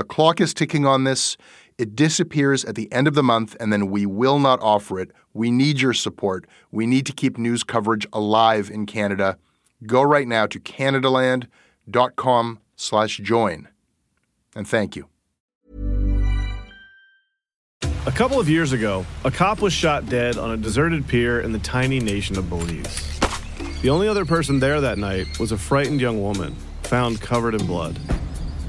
The 0.00 0.04
clock 0.04 0.40
is 0.40 0.54
ticking 0.54 0.86
on 0.86 1.04
this. 1.04 1.36
It 1.76 1.94
disappears 1.94 2.64
at 2.64 2.74
the 2.74 2.90
end 2.90 3.06
of 3.06 3.12
the 3.12 3.22
month, 3.22 3.54
and 3.60 3.70
then 3.70 3.90
we 3.90 4.06
will 4.06 4.38
not 4.38 4.58
offer 4.62 4.98
it. 4.98 5.10
We 5.34 5.50
need 5.50 5.78
your 5.78 5.92
support. 5.92 6.46
We 6.72 6.86
need 6.86 7.04
to 7.04 7.12
keep 7.12 7.36
news 7.36 7.64
coverage 7.64 8.06
alive 8.10 8.70
in 8.70 8.86
Canada. 8.86 9.36
Go 9.86 10.00
right 10.00 10.26
now 10.26 10.46
to 10.46 10.58
canadaland.com 10.58 12.60
slash 12.76 13.18
join. 13.18 13.68
And 14.56 14.66
thank 14.66 14.96
you. 14.96 15.06
A 17.82 18.12
couple 18.12 18.40
of 18.40 18.48
years 18.48 18.72
ago, 18.72 19.04
a 19.26 19.30
cop 19.30 19.60
was 19.60 19.74
shot 19.74 20.06
dead 20.06 20.38
on 20.38 20.52
a 20.52 20.56
deserted 20.56 21.06
pier 21.06 21.40
in 21.40 21.52
the 21.52 21.58
tiny 21.58 22.00
nation 22.00 22.38
of 22.38 22.48
Belize. 22.48 23.20
The 23.82 23.90
only 23.90 24.08
other 24.08 24.24
person 24.24 24.60
there 24.60 24.80
that 24.80 24.96
night 24.96 25.38
was 25.38 25.52
a 25.52 25.58
frightened 25.58 26.00
young 26.00 26.22
woman, 26.22 26.56
found 26.84 27.20
covered 27.20 27.54
in 27.54 27.66
blood. 27.66 28.00